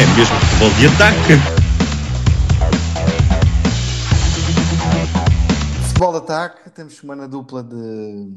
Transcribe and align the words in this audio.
É 0.00 0.06
mesmo 0.16 0.34
futebol 0.40 0.70
de 0.78 0.86
ataque. 0.86 1.32
Futebol 5.88 6.12
de 6.12 6.18
ataque, 6.18 6.70
temos 6.70 6.94
semana 6.94 7.28
dupla 7.28 7.62
de 7.62 8.32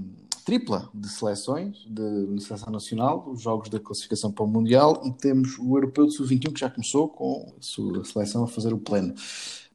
tripla 0.46 0.90
de 0.94 1.08
seleções, 1.08 1.78
de 1.88 2.42
seleção 2.42 2.70
nacional, 2.70 3.24
os 3.30 3.42
jogos 3.42 3.70
da 3.70 3.80
classificação 3.80 4.30
para 4.30 4.44
o 4.44 4.48
Mundial 4.48 5.02
e 5.06 5.12
temos 5.14 5.58
o 5.58 5.78
Europeu 5.78 6.06
de 6.06 6.14
Sub-21 6.16 6.52
que 6.52 6.60
já 6.60 6.70
começou 6.70 7.08
com 7.08 7.54
a 7.58 7.62
sua 7.62 8.04
seleção 8.04 8.44
a 8.44 8.48
fazer 8.48 8.74
o 8.74 8.78
pleno. 8.78 9.14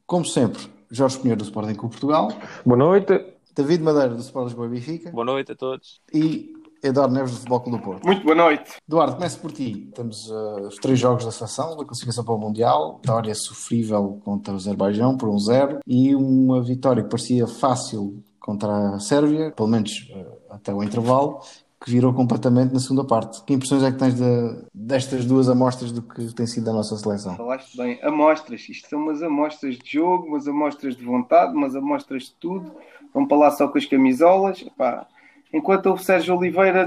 Como 0.07 0.27
sempre, 0.27 0.61
Jorge 0.91 1.17
Pinheiro 1.17 1.39
do 1.39 1.45
Sporting 1.45 1.75
com 1.75 1.89
Portugal, 1.89 2.31
Boa 2.67 2.77
noite. 2.77 3.19
David 3.55 3.83
Madeira 3.83 4.11
do 4.15 4.21
Sport 4.21 4.49
Lisboa 4.49 4.67
e 4.67 4.71
Benfica 4.71 5.11
Boa 5.11 5.25
noite 5.25 5.53
a 5.53 5.57
todos. 5.57 6.03
e 6.13 6.53
Eduardo 6.83 7.15
Neves 7.15 7.33
do 7.33 7.37
Futebol 7.39 7.61
Clube 7.61 7.79
do 7.79 7.85
Porto. 7.85 8.05
Muito 8.07 8.23
boa 8.23 8.35
noite. 8.37 8.77
Eduardo, 8.89 9.17
começo 9.17 9.41
por 9.41 9.51
ti. 9.53 9.91
Temos 9.95 10.29
uh, 10.31 10.69
os 10.69 10.77
três 10.77 10.99
jogos 10.99 11.25
da 11.25 11.31
seleção, 11.33 11.77
da 11.77 11.85
classificação 11.85 12.25
para 12.25 12.35
o 12.35 12.39
Mundial, 12.39 12.97
vitória 12.97 13.35
sofrível 13.35 14.21
contra 14.25 14.53
o 14.53 14.57
Azerbaijão 14.57 15.17
por 15.17 15.29
um 15.29 15.39
zero 15.39 15.81
e 15.87 16.15
uma 16.15 16.63
vitória 16.63 17.03
que 17.03 17.09
parecia 17.11 17.47
fácil 17.47 18.23
contra 18.41 18.95
a 18.95 19.01
Sérvia, 19.01 19.51
pelo 19.51 19.69
menos 19.69 19.91
uh, 20.11 20.27
até 20.55 20.73
o 20.73 20.83
intervalo, 20.83 21.41
que 21.85 21.91
virou 21.91 22.13
completamente 22.15 22.73
na 22.73 22.81
segunda 22.81 23.05
parte. 23.05 23.43
Que 23.45 23.55
impressões 23.55 23.83
é 23.83 23.91
que 23.93 23.99
tens 23.99 24.15
de- 24.15 24.65
destas 24.73 25.25
duas 25.25 25.49
amostras 25.49 25.93
do 25.93 26.03
que 26.03 26.33
tem 26.35 26.47
sido 26.47 26.69
a 26.71 26.73
nossa 26.73 26.97
seleção? 26.97 27.37
Falaste 27.37 27.77
bem. 27.77 27.99
Amostras. 28.03 28.69
Isto 28.69 28.89
são 28.89 29.01
umas 29.01 29.23
amostras 29.23 29.77
de 29.77 29.93
jogo, 29.93 30.27
umas 30.29 30.47
amostras 30.49 30.97
de 30.97 31.05
vontade, 31.05 31.53
umas 31.55 31.77
amostras 31.77 32.25
de 32.25 32.33
tudo. 32.41 32.73
Vão 33.15 33.27
para 33.27 33.37
lá 33.37 33.51
só 33.51 33.69
com 33.69 33.79
as 33.79 33.85
camisolas. 33.87 34.61
Epá, 34.63 35.07
Enquanto 35.53 35.87
houve 35.87 36.05
Sérgio 36.05 36.37
Oliveira 36.37 36.87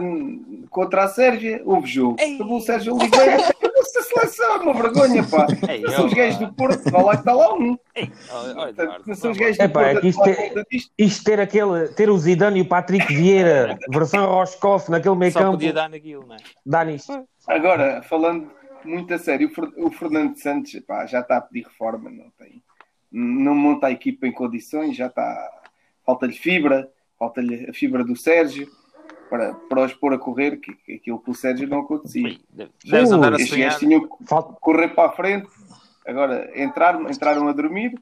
contra 0.70 1.04
a 1.04 1.08
Sérvia, 1.08 1.62
houve 1.66 1.88
jogo. 1.88 2.18
Acabou 2.22 2.58
o 2.58 2.62
Sérgio 2.62 2.96
Oliveira, 2.96 3.48
acabou-se 3.48 3.98
a 3.98 4.04
seleção. 4.04 4.56
É 4.56 4.58
uma 4.60 4.74
vergonha, 4.74 5.24
pá. 5.24 5.48
Ei, 5.68 5.82
Não 5.82 5.92
são 5.92 6.06
os 6.06 6.14
gajos 6.14 6.40
do 6.40 6.54
Porto, 6.54 6.92
vá 6.92 7.02
lá 7.02 7.12
que 7.14 7.22
está 7.22 7.34
lá 7.34 7.54
um. 7.56 7.76
Ei, 7.96 8.08
Portanto, 8.08 9.16
são 9.16 9.32
os 9.32 9.38
gajos 9.38 9.58
do 9.58 9.64
é 9.64 9.68
Porto 9.68 10.06
a 10.06 10.08
isto 10.08 10.26
é-. 10.30 10.64
Isto 10.98 11.24
ter 11.24 11.40
aquele, 11.40 11.88
ter 11.90 12.10
o 12.10 12.18
Zidane 12.18 12.60
e 12.60 12.62
o 12.62 12.66
Patrick 12.68 13.12
Vieira, 13.14 13.80
versão 13.90 14.26
Roscoff 14.28 14.92
naquele 14.92 15.16
meio 15.16 15.32
Só 15.32 15.40
campo, 15.40 15.54
podia 15.54 15.74
dar 15.74 15.90
naquilo, 15.90 16.26
não 16.28 16.36
é? 16.36 16.40
dá 16.64 16.86
nisto. 16.86 17.28
Agora, 17.48 18.04
falando 18.04 18.52
muito 18.86 19.12
a 19.14 19.18
sério, 19.18 19.52
o 19.78 19.90
Fernando 19.90 20.38
Santos 20.38 20.80
pá, 20.88 21.06
já 21.08 21.22
está 21.22 21.38
a 21.38 21.42
pedir 21.42 21.66
reforma, 21.66 22.10
não 22.12 22.30
tem. 22.38 22.62
Não 23.12 23.56
monta 23.56 23.88
a 23.88 23.92
equipa 23.92 24.28
em 24.28 24.32
condições, 24.32 24.96
já 24.96 25.08
está. 25.08 25.50
Falta-lhe 26.06 26.34
fibra, 26.34 26.90
falta-lhe 27.22 27.70
a 27.70 27.74
fibra 27.74 28.04
do 28.04 28.16
Sérgio 28.16 28.68
para, 29.30 29.54
para 29.54 29.86
os 29.86 29.94
pôr 29.94 30.12
a 30.12 30.18
correr, 30.18 30.58
que, 30.58 30.74
que 30.74 30.94
aquilo 30.96 31.20
que 31.20 31.30
o 31.30 31.36
Sérgio 31.36 31.68
não 31.70 31.82
acontecia. 31.82 32.40
Deves 32.84 33.12
andar 33.12 33.34
a 33.34 33.36
Estes 33.36 33.56
gajos 33.56 33.80
tinham 33.80 34.02
que 34.02 34.26
Falta, 34.26 34.58
correr 34.60 34.88
para 34.88 35.10
a 35.10 35.12
frente, 35.12 35.48
agora 36.08 36.52
entraram, 36.60 37.08
entraram 37.08 37.48
a 37.48 37.54
dormir. 37.54 37.94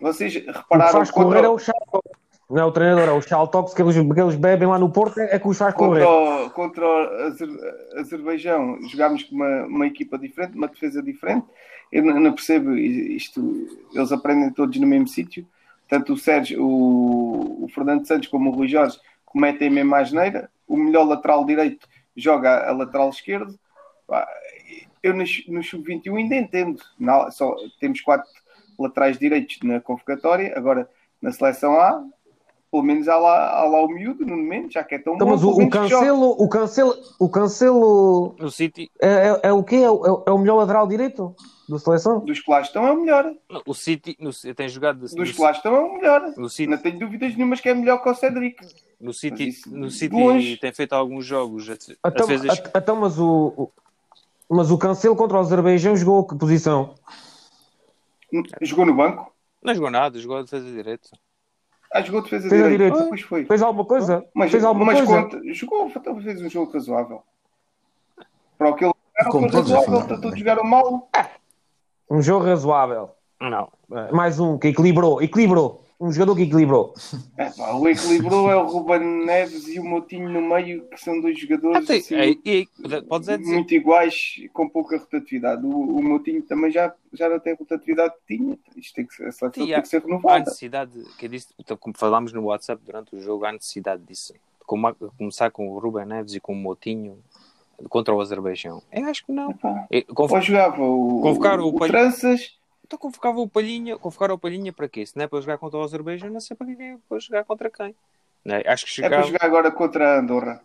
Vocês 0.00 0.34
o 0.34 0.40
que 0.40 0.50
repararam 0.50 0.92
faz 0.92 1.10
correr 1.12 1.36
contra, 1.36 1.46
é 1.46 1.48
o 1.48 1.58
Chaltox. 1.58 2.10
Não 2.50 2.62
é 2.62 2.64
o 2.64 2.72
treinador, 2.72 3.08
é 3.08 3.12
o 3.12 3.22
Chaltox 3.22 3.72
que 3.74 3.80
eles, 3.80 3.94
que 3.94 4.20
eles 4.20 4.34
bebem 4.34 4.66
lá 4.66 4.76
no 4.76 4.90
Porto, 4.90 5.20
é 5.20 5.38
que 5.38 5.46
os 5.46 5.56
faz 5.56 5.72
correr. 5.72 6.04
contra, 6.04 6.46
o, 6.46 6.50
contra 6.50 6.84
o 6.84 7.26
Azer- 7.26 7.94
Azerbaijão 7.96 8.76
jogámos 8.88 9.22
com 9.22 9.36
uma, 9.36 9.66
uma 9.66 9.86
equipa 9.86 10.18
diferente, 10.18 10.56
uma 10.56 10.66
defesa 10.66 11.00
diferente. 11.00 11.46
Eu 11.92 12.04
não, 12.04 12.18
não 12.18 12.32
percebo 12.32 12.74
isto, 12.74 13.68
eles 13.94 14.10
aprendem 14.10 14.50
todos 14.50 14.76
no 14.80 14.86
mesmo 14.86 15.06
sítio. 15.06 15.46
Tanto 15.90 16.12
o 16.12 16.16
Sérgio, 16.16 16.64
o, 16.64 17.64
o 17.64 17.68
Fernando 17.68 18.06
Santos 18.06 18.28
como 18.28 18.50
o 18.50 18.54
Rui 18.54 18.68
Jorge 18.68 18.98
cometem 19.24 19.68
a 19.68 19.70
mesma 19.72 19.98
asneira. 19.98 20.48
O 20.66 20.76
melhor 20.76 21.02
lateral 21.04 21.44
direito 21.44 21.86
joga 22.16 22.68
a 22.68 22.72
lateral 22.72 23.10
esquerdo. 23.10 23.58
Eu 25.02 25.12
no, 25.12 25.24
no 25.48 25.62
Sub-21 25.64 26.16
ainda 26.16 26.36
entendo. 26.36 26.80
Na- 26.98 27.30
só, 27.32 27.56
temos 27.80 28.00
quatro 28.00 28.28
laterais 28.78 29.18
direitos 29.18 29.58
na 29.64 29.80
convocatória. 29.80 30.54
Agora, 30.56 30.88
na 31.20 31.32
seleção 31.32 31.78
A, 31.80 32.04
pelo 32.70 32.82
menos 32.84 33.08
há 33.08 33.16
lá, 33.16 33.50
há 33.60 33.64
lá 33.64 33.82
o 33.82 33.88
miúdo, 33.88 34.24
no 34.24 34.36
momento, 34.36 34.72
já 34.72 34.84
que 34.84 34.94
é 34.94 34.98
tão 34.98 35.14
Então, 35.14 35.26
bom. 35.26 35.32
mas 35.34 35.42
o, 35.42 35.50
o 35.50 35.68
cancelo, 35.68 36.30
o 36.38 36.48
cancelo, 36.48 36.94
o 37.18 37.28
cancelo 37.28 38.36
No 38.38 38.50
City, 38.50 38.90
é, 39.00 39.08
é, 39.08 39.40
é 39.44 39.52
o 39.52 39.64
quê? 39.64 39.76
É, 39.76 39.90
o- 39.90 40.22
é 40.26 40.30
o 40.30 40.38
melhor 40.38 40.56
lateral 40.56 40.86
direito 40.86 41.34
da 41.68 41.78
seleção? 41.78 42.20
Dos 42.20 42.40
que 42.40 42.50
lá 42.50 42.60
estão 42.60 42.86
é 42.86 42.92
o 42.92 43.00
melhor. 43.00 43.32
não, 43.50 43.62
o 43.66 43.74
City, 43.74 44.16
no, 44.20 44.30
tem 44.54 44.68
jogado 44.68 45.00
Dos 45.00 45.12
no, 45.14 45.24
que 45.24 45.40
lá 45.40 45.50
estão 45.50 45.74
é 45.74 45.80
o 45.80 45.94
melhor. 45.94 46.32
no 46.36 46.48
City, 46.48 46.70
Não 46.70 46.78
tenho 46.78 46.98
dúvidas 46.98 47.34
nenhumas 47.36 47.60
que 47.60 47.68
é 47.68 47.74
melhor 47.74 48.02
que 48.02 48.08
o 48.08 48.14
Cedric. 48.14 48.56
no 49.00 49.12
City, 49.12 49.48
isso 49.48 49.70
no 49.76 49.90
City 49.90 50.14
longe. 50.14 50.56
tem 50.58 50.72
feito 50.72 50.92
alguns 50.92 51.26
jogos. 51.26 51.68
Então, 52.06 52.26
vezes, 52.26 52.62
então, 52.76 52.96
mas 52.96 53.18
o, 53.18 53.52
o- 53.56 53.72
mas 54.48 54.70
o 54.70 54.78
cancelo 54.78 55.16
contra 55.16 55.36
o 55.36 55.40
Azerbaijão 55.40 55.96
jogou 55.96 56.24
que 56.26 56.36
posição? 56.36 56.94
Jogou 58.62 58.86
no 58.86 58.94
banco. 58.94 59.32
não 59.62 59.74
jogou 59.74 59.90
nada, 59.90 60.18
jogou 60.18 60.38
a 60.38 60.42
defesa 60.42 60.64
direito. 60.70 61.08
Ah, 61.92 62.02
jogou 62.02 62.22
defesa 62.22 62.48
Fez 62.48 62.62
a 62.62 62.68
direita. 62.68 62.84
direita. 62.94 63.08
Pois 63.08 63.20
foi. 63.22 63.44
Fez 63.44 63.62
alguma 63.62 63.84
coisa? 63.84 64.24
Mas, 64.34 64.50
Fez 64.50 64.64
alguma 64.64 64.86
mas 64.86 64.98
coisa? 65.00 65.22
conta, 65.22 65.40
jogou, 65.52 65.90
fez 66.22 66.40
um 66.42 66.48
jogo 66.48 66.72
razoável. 66.72 67.22
Para 68.56 68.68
o 68.70 68.74
que 68.76 68.84
ele 68.84 68.92
Como 69.30 69.40
foi 69.42 69.50
todos, 69.50 69.70
razoável, 69.72 70.20
todos 70.20 70.38
jogaram 70.38 70.64
mal. 70.64 71.10
Um 72.08 72.22
jogo 72.22 72.44
razoável. 72.44 73.10
Não. 73.40 73.68
É, 73.92 74.12
Mais 74.12 74.38
um 74.38 74.58
que 74.58 74.68
equilibrou. 74.68 75.20
Equilibrou. 75.22 75.84
Um 76.00 76.10
jogador 76.10 76.34
que 76.34 76.42
equilibrou. 76.44 76.94
É, 77.36 77.50
pá, 77.50 77.72
o 77.74 77.86
equilibrou 77.86 78.50
é 78.50 78.56
o 78.56 78.66
Ruben 78.66 79.00
Neves 79.26 79.68
e 79.68 79.78
o 79.78 79.84
Moutinho 79.84 80.30
no 80.30 80.40
meio, 80.40 80.86
que 80.88 80.98
são 80.98 81.20
dois 81.20 81.38
jogadores 81.38 81.84
Até, 81.84 81.96
assim, 81.98 82.14
é, 82.14 82.30
é 82.30 83.18
dizer, 83.18 83.38
muito 83.40 83.74
iguais, 83.74 84.36
com 84.54 84.66
pouca 84.68 84.96
rotatividade. 84.96 85.64
O, 85.66 85.68
o 85.68 86.02
Moutinho 86.02 86.40
também 86.42 86.70
já, 86.70 86.94
já 87.12 87.28
não 87.28 87.38
tem 87.38 87.52
a 87.52 87.56
rotatividade 87.56 88.14
que 88.26 88.36
tinha. 88.36 88.58
Isto 88.76 88.94
tem 88.94 89.06
que 89.06 89.14
ser, 89.14 89.26
a 89.26 89.32
seleção 89.32 89.48
Sim, 89.52 89.66
tem 89.66 89.74
há- 89.74 89.82
que 89.82 89.88
ser 89.88 89.98
há 89.98 90.00
renovada. 90.00 90.38
necessidade, 90.40 90.92
que 91.18 91.26
eu 91.26 91.30
disse, 91.30 91.48
então, 91.58 91.76
como 91.76 91.94
falámos 91.98 92.32
no 92.32 92.44
WhatsApp 92.44 92.80
durante 92.82 93.14
o 93.14 93.20
jogo, 93.20 93.44
há 93.44 93.52
necessidade 93.52 94.02
disso. 94.02 94.32
Como- 94.64 94.94
começar 95.18 95.50
com 95.50 95.68
o 95.68 95.78
Ruben 95.78 96.06
Neves 96.06 96.34
e 96.34 96.40
com 96.40 96.54
o 96.54 96.56
Motinho 96.56 97.18
contra 97.88 98.14
o 98.14 98.20
Azerbaijão. 98.20 98.82
Eu 98.92 99.04
acho 99.06 99.24
que 99.26 99.32
não. 99.32 99.50
Epá. 99.50 99.86
Eu, 99.90 100.04
conv- 100.14 100.32
Ou 100.32 100.40
jogava 100.40 100.82
o, 100.82 101.20
Convocar 101.22 101.60
o 101.60 101.68
o, 101.68 101.74
Palha- 101.74 101.90
Tranças, 101.92 102.58
Então 102.90 102.98
convocava 102.98 103.38
o 103.38 103.46
Palhinha, 103.48 103.96
convocar 103.96 104.32
o 104.32 104.38
Palhinha 104.38 104.72
para 104.72 104.88
quê? 104.88 105.06
Se 105.06 105.16
não 105.16 105.22
é 105.22 105.28
para 105.28 105.40
jogar 105.40 105.58
contra 105.58 105.78
o 105.78 105.82
Azerbaijão, 105.84 106.28
não 106.28 106.40
sei 106.40 106.56
para 106.56 106.66
quem 106.66 106.86
é 106.94 106.96
para 107.08 107.18
jogar 107.20 107.44
contra 107.44 107.70
quem. 107.70 107.94
Não 108.44 108.56
é? 108.56 108.64
Acho 108.66 108.84
que 108.84 109.00
é 109.00 109.08
para 109.08 109.22
chegava 109.22 109.26
jogar 109.28 109.44
agora 109.46 109.70
contra 109.70 110.16
a 110.16 110.18
Andorra. 110.18 110.60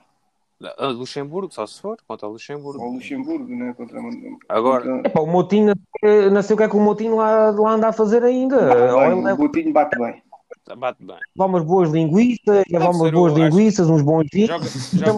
a 0.80 0.88
Luxemburgo, 0.88 1.54
só 1.54 1.68
se 1.68 1.80
for, 1.80 2.00
contra 2.08 2.28
o 2.28 2.32
Luxemburgo. 2.32 2.82
Ou 2.84 2.94
Luxemburgo, 2.94 3.56
né? 3.56 3.76
Contra, 3.78 4.00
Agora- 4.50 4.84
contra... 4.84 5.08
Epá, 5.08 5.20
o 5.22 5.28
Moutinho, 5.28 5.74
eh, 6.04 6.28
não 6.32 6.42
sei 6.42 6.56
o 6.56 6.58
que 6.58 6.64
é 6.64 6.68
que 6.68 6.76
o 6.76 6.80
Moutinho 6.80 7.16
lá, 7.18 7.52
lá 7.52 7.74
anda 7.74 7.90
a 7.90 7.94
fazer 7.94 8.24
ainda. 8.24 8.58
Bem, 8.74 8.84
ele 8.84 9.14
o 9.14 9.22
leva 9.22 9.38
Botinho 9.38 9.72
bate 9.72 9.96
bem. 10.00 10.24
Bate 10.78 11.06
bem. 11.06 11.20
leva 11.38 11.48
umas 11.52 11.64
boas 11.64 11.92
linguiças, 11.92 12.64
leva 12.72 12.90
umas 12.90 13.12
boas 13.12 13.34
o- 13.34 13.38
linguiças, 13.38 13.88
uns 13.88 14.02
bons 14.02 14.26
vinhos. 14.34 14.50
Joga, 14.50 14.66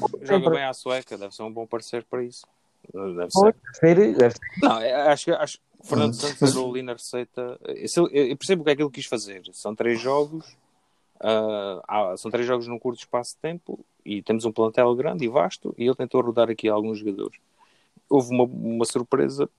joga, 0.02 0.26
joga 0.26 0.50
bem 0.50 0.64
à 0.66 0.74
sueca, 0.74 1.18
deve 1.18 1.34
ser 1.34 1.44
um 1.44 1.52
bom 1.54 1.66
parceiro 1.66 2.06
para 2.10 2.22
isso. 2.22 2.46
Deve 2.94 3.32
ser. 3.32 3.56
deve 3.82 4.06
ser- 4.06 4.18
deve 4.18 4.34
ser. 4.34 4.40
Não, 4.62 4.82
é- 4.82 5.12
acho 5.12 5.26
que 5.26 5.32
acho 5.32 5.60
Fernando 5.88 6.14
Santos 6.14 6.38
mas- 6.42 6.50
entrou 6.52 6.72
ali 6.72 6.82
na 6.82 6.94
receita. 6.94 7.60
Eu, 7.66 8.08
eu 8.10 8.38
percebo 8.38 8.62
o 8.62 8.66
que 8.66 8.72
é 8.72 8.76
que 8.76 8.82
ele 8.84 8.92
quis 8.92 9.06
fazer. 9.06 9.42
São 9.54 9.76
três 9.76 10.00
jogos, 10.00 10.46
há- 11.20 12.16
são 12.18 12.30
três 12.32 12.46
jogos 12.46 12.68
num 12.68 12.80
curto 12.80 13.00
espaço 13.00 13.36
de 13.36 13.42
tempo 13.42 13.80
e 14.06 14.22
temos 14.22 14.46
um 14.46 14.52
plantel 14.52 14.94
grande 14.96 15.26
e 15.26 15.28
vasto 15.28 15.74
e 15.78 15.86
ele 15.86 15.96
tentou 15.96 16.22
rodar 16.22 16.50
aqui 16.50 16.68
alguns 16.68 17.00
jogadores. 17.00 17.40
Houve 18.10 18.32
uma, 18.34 18.44
uma 18.46 18.86
surpresa, 18.86 19.50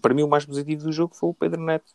para 0.00 0.12
mim 0.14 0.22
o 0.22 0.28
mais 0.28 0.44
positivo 0.44 0.84
do 0.84 0.92
jogo 0.92 1.14
foi 1.14 1.30
o 1.30 1.34
Pedro 1.34 1.60
Neto. 1.60 1.92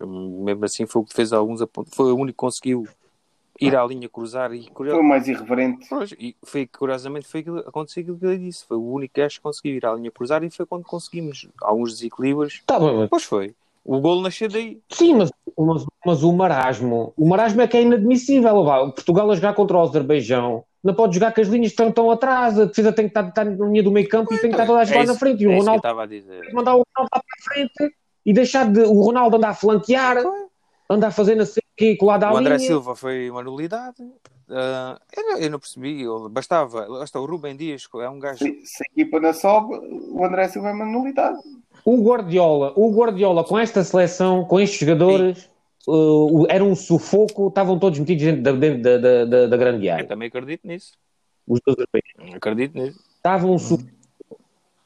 Mesmo 0.00 0.64
assim 0.64 0.86
foi 0.86 1.02
o 1.02 1.04
que 1.04 1.14
fez 1.14 1.32
alguns 1.32 1.60
apontos, 1.62 1.94
foi 1.94 2.12
o 2.12 2.16
único 2.16 2.32
que 2.36 2.46
conseguiu 2.46 2.86
ir 3.60 3.76
à 3.76 3.84
linha 3.86 4.08
cruzar 4.08 4.52
e 4.52 4.68
Foi 4.74 4.92
o 4.92 5.02
mais 5.02 5.26
irreverente. 5.28 5.86
Pois, 5.88 6.12
e 6.18 6.36
foi 6.44 6.66
curiosamente 6.66 7.26
foi 7.26 7.40
aquilo, 7.40 7.58
aconteceu 7.60 8.02
aquilo 8.02 8.18
que 8.18 8.26
ele 8.26 8.38
disse. 8.38 8.64
Foi 8.66 8.76
o 8.76 8.92
único 8.92 9.14
gajo 9.16 9.36
que 9.36 9.42
conseguiu 9.42 9.74
ir 9.76 9.86
à 9.86 9.92
linha 9.94 10.10
cruzar 10.10 10.42
e 10.44 10.50
foi 10.50 10.66
quando 10.66 10.84
conseguimos 10.84 11.48
alguns 11.62 11.94
desequilíbrios. 11.94 12.62
Tá 12.66 12.78
bem, 12.78 12.94
mas- 12.96 13.08
Pois 13.10 13.24
foi. 13.24 13.54
O 13.84 14.00
gol 14.00 14.20
nasceu 14.20 14.48
daí. 14.48 14.80
Sim, 14.90 15.14
mas, 15.14 15.30
mas, 15.56 15.84
mas 16.04 16.22
o 16.24 16.32
marasmo, 16.32 17.12
o 17.16 17.28
marasmo 17.28 17.60
é 17.62 17.68
que 17.68 17.76
é 17.76 17.82
inadmissível. 17.82 18.64
Vá, 18.64 18.78
Portugal 18.90 19.30
a 19.30 19.34
jogar 19.36 19.54
contra 19.54 19.76
o 19.76 19.80
Azerbaijão 19.82 20.64
não 20.82 20.92
pode 20.94 21.14
jogar 21.14 21.32
com 21.32 21.40
as 21.40 21.48
linhas 21.48 21.68
que 21.68 21.72
estão, 21.74 21.88
estão 21.88 22.10
atrás, 22.10 22.58
a 22.58 22.64
defesa 22.64 22.92
tem 22.92 23.04
que 23.06 23.10
estar, 23.10 23.28
estar 23.28 23.44
na 23.44 23.66
linha 23.66 23.82
do 23.82 23.90
meio 23.92 24.08
campo 24.08 24.32
e 24.34 24.38
tem 24.38 24.50
que 24.50 24.54
estar 24.54 24.66
toda 24.66 24.80
a 24.80 24.84
jogar 24.84 25.00
É 25.00 25.02
isso- 25.04 25.12
na 25.12 25.18
frente. 25.18 25.42
E 25.42 25.46
o 25.46 25.50
é 25.50 25.54
que 25.54 25.58
Ronaldo 25.60 25.78
estava 25.78 26.02
a 26.02 26.06
dizer. 26.06 26.40
tem 26.40 26.48
que 26.50 26.54
mandar 26.54 26.72
o 26.76 26.82
Ronaldo 26.96 27.10
para 27.10 27.20
a 27.20 27.42
frente 27.54 27.94
e 28.24 28.32
deixar 28.32 28.70
de, 28.70 28.80
o 28.80 29.00
Ronaldo 29.02 29.36
andar 29.36 29.50
a 29.50 29.54
flanquear, 29.54 30.16
andar 30.90 31.08
a 31.08 31.10
fazer 31.12 31.44
sei 31.46 31.62
o 31.76 31.78
quê, 31.78 31.96
colado 31.96 32.24
à 32.24 32.32
O 32.32 32.36
André 32.38 32.56
linha. 32.56 32.66
Silva 32.68 32.96
foi 32.96 33.28
uma 33.30 33.42
nulidade. 33.42 33.96
Ah, 34.48 34.98
eu, 35.14 35.22
não, 35.24 35.38
eu 35.38 35.50
não 35.50 35.58
percebi. 35.58 36.02
eu- 36.02 36.28
bastava. 36.30 36.86
Basta, 36.88 37.20
o 37.20 37.26
Rubem 37.26 37.54
Dias 37.54 37.86
é 38.00 38.08
um 38.08 38.18
gajo. 38.18 38.38
Se, 38.38 38.60
se 38.64 38.82
a 38.82 38.86
equipa 38.92 39.20
não 39.20 39.32
sobe, 39.34 39.74
o 40.10 40.24
André 40.24 40.48
Silva 40.48 40.70
é 40.70 40.72
uma 40.72 40.86
nulidade. 40.86 41.38
O 41.84 42.02
Guardiola, 42.02 42.72
o 42.76 42.90
Guardiola 42.92 43.44
com 43.44 43.58
esta 43.58 43.84
seleção, 43.84 44.44
com 44.44 44.58
estes 44.58 44.80
jogadores, 44.80 45.48
uh, 45.86 46.46
era 46.48 46.64
um 46.64 46.74
sufoco, 46.74 47.48
estavam 47.48 47.78
todos 47.78 47.98
metidos 47.98 48.24
dentro 48.24 48.42
da, 48.42 48.52
dentro 48.52 48.82
da, 48.82 48.98
da, 48.98 49.24
da- 49.24 49.46
da 49.46 49.56
grande 49.56 49.86
Eu 49.86 49.92
área. 49.94 50.06
também 50.06 50.28
acredito 50.28 50.66
nisso. 50.66 50.92
Os 51.46 51.60
dois 51.64 51.76
europeus. 51.78 52.34
Acredito 52.34 52.74
nisso. 52.78 52.98
Estavam 53.16 53.52
um 53.52 53.58
sufoco. 53.58 53.90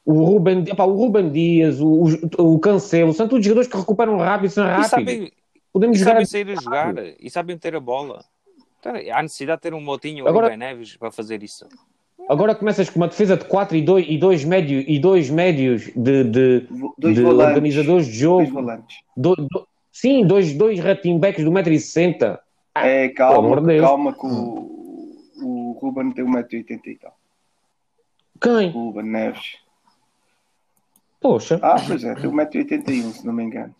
O 0.03 0.23
Ruben, 0.23 0.63
epá, 0.67 0.83
o 0.83 0.93
Ruben 0.95 1.29
Dias, 1.31 1.79
o, 1.79 2.05
o, 2.39 2.55
o 2.55 2.59
Cancelo, 2.59 3.13
são 3.13 3.27
todos 3.27 3.45
jogadores 3.45 3.69
que 3.71 3.77
recuperam 3.77 4.17
rápido, 4.17 4.49
são 4.49 4.65
E 4.65 4.67
rápidos. 4.67 5.29
Podemos 5.73 5.97
e 5.97 5.99
jogar 5.99 6.11
sabem 6.11 6.25
sair 6.25 6.49
a 6.51 6.61
jogar. 6.61 6.95
E 7.19 7.29
sabem 7.29 7.57
ter 7.57 7.75
a 7.75 7.79
bola. 7.79 8.23
Então, 8.79 8.93
há 9.13 9.21
necessidade 9.21 9.59
de 9.59 9.61
ter 9.63 9.73
um 9.73 9.81
motinho 9.81 10.23
ou 10.23 10.29
Agora- 10.29 10.47
Rubem 10.47 10.57
Neves 10.59 10.97
para 10.97 11.11
fazer 11.11 11.43
isso. 11.43 11.67
Agora 12.29 12.55
começas 12.55 12.89
com 12.89 12.97
uma 12.99 13.07
defesa 13.07 13.35
de 13.35 13.45
4 13.45 13.75
e 13.75 13.81
2, 13.81 14.05
e 14.07 14.17
dois, 14.17 14.43
médio, 14.45 14.79
e 14.87 14.99
dois 14.99 15.29
médios 15.29 15.91
de, 15.95 16.23
de, 16.23 16.67
Dois 16.97 17.15
de 17.15 17.21
volantes. 17.23 17.47
organizadores 17.55 18.05
de 18.05 18.11
Dois 18.23 18.47
jogo. 18.47 18.61
volantes. 18.61 18.97
Do- 19.17 19.35
do- 19.35 19.67
sim, 19.91 20.25
dois, 20.25 20.53
dois 20.53 20.79
backs 21.19 21.43
do 21.43 21.51
1,60m. 21.51 22.39
É, 22.75 23.05
amor 23.05 23.13
calma, 23.15 23.61
Deus. 23.61 23.81
calma 23.81 24.13
que 24.13 24.25
o, 24.25 25.17
o 25.43 25.77
Ruben 25.81 26.11
tem 26.11 26.23
1,80m 26.23 26.79
e 26.87 26.95
tal. 26.95 27.17
Quem? 28.41 28.69
O 28.69 28.85
Ruben 28.91 29.03
Neves. 29.05 29.57
Poxa. 31.21 31.59
Ah, 31.61 31.75
pois 31.87 32.03
é, 32.03 32.15
tem 32.15 32.29
1,81m, 32.29 33.13
se 33.13 33.25
não 33.25 33.33
me 33.33 33.43
engano. 33.43 33.73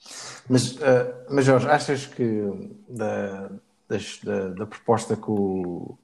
Mas, 0.48 0.78
eh, 0.80 1.14
mas 1.30 1.46
Jorge, 1.46 1.68
achas 1.68 2.06
que 2.06 2.44
da, 2.88 3.50
das- 3.90 4.20
da, 4.24 4.50
da 4.50 4.66
proposta 4.68 5.16
que 5.16 5.30
o, 5.32 5.98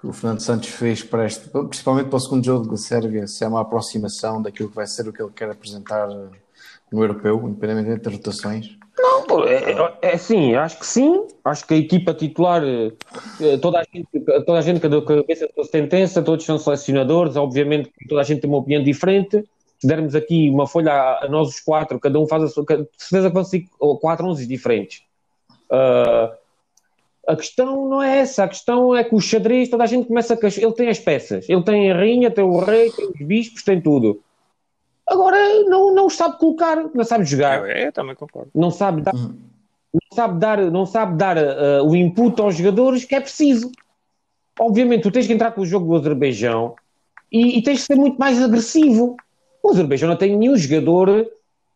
que 0.00 0.06
o 0.06 0.12
Fernando 0.14 0.40
Santos 0.40 0.70
fez 0.70 1.02
para 1.02 1.26
este, 1.26 1.48
principalmente 1.50 2.08
para 2.08 2.16
o 2.16 2.20
segundo 2.20 2.44
jogo 2.44 2.70
da 2.70 2.76
Sérvia, 2.78 3.26
se 3.26 3.44
é 3.44 3.48
uma 3.48 3.60
aproximação 3.60 4.40
daquilo 4.40 4.70
que 4.70 4.76
vai 4.76 4.86
ser 4.86 5.06
o 5.06 5.12
que 5.12 5.22
ele 5.22 5.32
quer 5.32 5.50
apresentar 5.50 6.08
no 6.08 7.02
europeu, 7.02 7.38
independentemente 7.46 8.02
das 8.02 8.14
rotações? 8.14 8.78
Pô, 9.28 9.44
É, 9.44 9.72
é, 9.72 10.14
é 10.14 10.16
sim, 10.16 10.54
acho 10.54 10.78
que 10.78 10.86
sim. 10.86 11.26
Acho 11.44 11.66
que 11.66 11.74
a 11.74 11.76
equipa 11.76 12.14
titular, 12.14 12.62
eh, 12.64 13.56
toda 13.60 13.80
a 13.80 13.84
gente, 13.92 14.08
toda 14.46 14.58
a 14.58 14.62
gente 14.62 14.80
com 14.80 14.86
a 14.86 15.04
cabeça 15.04 15.48
da 15.54 15.64
sentença, 15.64 16.22
todos 16.22 16.44
são 16.46 16.58
selecionadores. 16.58 17.36
Obviamente 17.36 17.90
que 17.90 18.08
toda 18.08 18.22
a 18.22 18.24
gente 18.24 18.40
tem 18.40 18.48
uma 18.48 18.58
opinião 18.58 18.82
diferente. 18.82 19.44
Se 19.78 19.86
dermos 19.86 20.14
aqui 20.14 20.48
uma 20.50 20.66
folha 20.66 20.92
a, 20.92 21.24
a 21.24 21.28
nós 21.28 21.48
os 21.48 21.60
quatro, 21.60 22.00
cada 22.00 22.18
um 22.18 22.26
faz 22.26 22.42
a 22.42 22.48
sua. 22.48 22.64
De 22.64 22.88
certeza 22.96 23.28
que 23.28 23.34
vão 23.34 23.44
ser 23.44 23.64
quatro 24.00 24.26
onze 24.26 24.46
diferentes. 24.46 25.02
Ah, 25.70 26.34
a 27.26 27.36
questão 27.36 27.88
não 27.88 28.02
é 28.02 28.18
essa. 28.18 28.44
A 28.44 28.48
questão 28.48 28.94
é 28.94 29.02
que 29.02 29.14
o 29.14 29.20
xadrez, 29.20 29.68
toda 29.68 29.84
a 29.84 29.86
gente 29.86 30.06
começa 30.06 30.34
a. 30.34 30.38
Ele 30.56 30.72
tem 30.72 30.88
as 30.88 30.98
peças. 30.98 31.48
Ele 31.48 31.62
tem 31.62 31.90
a 31.90 31.96
rainha, 31.96 32.30
tem 32.30 32.44
o 32.44 32.58
rei, 32.58 32.90
tem 32.90 33.06
os 33.08 33.26
bispos, 33.26 33.62
tem 33.64 33.80
tudo. 33.80 34.22
Agora 35.06 35.36
não, 35.64 35.94
não 35.94 36.10
sabe 36.10 36.38
colocar, 36.38 36.76
não 36.92 37.04
sabe 37.04 37.24
jogar 37.24 37.60
Eu, 37.60 37.66
eu 37.66 37.92
também 37.92 38.16
concordo. 38.16 38.50
não 38.52 38.72
sabe 38.72 39.02
dar, 39.02 39.14
não 39.14 40.00
sabe 40.12 40.40
dar, 40.40 40.70
não 40.70 40.86
sabe 40.86 41.16
dar 41.16 41.36
uh, 41.36 41.88
o 41.88 41.94
input 41.94 42.40
aos 42.40 42.56
jogadores 42.56 43.04
que 43.04 43.14
é 43.14 43.20
preciso. 43.20 43.70
Obviamente, 44.58 45.02
tu 45.02 45.10
tens 45.12 45.26
que 45.26 45.32
entrar 45.32 45.52
com 45.52 45.60
o 45.60 45.66
jogo 45.66 45.86
do 45.86 45.94
Azerbaijão 45.96 46.74
e, 47.30 47.58
e 47.58 47.62
tens 47.62 47.80
que 47.80 47.86
ser 47.86 47.96
muito 47.96 48.18
mais 48.18 48.42
agressivo. 48.42 49.16
O 49.66 49.70
Azerbaijão 49.70 50.08
não 50.08 50.16
tem 50.16 50.36
nenhum 50.36 50.56
jogador 50.56 51.08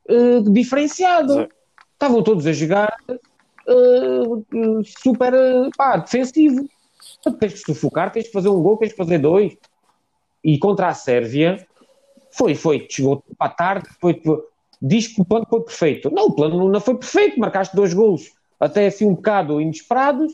uh, 0.09 0.53
diferenciado. 0.53 1.49
Estavam 1.93 2.23
todos 2.23 2.47
a 2.47 2.53
jogar 2.53 2.97
uh, 3.09 4.85
super 4.85 5.35
pá, 5.77 5.97
defensivo. 5.97 6.69
Tens 7.41 7.55
que 7.55 7.59
sufocar, 7.59 8.13
tens 8.13 8.29
que 8.29 8.33
fazer 8.33 8.49
um 8.49 8.63
gol, 8.63 8.77
tens 8.77 8.93
que 8.93 8.97
fazer 8.97 9.19
dois. 9.19 9.57
E 10.45 10.57
contra 10.57 10.87
a 10.87 10.95
Sérvia, 10.95 11.67
foi, 12.31 12.55
foi, 12.55 12.87
chegou 12.89 13.25
para 13.37 13.49
a 13.49 13.55
tarde, 13.55 13.89
foi, 14.01 14.23
foi- 14.25 14.41
diz 14.81 15.09
que 15.09 15.21
o 15.21 15.25
plano 15.25 15.47
foi 15.51 15.61
perfeito. 15.61 16.13
Não, 16.13 16.27
o 16.27 16.33
plano 16.33 16.71
não 16.71 16.81
foi 16.81 16.97
perfeito, 16.97 17.41
marcaste 17.41 17.75
dois 17.75 17.93
golos, 17.93 18.31
até 18.61 18.87
assim 18.87 19.05
um 19.05 19.15
bocado 19.15 19.61
inesperados, 19.61 20.33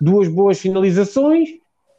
duas 0.00 0.26
boas 0.26 0.58
finalizações, 0.58 1.48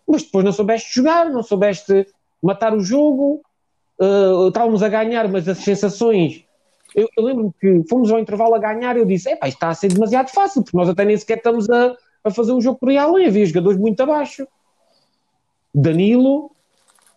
mas 0.06 0.24
depois 0.24 0.44
não 0.44 0.52
soubeste 0.52 0.94
jogar, 0.94 1.30
não 1.30 1.42
soubeste 1.42 2.06
matar 2.44 2.76
o 2.76 2.82
jogo, 2.82 3.42
uh, 4.00 4.48
estávamos 4.48 4.82
a 4.84 4.90
ganhar, 4.90 5.28
mas 5.28 5.48
as 5.48 5.60
sensações. 5.60 6.44
Eu, 6.96 7.08
eu 7.18 7.24
lembro-me 7.24 7.52
que 7.60 7.84
fomos 7.90 8.12
ao 8.12 8.20
intervalo 8.20 8.56
a 8.56 8.60
ganhar 8.60 8.96
e 8.96 9.00
eu 9.00 9.06
disse: 9.06 9.30
Epá, 9.30 9.48
isto 9.48 9.58
está 9.58 9.70
a 9.70 9.74
ser 9.74 9.90
demasiado 9.90 10.30
fácil, 10.30 10.64
porque 10.64 10.78
nós 10.78 10.90
até 10.90 11.06
nem 11.06 11.18
sequer 11.18 11.38
estamos 11.38 11.70
a, 11.70 11.96
a 12.24 12.32
fazer 12.32 12.54
um 12.54 12.62
jogo 12.62 12.80
por 12.80 12.90
aí 12.90 12.98
além, 12.98 13.28
havia 13.28 13.46
jogadores 13.46 13.78
muito 13.80 14.02
abaixo. 14.02 14.48
Danilo, 15.74 16.50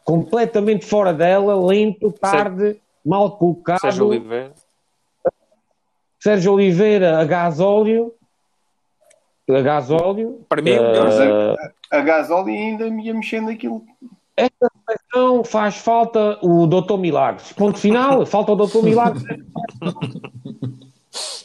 completamente 0.04 0.84
fora 0.84 1.14
dela, 1.14 1.54
lento, 1.66 2.12
tarde, 2.12 2.80
mal 3.04 3.36
colocado. 3.38 3.80
Sérgio 3.80 4.06
Oliveira. 4.08 4.52
Sérgio 6.18 6.52
Oliveira 6.52 7.18
a 7.18 7.24
gasóleo. 7.24 8.12
A 9.48 9.60
gasóleo. 9.62 10.44
Para 10.48 10.60
mim, 10.60 10.70
é 10.70 10.74
Eh, 10.74 10.80
melhor. 10.80 11.56
A 11.90 12.00
Gasol 12.02 12.46
ainda 12.46 12.88
me 12.88 13.06
ia 13.06 13.14
mexendo 13.14 13.50
aquilo. 13.50 13.82
Então 14.38 15.44
faz 15.44 15.76
falta 15.76 16.38
o 16.42 16.66
Doutor 16.66 16.98
Milagres. 16.98 17.52
Ponto 17.52 17.78
final, 17.78 18.24
falta 18.26 18.52
o 18.52 18.56
Doutor 18.56 18.82
Milagres. 18.82 19.22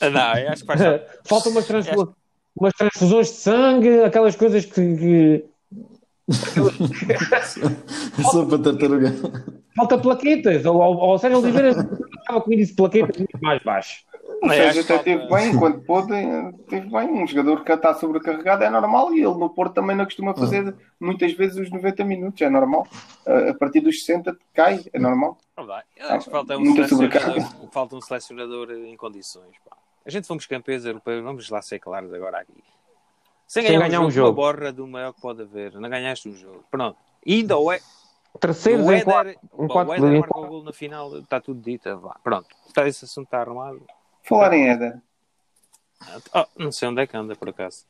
Não, 0.01 0.37
eu 0.37 0.49
acho 0.51 0.61
que 0.61 0.67
faz 0.67 0.81
falta. 0.81 1.07
falta 1.25 1.49
umas, 1.49 1.65
transfu- 1.67 2.15
umas 2.55 2.73
transfusões 2.73 3.27
de 3.27 3.33
sangue, 3.33 4.01
aquelas 4.03 4.35
coisas 4.35 4.65
que. 4.65 4.95
que- 4.97 5.45
Só 8.31 8.45
para 8.45 8.57
tartaruga. 8.59 9.13
Falta 9.75 9.97
plaquetas. 9.97 10.65
Ou, 10.65 10.77
ou, 10.77 10.95
ou 10.97 11.19
Sérgio 11.19 11.39
Oliveira 11.39 11.69
estava 11.69 12.41
comigo 12.41 12.61
disse 12.61 12.75
plaquetas 12.75 13.17
muito 13.17 13.37
mais 13.41 13.61
baixo. 13.63 14.03
O 14.45 14.49
Sérgio 14.49 14.81
até 14.81 14.93
falta- 14.95 15.03
teve 15.03 15.27
bem, 15.27 15.57
quando 15.59 15.81
pôde, 15.81 16.07
teve 16.69 16.89
bem. 16.89 17.09
Um 17.11 17.27
jogador 17.27 17.63
que 17.63 17.71
está 17.71 17.93
sobrecarregado 17.93 18.63
é 18.63 18.69
normal 18.69 19.13
e 19.13 19.17
ele 19.23 19.33
no 19.35 19.49
Porto 19.49 19.73
também 19.73 19.95
não 19.95 20.05
costuma 20.05 20.33
fazer 20.33 20.75
muitas 20.99 21.33
vezes 21.33 21.57
os 21.57 21.71
90 21.71 22.03
minutos, 22.03 22.41
é 22.41 22.49
normal. 22.49 22.87
A 23.25 23.49
a 23.51 23.53
partir 23.53 23.79
dos 23.81 23.99
60 24.05 24.37
cai, 24.53 24.83
é 24.93 24.99
normal. 24.99 25.37
Acho 25.99 26.25
que 26.25 26.31
falta 26.31 26.57
um, 26.57 27.69
falta 27.71 27.95
um 27.95 28.01
selecionador 28.01 28.71
em 28.71 28.95
condições. 28.97 29.55
Pá. 29.67 29.75
A 30.05 30.09
gente 30.09 30.27
fomos 30.27 30.45
campeões 30.45 30.85
europeus, 30.85 31.23
vamos 31.23 31.49
lá 31.49 31.61
ser 31.61 31.79
claros 31.79 32.13
agora 32.13 32.39
aqui. 32.39 32.53
Sem 33.47 33.63
Sem 33.63 33.71
ganhar, 33.73 33.87
ganhar 33.87 34.01
um 34.01 34.05
um 34.07 34.11
jogo, 34.11 34.27
jogo. 34.27 34.41
uma 34.41 34.53
borra 34.53 34.71
do 34.71 34.87
maior 34.87 35.13
que 35.13 35.21
pode 35.21 35.41
haver. 35.41 35.73
Não 35.75 35.89
ganhaste 35.89 36.27
um 36.29 36.33
jogo. 36.33 36.63
Pronto. 36.69 36.97
E 37.25 37.35
ainda 37.35 37.57
o, 37.57 37.71
e, 37.73 37.79
Terceiros 38.39 38.85
o 38.85 38.91
em 38.91 39.03
quatro. 39.03 39.31
Em 39.31 39.67
quatro, 39.67 39.91
o 39.91 39.95
Éder 39.95 40.19
marcou 40.19 40.43
o 40.43 40.47
gol 40.47 40.63
na 40.63 40.73
final, 40.73 41.17
está 41.19 41.39
tudo 41.39 41.61
dito. 41.61 41.97
Vá. 41.99 42.17
Pronto. 42.23 42.47
Está, 42.67 42.87
esse 42.87 43.05
assunto 43.05 43.25
está 43.25 43.41
arrumado. 43.41 43.81
Falar 44.27 44.53
em 44.53 44.69
Éder, 44.69 45.01
Oh, 46.33 46.45
não 46.57 46.71
sei 46.71 46.87
onde 46.89 47.01
é 47.01 47.07
que 47.07 47.15
anda, 47.17 47.35
por 47.35 47.49
acaso. 47.49 47.85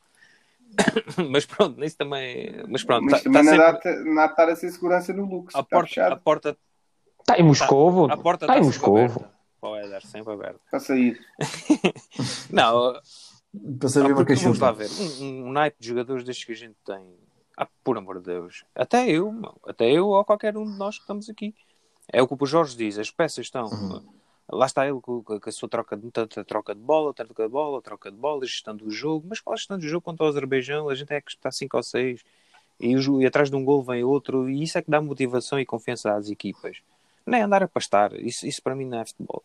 mas 1.30 1.44
pronto, 1.44 1.78
nisso 1.78 1.96
também. 1.96 2.62
Mas 2.68 2.82
pronto, 2.84 3.04
mas 3.04 3.18
está 3.18 3.30
também 3.30 3.44
não 3.44 3.56
dá 3.56 3.72
sempre. 3.74 4.04
de 4.04 4.10
estar 4.24 4.48
a 4.48 4.56
ser 4.56 4.70
segurança 4.70 5.12
no 5.12 5.24
Lux. 5.26 5.54
A 5.54 5.60
Está 5.60 5.76
porta, 5.76 6.06
a 6.06 6.16
porta, 6.16 6.58
Está 7.20 7.38
em 7.38 7.42
Moscovo. 7.42 8.10
a 8.10 8.16
porta 8.16 8.44
Está 8.46 8.58
em 8.58 8.62
Moscovo. 8.62 9.26
Para 9.60 9.70
o 9.70 9.76
Éder, 9.76 10.06
sempre 10.06 10.32
aberta. 10.32 10.60
para 10.70 10.80
sair. 10.80 11.18
Não, 12.50 13.00
Para 13.78 13.88
saber 13.88 14.06
Ah, 14.06 14.08
uma 14.10 14.16
porque, 14.16 14.34
vamos 14.34 14.58
lá 14.58 14.72
cachupa. 14.74 14.88
ver, 15.04 15.22
um, 15.22 15.46
um 15.48 15.52
naipe 15.52 15.76
de 15.80 15.88
jogadores 15.88 16.24
destes 16.24 16.44
que 16.44 16.52
a 16.52 16.56
gente 16.56 16.76
tem, 16.84 17.16
ah, 17.56 17.68
por 17.82 17.96
amor 17.98 18.18
de 18.20 18.26
Deus, 18.26 18.64
até 18.74 19.08
eu, 19.10 19.32
meu, 19.32 19.54
até 19.66 19.90
eu 19.90 20.08
ou 20.08 20.24
qualquer 20.24 20.56
um 20.56 20.64
de 20.70 20.78
nós 20.78 20.96
que 20.96 21.02
estamos 21.02 21.28
aqui. 21.28 21.54
É 22.12 22.22
o 22.22 22.28
que 22.28 22.36
o 22.40 22.46
Jorge 22.46 22.76
diz, 22.76 22.98
as 22.98 23.10
peças 23.10 23.46
estão. 23.46 23.68
Lá 24.50 24.66
está 24.66 24.86
ele 24.86 25.00
com, 25.00 25.22
a 25.44 25.52
sua 25.52 25.68
troca 25.68 25.96
de, 25.96 26.10
tanta 26.10 26.44
troca 26.44 26.74
de 26.74 26.80
bola, 26.80 27.12
troca 27.12 27.42
de 27.44 27.48
bola, 27.48 27.82
troca 27.82 28.10
de 28.10 28.16
bola, 28.16 28.46
gestão 28.46 28.76
do 28.76 28.90
jogo, 28.90 29.26
mas 29.28 29.40
qual 29.40 29.54
a 29.54 29.56
gestão 29.56 29.78
do 29.78 29.86
jogo 29.86 30.02
contra 30.02 30.24
o 30.24 30.28
Azerbaijão? 30.28 30.88
A 30.88 30.94
gente 30.94 31.12
é 31.12 31.20
que 31.20 31.30
está 31.30 31.50
5 31.50 31.76
ou 31.76 31.82
6 31.82 32.22
e, 32.80 32.94
e 32.94 33.26
atrás 33.26 33.50
de 33.50 33.56
um 33.56 33.64
gol 33.64 33.82
vem 33.82 34.04
outro, 34.04 34.48
e 34.48 34.62
isso 34.62 34.78
é 34.78 34.82
que 34.82 34.90
dá 34.90 35.00
motivação 35.00 35.58
e 35.58 35.66
confiança 35.66 36.14
às 36.14 36.28
equipas. 36.30 36.78
Não 37.26 37.36
é 37.38 37.42
andar 37.42 37.62
a 37.62 37.68
pastar, 37.68 38.14
isso, 38.20 38.46
isso 38.46 38.62
para 38.62 38.74
mim 38.74 38.84
não 38.84 39.00
é 39.00 39.06
futebol. 39.06 39.42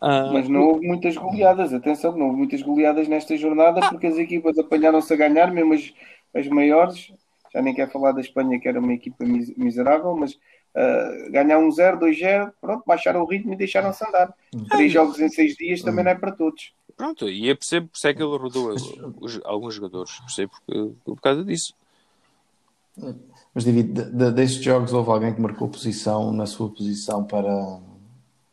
Ah, 0.00 0.30
Mas 0.32 0.48
não 0.48 0.62
houve 0.62 0.86
muitas 0.86 1.16
goleadas, 1.16 1.72
atenção, 1.72 2.16
não 2.16 2.26
houve 2.26 2.38
muitas 2.38 2.60
goleadas 2.62 3.08
nesta 3.08 3.36
jornada 3.36 3.80
porque 3.88 4.06
as 4.06 4.18
equipas 4.18 4.58
apanharam-se 4.58 5.12
a 5.12 5.16
ganhar, 5.16 5.50
mesmo 5.52 5.74
as, 5.74 5.92
as 6.34 6.48
maiores. 6.48 7.12
Já 7.52 7.62
nem 7.62 7.74
quero 7.74 7.90
falar 7.90 8.12
da 8.12 8.20
Espanha, 8.20 8.58
que 8.58 8.68
era 8.68 8.80
uma 8.80 8.92
equipa 8.94 9.24
mis- 9.24 9.54
miserável, 9.56 10.16
mas 10.16 10.38
ah, 10.74 11.10
ganhar 11.30 11.58
um 11.58 11.70
0, 11.70 11.98
2-0, 11.98 12.52
pronto, 12.60 12.82
baixaram 12.86 13.22
o 13.22 13.26
ritmo 13.26 13.52
e 13.52 13.56
deixaram-se 13.56 14.04
andar. 14.06 14.32
Três 14.70 14.92
jogos 14.92 15.18
em 15.20 15.28
seis 15.28 15.54
dias 15.56 15.82
também 15.82 16.04
não 16.04 16.10
é 16.12 16.14
para 16.14 16.32
todos. 16.32 16.72
Pronto, 16.96 17.28
e 17.28 17.48
eu 17.48 17.56
percebo 17.56 17.88
por 17.88 17.96
isso 17.96 18.06
é 18.06 18.14
que 18.14 18.22
ele 18.22 18.36
rodou 18.36 18.74
os- 19.20 19.40
alguns 19.44 19.74
jogadores, 19.74 20.18
percebo 20.20 20.52
porque, 20.66 20.92
por 21.04 21.20
causa 21.20 21.44
disso. 21.44 21.74
Mas 23.54 23.64
David, 23.64 23.92
de- 23.92 24.10
de- 24.10 24.30
destes 24.32 24.62
jogos 24.62 24.92
houve 24.92 25.10
alguém 25.10 25.34
que 25.34 25.40
marcou 25.40 25.68
posição 25.68 26.32
na 26.32 26.46
sua 26.46 26.68
posição 26.70 27.24
para, 27.24 27.80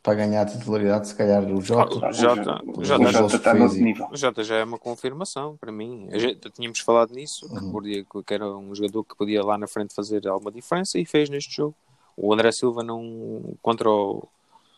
para 0.01 0.13
ganhar 0.15 0.41
a 0.43 0.45
titularidade, 0.45 1.09
se 1.09 1.15
calhar 1.15 1.43
o 1.43 1.61
Jota. 1.61 1.99
Ah, 2.05 2.09
o 2.09 2.13
Jota- 2.13 2.59
Pelos 2.63 2.77
o 2.77 2.83
Jota- 2.85 3.03
gols 3.03 3.09
o 3.09 3.17
Jota 3.17 3.29
que 3.29 3.35
está 3.35 3.53
nível. 3.53 4.07
O 4.11 4.17
Jota 4.17 4.43
já 4.43 4.55
é 4.55 4.63
uma 4.63 4.79
confirmação 4.79 5.57
para 5.57 5.71
mim. 5.71 6.07
A 6.11 6.17
gente, 6.17 6.49
tínhamos 6.51 6.79
falado 6.79 7.13
nisso, 7.13 7.45
Uhum. 7.51 7.59
que, 7.59 7.71
podia, 7.71 8.05
que 8.25 8.33
era 8.33 8.49
um 8.57 8.73
jogador 8.73 9.03
que 9.03 9.15
podia 9.15 9.43
lá 9.43 9.57
na 9.57 9.67
frente 9.67 9.93
fazer 9.93 10.25
alguma 10.27 10.51
diferença 10.51 10.97
e 10.97 11.05
fez 11.05 11.29
neste 11.29 11.53
jogo. 11.55 11.75
O 12.21 12.33
André 12.33 12.51
Silva 12.51 12.83
não 12.83 13.55
contra 13.61 13.89
o, 13.89 14.27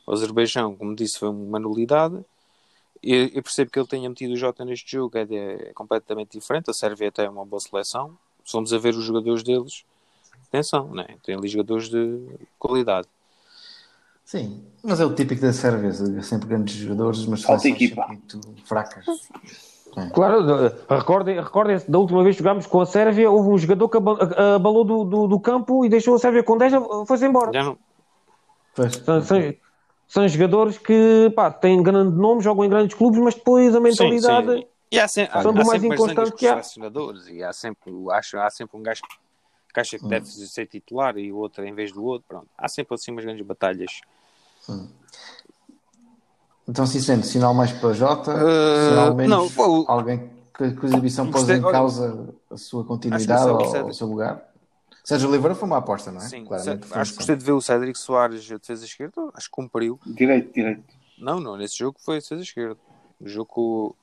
o 0.05 0.13
Azerbaijão, 0.13 0.75
como 0.75 0.95
disse, 0.95 1.17
foi 1.17 1.29
uma 1.29 1.59
nulidade. 1.59 2.23
Eu, 3.01 3.27
eu 3.29 3.41
percebo 3.41 3.71
que 3.71 3.79
ele 3.79 3.87
tenha 3.87 4.07
metido 4.07 4.33
o 4.33 4.37
Jota 4.37 4.63
neste 4.63 4.91
jogo, 4.91 5.17
é, 5.17 5.25
de- 5.25 5.35
é 5.35 5.71
completamente 5.73 6.37
diferente. 6.37 6.69
A 6.69 6.73
Sérvia 6.73 7.07
até 7.09 7.25
é 7.25 7.29
uma 7.29 7.43
boa 7.43 7.59
seleção. 7.59 8.15
Se 8.45 8.51
formos 8.51 8.71
a 8.73 8.77
ver 8.77 8.93
os 8.93 9.03
jogadores 9.03 9.41
deles, 9.43 9.83
atenção, 10.47 10.93
né? 10.93 11.07
tem 11.23 11.33
ali 11.35 11.47
jogadores 11.47 11.89
de 11.89 12.19
qualidade. 12.59 13.07
Sim, 14.23 14.63
mas 14.83 14.99
é 14.99 15.05
o 15.05 15.13
típico 15.15 15.41
da 15.41 15.51
Sérvia, 15.51 15.91
sempre 16.21 16.47
grandes 16.47 16.75
jogadores, 16.75 17.25
mas 17.25 17.41
seleções 17.41 17.95
muito 18.07 18.39
fracas. 18.65 19.05
Claro, 20.13 20.45
recordem- 20.89 21.39
recordem-se, 21.41 21.89
da 21.91 21.99
última 21.99 22.23
vez 22.23 22.35
que 22.35 22.41
jogámos 22.43 22.65
com 22.65 22.79
a 22.81 22.85
Sérvia, 22.85 23.29
houve 23.29 23.49
um 23.49 23.57
jogador 23.57 23.89
que 23.89 23.97
abalou 24.55 24.83
do, 24.83 25.03
do, 25.03 25.27
do 25.27 25.39
campo 25.39 25.85
e 25.85 25.89
deixou 25.89 26.15
a 26.15 26.19
Sérvia 26.19 26.43
com 26.43 26.57
10 26.57 26.73
e 26.73 26.77
foi-se 27.05 27.25
embora. 27.25 27.51
Já 27.53 27.63
não. 27.63 27.77
São, 29.03 29.21
são- 29.21 29.53
são 30.07 30.27
jogadores 30.27 30.77
que 30.77 31.31
pá, 31.35 31.51
têm 31.51 31.81
grande 31.83 32.15
nome, 32.17 32.41
jogam 32.41 32.63
em 32.65 32.69
grandes 32.69 32.95
clubes, 32.95 33.19
mas 33.19 33.35
depois 33.35 33.75
a 33.75 33.79
mentalidade. 33.79 34.47
Sim, 34.47 34.57
sim. 34.61 34.67
E 34.91 34.99
há, 34.99 35.07
se- 35.07 35.21
há, 35.31 35.41
São 35.41 35.53
do 35.53 35.61
há 35.61 35.65
mais 35.65 35.81
sempre 35.81 35.95
inconstante 35.95 36.31
que 36.33 36.47
há. 36.47 36.51
selecionadores 36.51 37.27
e 37.27 37.43
há 37.43 37.53
sempre, 37.53 37.93
acho, 38.11 38.37
há 38.37 38.49
sempre 38.49 38.77
um 38.77 38.83
gajo 38.83 39.01
que 39.73 39.79
acha 39.79 39.97
que 39.97 40.05
deve 40.05 40.25
ser 40.25 40.65
titular 40.67 41.17
e 41.17 41.31
o 41.31 41.37
outro 41.37 41.65
em 41.65 41.73
vez 41.73 41.91
do 41.93 42.03
outro. 42.03 42.25
Pronto. 42.27 42.47
Há 42.57 42.67
sempre 42.67 42.95
assim 42.95 43.11
umas 43.11 43.23
grandes 43.23 43.45
batalhas. 43.45 44.01
Então, 46.67 46.85
sim, 46.85 46.99
sendo 46.99 47.25
sinal 47.25 47.53
mais 47.53 47.71
para 47.71 47.93
Jota, 47.93 48.31
Uh, 48.33 48.89
sinal 48.89 49.15
menos 49.15 49.35
não, 49.37 49.49
pô, 49.49 49.85
alguém 49.87 50.29
que, 50.55 50.71
que 50.71 50.85
a 50.85 50.89
exibição 50.89 51.29
pôs 51.29 51.49
em 51.49 51.61
olha, 51.61 51.71
causa 51.71 52.33
a 52.49 52.57
sua 52.57 52.83
continuidade 52.83 53.49
o 53.49 53.55
ou 53.83 53.89
o 53.89 53.93
seu 53.93 54.07
lugar. 54.07 54.49
Sérgio 55.03 55.29
Oliveira 55.29 55.55
foi 55.55 55.67
uma 55.67 55.77
aposta, 55.77 56.11
não 56.11 56.21
é? 56.21 56.25
Sim, 56.25 56.45
Claramente, 56.45 56.93
acho 56.93 57.11
que 57.11 57.17
gostei 57.17 57.35
de 57.35 57.43
ver 57.43 57.53
o 57.53 57.61
Cédric 57.61 57.97
Soares 57.97 58.51
a 58.51 58.57
defesa 58.57 58.85
esquerda. 58.85 59.29
Acho 59.33 59.47
que 59.47 59.51
cumpriu. 59.51 59.99
Direito, 60.05 60.53
direito. 60.53 60.83
Não, 61.17 61.39
não, 61.39 61.57
nesse 61.57 61.77
jogo 61.77 61.97
foi 61.99 62.17
a 62.17 62.19
defesa 62.19 62.41
esquerda. 62.41 62.77
O 63.19 63.27
jogo 63.27 63.45
com 63.47 63.61
o. 63.61 63.95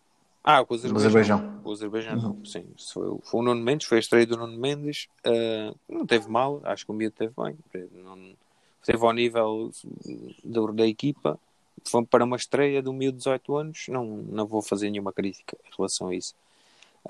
Ah, 0.42 0.64
com 0.64 0.74
o 0.74 0.76
Azerbaijão. 0.76 1.08
Azerbaijão. 1.10 1.60
O 1.64 1.72
Azerbaijão, 1.72 2.16
não. 2.16 2.36
Sim, 2.44 2.64
foi, 2.92 3.08
o- 3.08 3.20
foi 3.24 3.40
o 3.40 3.42
Nuno 3.44 3.62
Mendes, 3.62 3.86
foi 3.86 3.98
a 3.98 4.00
estreia 4.00 4.26
do 4.26 4.36
Nuno 4.36 4.58
Mendes. 4.58 5.08
Ah, 5.24 5.72
não 5.88 6.04
teve 6.06 6.28
mal, 6.28 6.60
acho 6.64 6.84
que 6.84 6.90
o 6.90 6.94
Miúdo 6.94 7.14
teve 7.16 7.32
bem. 7.36 7.56
Não, 7.92 8.18
teve 8.84 9.04
ao 9.04 9.12
nível 9.12 9.70
da, 10.44 10.60
da 10.72 10.86
equipa. 10.86 11.38
Foi 11.88 12.04
para 12.04 12.24
uma 12.24 12.36
estreia 12.36 12.82
do 12.82 12.92
Miúdo 12.92 13.12
de 13.16 13.24
18 13.24 13.56
anos. 13.56 13.86
Não, 13.88 14.04
não 14.04 14.46
vou 14.46 14.60
fazer 14.62 14.90
nenhuma 14.90 15.12
crítica 15.12 15.56
em 15.66 15.76
relação 15.76 16.08
a 16.08 16.14
isso. 16.14 16.34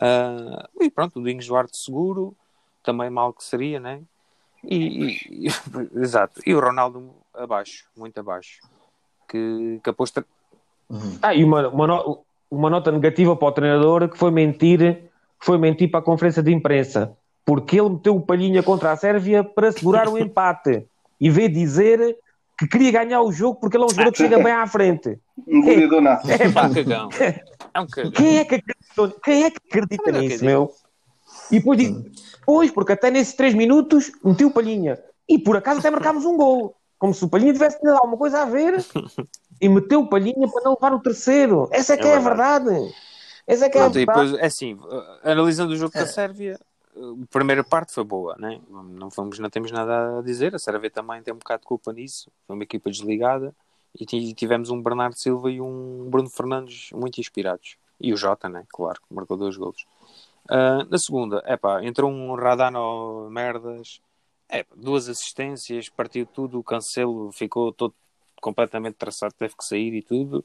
Ah, 0.01 0.69
e 0.81 0.91
pronto, 0.91 1.17
o 1.17 1.21
Domingos 1.21 1.47
Duarte 1.47 1.77
seguro, 1.77 2.35
também 2.83 3.11
mal 3.11 3.33
que 3.33 3.43
seria, 3.45 3.81
né? 3.81 4.01
E, 4.65 5.17
e- 5.31 5.49
exato. 6.01 6.41
E 6.47 6.55
o 6.55 6.61
Ronaldo 6.61 7.11
abaixo, 7.35 7.87
muito 7.97 8.19
abaixo. 8.19 8.61
Que, 9.29 9.81
que 9.83 9.91
aposta. 9.91 10.25
Ah, 11.21 11.35
e 11.35 11.45
uma, 11.45 11.69
uma, 11.69 11.87
no- 11.87 12.25
uma 12.51 12.71
nota 12.71 12.91
negativa 12.91 13.37
para 13.37 13.49
o 13.49 13.53
treinador 13.53 14.09
que 14.09 14.17
foi 14.17 14.31
mentir, 14.31 15.11
foi 15.39 15.59
mentir 15.59 15.91
para 15.91 16.01
a 16.01 16.03
conferência 16.03 16.43
de 16.43 16.53
imprensa, 16.53 17.17
porque 17.45 17.79
ele 17.81 17.91
meteu 17.91 18.17
o 18.17 18.21
palhinha 18.23 18.63
contra 18.63 18.93
a 18.93 18.97
Sérvia 18.97 19.45
para 19.45 19.71
segurar 19.73 20.09
o 20.09 20.17
empate 20.19 20.87
e 21.21 21.29
veio 21.31 21.53
dizer 21.53 22.17
que 22.59 22.67
queria 22.67 22.91
ganhar 22.91 23.23
o 23.23 23.31
jogo 23.33 23.61
porque 23.61 23.77
ele 23.77 23.85
é 23.85 23.87
um 23.87 23.91
jogador 23.91 24.13
que 24.13 24.19
chega 24.19 24.39
bem 24.43 24.53
à 24.53 24.67
frente. 24.67 25.19
Um 25.47 25.63
goleador 25.63 26.01
nato. 26.03 26.29
É, 26.31 26.35
É 26.43 26.53
pá, 26.53 26.67
um 26.67 26.75
cagão. 26.75 27.09
É 27.75 27.81
um 27.81 27.87
cagão. 27.87 28.11
quem 28.13 28.39
é 28.39 28.45
que 28.45 28.55
acreditou, 28.57 29.11
quem 29.23 29.45
é 29.45 29.51
que 29.51 29.59
acredita 29.69 30.11
Não 30.13 30.21
nisso, 30.21 30.35
acredito. 30.35 30.45
meu? 30.45 30.71
E 31.51 31.59
depois 31.59 31.79
digo, 31.79 32.05
pois, 32.45 32.71
porque 32.71 32.93
até 32.93 33.11
nesses 33.11 33.35
3 33.35 33.55
minutos 33.55 34.11
meteu 34.25 34.49
o 34.49 34.51
palhinha. 34.51 34.99
E 35.29 35.39
por 35.39 35.57
acaso 35.57 35.79
até 35.79 35.91
marcámos 35.91 36.25
um 36.25 36.37
gol. 36.37 36.75
Como 36.99 37.15
se 37.15 37.25
o 37.25 37.29
palhinha 37.29 37.53
tivesse 37.53 37.79
tido 37.79 37.91
alguma 37.91 38.17
coisa 38.17 38.43
a 38.43 38.45
ver 38.45 38.85
e 39.61 39.69
meteu 39.69 40.01
o 40.01 40.09
palhinha 40.09 40.49
para 40.49 40.63
não 40.65 40.73
levar 40.75 40.93
o 40.93 41.01
terceiro. 41.01 41.69
Essa 41.71 41.95
é 41.95 41.97
que 41.97 42.07
é, 42.07 42.11
É 42.11 42.17
a 42.17 42.21
verdade. 42.21 42.95
Essa 43.47 43.67
é 43.67 43.69
que 43.71 43.79
é 43.79 43.81
a 43.81 43.85
Pronto, 43.85 43.99
e 43.99 44.05
verdade. 44.05 44.27
depois, 44.27 44.43
é 44.43 44.47
assim, 44.47 44.79
analisando 45.23 45.73
o 45.73 45.77
jogo 45.77 45.93
da 45.95 46.07
Sérvia, 46.07 46.59
a 47.23 47.27
primeira 47.31 47.63
parte 47.65 47.93
foi 47.93 48.05
boa, 48.05 48.37
né? 48.39 48.61
não, 48.69 49.11
fomos, 49.11 49.39
não 49.39 49.51
temos 49.51 49.71
nada 49.71 50.19
a 50.19 50.23
dizer. 50.23 50.55
A 50.55 50.59
Sérvia 50.59 50.91
também 50.91 51.23
tem 51.23 51.33
um 51.33 51.39
bocado 51.39 51.61
de 51.61 51.67
culpa 51.67 51.93
nisso. 51.93 52.31
Foi 52.47 52.55
uma 52.57 52.63
equipa 52.63 52.91
desligada 52.91 53.55
e 53.99 54.05
ti- 54.05 54.35
tivemos 54.35 54.71
um 54.71 54.83
Bernardo 54.83 55.17
Silva 55.17 55.51
e 55.51 55.61
um 55.61 56.09
Bruno 56.11 56.29
Fernandes 56.29 56.91
muito 56.93 57.21
inspirados. 57.21 57.77
E 58.01 58.13
o 58.13 58.17
Jota, 58.17 58.49
né? 58.49 58.65
Claro, 58.69 59.01
que 59.01 59.15
marcou 59.15 59.37
dois 59.37 59.57
golos. 59.57 59.85
Uh, 60.51 60.85
na 60.89 60.99
segunda, 60.99 61.43
é 61.47 61.57
pá, 61.57 61.85
entrou 61.85 62.11
um 62.11 62.35
Radano 62.35 63.29
Merdas, 63.31 64.01
é, 64.49 64.65
duas 64.75 65.09
assistências, 65.09 65.89
partiu 65.91 66.25
tudo, 66.27 66.59
o 66.59 66.65
Cancelo 66.65 67.31
ficou 67.33 67.73
todo 67.73 67.95
completamente 68.41 68.95
traçado, 68.95 69.35
teve 69.35 69.55
que 69.57 69.65
sair 69.65 69.95
e 69.95 70.03
tudo. 70.03 70.45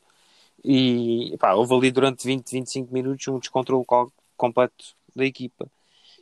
E 0.64 1.36
pá, 1.40 1.54
houve 1.54 1.74
ali 1.76 1.92
durante 1.92 2.26
20, 2.26 2.52
25 2.52 2.94
minutos 2.94 3.28
um 3.28 3.40
descontrole 3.40 3.86
co- 3.86 4.12
completo 4.38 4.96
da 5.16 5.26
equipa. 5.26 5.70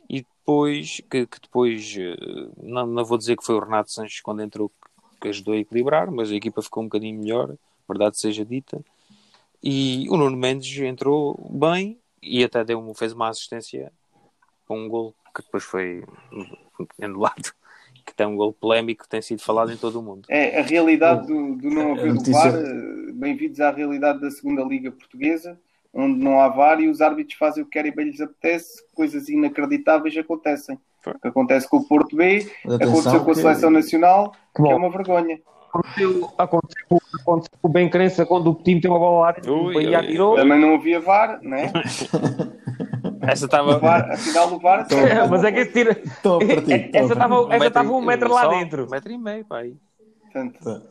E 0.08 0.22
depois, 0.38 1.00
que, 1.10 1.26
que 1.26 1.40
depois, 1.40 1.94
eh, 1.98 2.16
não, 2.62 2.86
não 2.86 3.04
vou 3.04 3.16
dizer 3.18 3.36
que 3.36 3.44
foi 3.44 3.54
o 3.54 3.60
Renato 3.60 3.90
Sanches 3.90 4.20
quando 4.20 4.42
entrou 4.42 4.70
que 5.20 5.28
ajudou 5.28 5.54
a 5.54 5.58
equilibrar, 5.58 6.10
mas 6.10 6.30
a 6.30 6.34
equipa 6.34 6.60
ficou 6.62 6.82
um 6.82 6.86
bocadinho 6.86 7.18
melhor, 7.18 7.54
verdade 7.88 8.18
seja 8.18 8.44
dita. 8.44 8.80
E 9.62 10.06
o 10.10 10.16
Nuno 10.16 10.36
Mendes 10.36 10.76
entrou 10.80 11.36
bem 11.50 11.98
e 12.20 12.42
até 12.42 12.64
deu, 12.64 12.78
um- 12.80 12.94
fez 12.94 13.12
uma 13.12 13.28
assistência 13.28 13.92
para 14.66 14.76
um 14.76 14.88
gol 14.88 15.14
que 15.34 15.42
depois 15.42 15.62
foi 15.64 16.04
anulado, 17.00 17.52
que 18.04 18.14
tem 18.14 18.26
um 18.26 18.36
gol 18.36 18.52
polémico 18.52 19.04
que 19.04 19.08
tem 19.08 19.22
sido 19.22 19.40
falado 19.40 19.70
em 19.72 19.76
todo 19.76 20.00
o 20.00 20.02
mundo. 20.02 20.26
É 20.28 20.58
a 20.58 20.62
realidade 20.62 21.26
do, 21.26 21.54
do 21.56 21.70
não 21.70 21.92
haver 21.92 22.10
o 22.10 22.14
notícia- 22.14 22.50
VAR. 22.50 22.54
eh, 22.56 23.12
Bem-vindos 23.12 23.60
à 23.60 23.70
realidade 23.70 24.20
da 24.20 24.30
segunda 24.30 24.62
Liga 24.64 24.90
Portuguesa, 24.90 25.58
onde 25.94 26.18
não 26.22 26.40
há 26.40 26.48
VAR 26.48 26.80
e 26.80 26.88
os 26.88 27.00
árbitros 27.00 27.36
fazem 27.38 27.62
o 27.62 27.66
que 27.66 27.72
querem 27.72 27.92
bem 27.94 28.06
lhes 28.06 28.20
apetece, 28.20 28.82
coisas 28.94 29.28
inacreditáveis 29.28 30.16
acontecem. 30.16 30.78
O 31.06 31.18
que 31.18 31.28
acontece 31.28 31.68
com 31.68 31.78
o 31.78 31.84
Porto 31.88 32.14
B, 32.14 32.46
atenção 32.64 32.74
aconteceu 32.90 33.24
com 33.24 33.30
a 33.30 33.34
que- 33.34 33.40
seleção 33.40 33.70
nacional, 33.70 34.32
que 34.54 34.62
Bom. 34.62 34.70
é 34.72 34.74
uma 34.76 34.90
vergonha. 34.90 35.40
Aconteceu, 35.74 36.30
aconteceu, 36.36 36.98
aconteceu 37.20 37.58
com 37.62 37.68
o 37.68 37.70
Ben 37.72 37.88
Crença 37.88 38.26
quando 38.26 38.50
o 38.50 38.54
time 38.54 38.80
tem 38.80 38.90
uma 38.90 39.00
bola 39.00 39.32
lá 39.32 39.52
ui, 39.52 39.94
atirou. 39.94 40.36
Também 40.36 40.60
não 40.60 40.74
havia 40.74 41.00
VAR, 41.00 41.40
né? 41.42 41.72
Essa 43.22 43.46
estava. 43.46 43.78
VAR, 43.78 44.10
afinal, 44.12 44.52
o 44.52 44.58
VAR. 44.58 44.86
É, 44.90 45.26
mas 45.28 45.44
é 45.44 45.52
que 45.52 45.60
esse 45.60 45.72
tiro. 45.72 45.90
Estão 45.92 46.36
a 46.36 46.38
partir. 46.46 46.90
Essa 46.94 47.12
estava 47.14 47.54
essa 47.54 47.66
estava 47.66 47.92
um 47.92 48.00
metro 48.02 48.30
lá 48.32 48.42
só 48.42 48.50
dentro. 48.50 48.86
Um 48.86 48.90
metro 48.90 49.12
e 49.12 49.18
meio, 49.18 49.44
pai. 49.44 49.74
Portanto, 50.22 50.82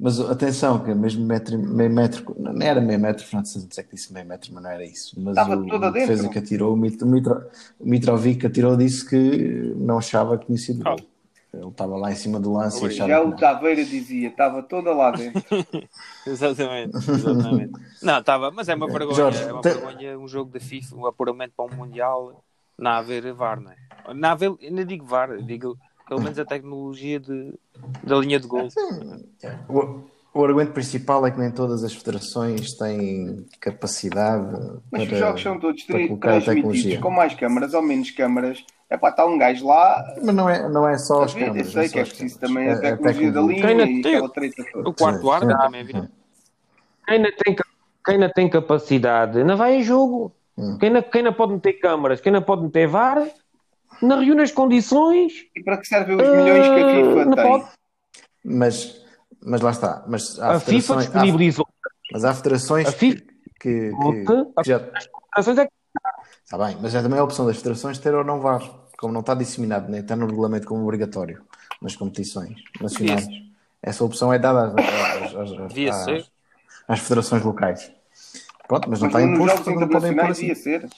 Mas 0.00 0.20
atenção, 0.20 0.84
que 0.84 0.90
é 0.92 0.94
mesmo 0.94 1.26
metro, 1.26 1.54
e- 1.54 1.58
meio 1.58 1.90
metro, 1.90 2.36
não 2.38 2.62
era 2.62 2.80
meio 2.80 3.00
metro, 3.00 3.26
Santos 3.26 3.76
é 3.78 3.82
que 3.82 3.96
disse 3.96 4.12
meio 4.12 4.24
metro, 4.26 4.52
mas 4.54 4.62
não 4.62 4.70
era 4.70 4.84
isso. 4.84 5.18
Mas 5.20 5.36
Estava 5.36 5.56
o, 5.56 5.66
toda 5.66 5.88
o 5.88 5.92
defesa 5.92 6.22
dentro. 6.22 6.30
que 6.30 6.38
atirou, 6.38 6.72
o, 6.72 6.76
Mit- 6.76 7.02
o, 7.02 7.06
Mitro, 7.06 7.42
o 7.80 7.88
Mitrovic 7.88 8.46
atirou, 8.46 8.76
disse 8.76 9.08
que 9.08 9.74
não 9.76 9.98
achava 9.98 10.38
que 10.38 10.46
tinha 10.46 10.58
sido 10.58 10.84
Oh. 10.88 10.96
Ele 11.50 11.66
estava 11.68 11.96
lá 11.96 12.12
em 12.12 12.14
cima 12.14 12.38
do 12.38 12.52
lance 12.52 12.78
e 12.78 12.84
Oi, 12.84 12.92
achava 12.92 13.08
já 13.08 13.20
que 13.22 13.26
o. 13.26 13.36
Taveira 13.36 13.82
dizia, 13.82 14.28
estava 14.28 14.62
toda 14.62 14.92
lá 14.92 15.10
dentro. 15.10 15.42
Exatamente, 16.26 16.94
exatamente. 17.10 17.72
Não, 18.02 18.18
estava, 18.18 18.50
mas 18.50 18.68
é 18.68 18.74
uma 18.74 18.86
vergonha, 18.86 19.14
Jorge, 19.16 19.42
é 19.42 19.52
uma 19.52 19.62
tem- 19.62 19.72
vergonha 19.72 20.18
um 20.18 20.28
jogo 20.28 20.50
da 20.52 20.60
FIFA, 20.60 20.94
um 20.96 21.06
apuramento 21.06 21.54
para 21.56 21.64
um 21.64 21.74
Mundial, 21.76 22.44
não 22.78 22.90
há 22.90 22.98
a 22.98 23.02
ver 23.02 23.32
VAR, 23.32 23.58
não 23.60 23.70
é? 23.72 23.76
Não 24.14 24.28
há 24.28 24.32
a 24.32 24.34
ver, 24.34 24.54
eu 24.60 24.72
não 24.72 24.84
digo 24.84 25.06
VAR, 25.06 25.42
digo 25.42 25.78
pelo 26.08 26.22
menos 26.22 26.38
a 26.38 26.44
tecnologia 26.44 27.20
de, 27.20 27.52
da 28.02 28.16
linha 28.16 28.40
de 28.40 28.46
gol. 28.46 28.68
O, 29.68 30.00
o 30.40 30.44
argumento 30.44 30.72
principal 30.72 31.26
é 31.26 31.30
que 31.30 31.38
nem 31.38 31.50
todas 31.50 31.82
as 31.84 31.92
federações 31.94 32.74
têm 32.76 33.46
capacidade 33.60 34.46
Mas 34.90 35.04
para, 35.04 35.12
os 35.14 35.18
jogos 35.18 35.42
são 35.42 35.58
todos 35.60 35.84
transmitidos 35.84 36.44
tecnologia. 36.44 37.00
com 37.00 37.10
mais 37.10 37.34
câmaras 37.34 37.74
ou 37.74 37.82
menos 37.82 38.10
câmaras. 38.10 38.64
É 38.90 38.96
pá, 38.96 39.10
está 39.10 39.26
um 39.26 39.36
gajo 39.36 39.66
lá. 39.66 40.02
Mas 40.22 40.34
não 40.34 40.48
é, 40.48 40.66
não 40.68 40.88
é 40.88 40.96
só 40.96 41.22
as 41.24 41.34
ver, 41.34 41.46
câmaras. 41.46 41.66
eu 41.66 41.72
sei 41.72 41.82
não 41.84 41.92
que 41.92 41.98
é 41.98 42.04
preciso 42.04 42.38
câmaras. 42.38 42.40
também 42.40 42.68
a 42.68 42.72
É- 42.72 42.92
é 42.92 42.96
tecnologia 42.96 43.32
da 43.32 43.40
linha 43.42 43.60
Quem 43.66 43.98
e 43.98 44.02
tem- 44.02 44.14
aquela 44.14 44.28
treta 44.30 44.64
toda. 44.72 44.88
O 44.88 44.94
quarto 44.94 45.30
árbitro 45.30 45.56
sim. 45.56 45.62
também 45.62 45.84
vira. 45.84 46.10
Quem 47.06 47.16
ainda 47.16 47.32
tem, 47.44 47.54
quem 47.54 48.14
ainda 48.14 48.32
tem 48.32 48.48
capacidade, 48.48 49.44
não 49.44 49.56
vai 49.56 49.76
em 49.76 49.82
jogo. 49.82 50.32
Hum. 50.56 50.76
Quem 50.78 50.88
ainda, 50.88 51.02
quem 51.02 51.18
ainda 51.20 51.32
pode 51.32 51.52
meter 51.52 51.74
câmaras, 51.74 52.20
quem 52.20 52.32
ainda 52.34 52.44
pode 52.44 52.62
meter 52.62 52.86
VAR, 52.88 53.26
não 54.02 54.20
reúne 54.20 54.42
as 54.42 54.52
condições. 54.52 55.32
E 55.56 55.62
para 55.62 55.76
que 55.78 55.86
servem 55.86 56.16
os 56.16 56.22
milhões 56.22 56.66
que 56.66 56.74
a 56.74 56.78
eh, 56.78 57.04
FIFA 57.04 57.24
não 57.24 57.34
tem? 57.34 57.44
pode. 57.46 57.64
Mas, 58.44 59.04
mas 59.44 59.60
lá 59.60 59.70
está. 59.70 60.04
Mas 60.08 60.38
há 60.38 60.52
A 60.56 60.60
FIFA 60.60 60.64
federações, 60.64 60.98
há- 60.98 61.02
disponibilizou. 61.10 61.66
mas 62.12 62.24
há 62.24 62.34
federações 62.34 62.88
A 62.88 62.92
FIFA 62.92 63.22
que, 63.60 63.90
que, 63.90 64.24
que 64.62 64.64
já. 64.64 64.76
As 64.94 65.04
federações 65.44 65.58
é 65.58 65.66
que 65.66 65.72
Está 66.44 66.56
bem, 66.66 66.78
mas 66.80 66.94
é 66.94 67.02
também 67.02 67.18
a 67.18 67.24
opção 67.24 67.44
das 67.46 67.56
federações 67.58 67.98
ter 67.98 68.14
ou 68.14 68.24
não 68.24 68.40
VAR. 68.40 68.62
como 68.98 69.12
não 69.12 69.20
está 69.20 69.34
disseminado, 69.34 69.90
nem 69.90 70.00
está 70.00 70.16
no 70.16 70.26
regulamento 70.26 70.66
como 70.66 70.82
obrigatório 70.82 71.44
nas 71.82 71.94
competições 71.94 72.54
nacionais, 72.80 73.28
essa 73.82 74.02
opção 74.04 74.32
é 74.32 74.38
dada 74.38 74.68
às, 74.68 74.74
às- 74.74 75.34
às- 75.34 75.52
às- 75.60 75.68
Devia 75.68 75.90
às- 75.90 76.04
ser. 76.04 76.26
às 76.88 77.00
federações 77.00 77.42
locais. 77.44 77.92
Pronto, 78.66 78.88
mas 78.90 79.00
não 79.00 79.08
Mas 79.10 79.22
está 79.22 79.26
nos 79.30 79.40
imposto, 79.40 79.70
não 79.80 79.88
podem 79.88 80.14
pôr 80.16 80.24
assim. 80.30 80.54
ser. 80.54 80.88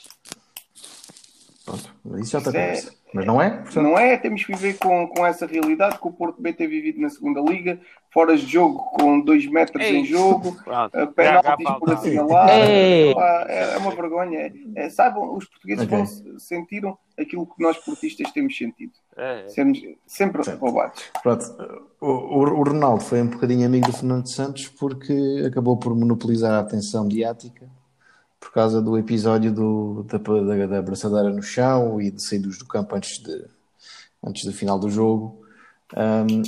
Pronto, 1.70 1.94
mas 2.04 2.20
isso 2.22 2.30
já 2.32 2.38
está 2.38 2.50
é- 2.50 2.52
conversa. 2.66 3.00
Mas 3.12 3.26
não 3.26 3.42
é? 3.42 3.50
Portanto, 3.50 3.82
Não 3.82 3.98
é? 3.98 4.16
Temos 4.16 4.44
que 4.44 4.52
viver 4.54 4.78
com, 4.78 5.08
com 5.08 5.26
essa 5.26 5.44
realidade 5.44 5.98
que 5.98 6.06
o 6.06 6.12
Porto 6.12 6.40
B 6.40 6.52
tem 6.52 6.68
vivido 6.68 7.00
na 7.00 7.10
segunda 7.10 7.40
liga, 7.40 7.80
fora 8.12 8.36
de 8.36 8.46
jogo 8.46 8.78
com 8.92 9.20
dois 9.20 9.44
metros 9.50 9.84
Ei. 9.84 9.96
em 9.96 10.04
jogo, 10.04 10.52
Pronto. 10.62 10.96
Já 10.96 11.06
penaltis 11.08 11.70
por 11.80 11.92
assinalar. 11.92 12.46
Pá, 12.46 13.46
É, 13.50 13.74
é 13.74 13.78
uma 13.78 13.90
vergonha. 13.90 14.38
É, 14.38 14.52
é, 14.76 14.90
saibam, 14.90 15.34
os 15.36 15.44
portugueses 15.44 15.84
Ok. 15.86 15.96
vão 15.96 16.06
se- 16.06 16.38
sentiram 16.38 16.96
aquilo 17.18 17.46
que 17.46 17.60
nós 17.60 17.76
portistas 17.78 18.30
temos 18.30 18.56
sentido. 18.56 18.92
É, 19.16 19.40
é. 19.44 19.48
Sermos 19.48 19.80
sempre 20.06 20.42
roubados. 20.54 21.02
pronto. 21.20 21.44
O, 22.00 22.06
o, 22.06 22.38
o 22.60 22.62
Ronaldo 22.62 23.02
foi 23.02 23.20
um 23.22 23.26
bocadinho 23.26 23.66
amigo 23.66 23.86
do 23.88 23.92
Fernando 23.92 24.28
Santos 24.32 24.68
porque 24.68 25.42
acabou 25.46 25.76
por 25.76 25.96
monopolizar 25.96 26.52
a 26.52 26.60
atenção 26.60 27.02
mediática 27.04 27.68
por 28.40 28.50
causa 28.52 28.80
do 28.80 28.96
episódio 28.96 29.52
do, 29.52 30.02
da, 30.04 30.16
da, 30.16 30.66
da 30.66 30.78
abraçadeira 30.78 31.28
no 31.28 31.42
chão 31.42 32.00
e 32.00 32.10
de 32.10 32.22
saídos 32.22 32.58
do 32.58 32.66
campo 32.66 32.96
antes, 32.96 33.18
de, 33.18 33.44
antes 34.24 34.44
do 34.46 34.52
final 34.52 34.78
do 34.78 34.88
jogo. 34.88 35.44
Hum, 35.94 36.42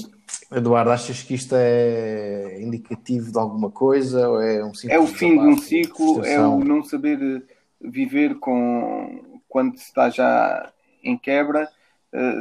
Eduardo, 0.51 0.91
achas 0.91 1.23
que 1.23 1.35
isto 1.35 1.55
é 1.55 2.61
indicativo 2.63 3.31
de 3.31 3.39
alguma 3.39 3.71
coisa 3.71 4.29
ou 4.29 4.41
é 4.41 4.65
um 4.65 4.73
É 4.89 4.99
o 4.99 5.07
fim 5.07 5.39
de 5.39 5.47
um 5.47 5.59
ciclo, 5.59 6.25
é 6.25 6.41
o 6.41 6.65
não 6.65 6.83
saber 6.83 7.21
eh, 7.23 7.43
viver 7.81 8.39
com 8.39 9.41
quando 9.49 9.77
se 9.77 9.85
está 9.85 10.09
já 10.09 10.73
em 11.05 11.19
quebra, 11.19 11.69
eh, 12.13 12.41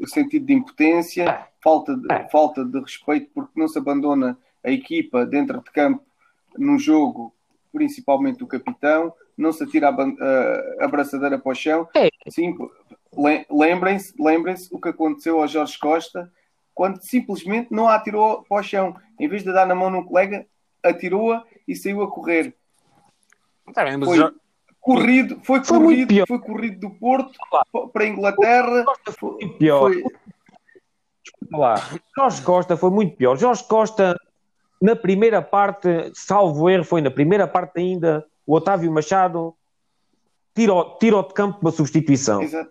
o 0.00 0.08
sentido 0.08 0.46
de 0.46 0.54
impotência, 0.54 1.46
falta 1.60 1.96
de, 1.96 2.08
falta 2.30 2.64
de 2.64 2.80
respeito 2.80 3.30
porque 3.32 3.58
não 3.58 3.68
se 3.68 3.78
abandona 3.78 4.36
a 4.64 4.70
equipa 4.70 5.24
dentro 5.24 5.60
de 5.62 5.70
campo 5.70 6.02
no 6.58 6.78
jogo, 6.78 7.32
principalmente 7.72 8.42
o 8.42 8.46
capitão, 8.46 9.12
não 9.36 9.52
se 9.52 9.62
atira 9.64 9.88
a, 9.88 9.92
ban- 9.92 10.14
a- 10.20 10.82
a 10.82 10.84
abraçadeira 10.84 11.38
para 11.38 11.52
o 11.52 11.54
chão. 11.54 11.88
É. 11.94 12.08
Sim, 12.28 12.56
le- 13.16 13.46
lembrem-se 13.50 14.14
lembrem-se 14.20 14.68
o 14.74 14.80
que 14.80 14.88
aconteceu 14.90 15.40
ao 15.40 15.48
Jorge 15.48 15.78
Costa 15.78 16.30
quando 16.74 17.00
simplesmente 17.02 17.68
não 17.72 17.88
a 17.88 17.94
atirou 17.96 18.42
para 18.48 18.60
o 18.60 18.62
chão. 18.62 18.96
Em 19.18 19.28
vez 19.28 19.42
de 19.42 19.52
dar 19.52 19.66
na 19.66 19.74
mão 19.74 19.90
num 19.90 20.04
colega, 20.04 20.46
atirou-a 20.82 21.44
e 21.68 21.74
saiu 21.76 22.02
a 22.02 22.10
correr. 22.10 22.54
Tá 23.74 23.84
bem, 23.84 23.96
mas 23.96 24.08
Foi 24.08 24.18
já- 24.18 24.32
corrido, 24.80 25.40
foi, 25.42 25.62
Foi 25.62 25.78
muito 25.78 25.90
corrido, 25.90 26.08
pior. 26.08 26.26
foi 26.26 26.38
corrido 26.38 26.80
do 26.80 26.90
Porto 26.90 27.32
para 27.92 28.04
a 28.04 28.06
Inglaterra. 28.08 28.84
Foi, 29.18 29.48
pior. 29.58 29.80
foi- 29.92 30.02
Desculpa 31.22 31.56
lá. 31.58 31.74
Jorge 32.16 32.42
Costa 32.42 32.76
foi 32.76 32.90
muito 32.90 33.16
pior. 33.16 33.36
Jorge 33.36 33.62
Costa, 33.68 34.16
na 34.80 34.96
primeira 34.96 35.42
parte, 35.42 36.10
salvo 36.14 36.68
erro, 36.70 36.84
foi 36.84 37.00
na 37.00 37.10
primeira 37.10 37.46
parte 37.46 37.78
ainda, 37.80 38.24
o 38.46 38.54
Otávio 38.54 38.90
Machado 38.90 39.54
tirou, 40.54 40.96
tirou 40.98 41.22
de 41.22 41.34
campo 41.34 41.58
uma 41.60 41.70
substituição. 41.70 42.42
exato, 42.42 42.70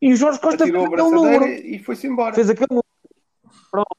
E 0.00 0.12
o 0.12 0.16
Jorge 0.16 0.40
Costa 0.40 0.64
atirou 0.64 0.82
fez 0.88 0.92
aquele 1.00 1.14
número. 1.14 1.44
e 1.46 1.78
foi-se 1.78 2.06
embora. 2.06 2.34
Fez 2.34 2.48
aquele 2.50 2.68
número. 2.70 2.84
Pronto. 3.70 3.96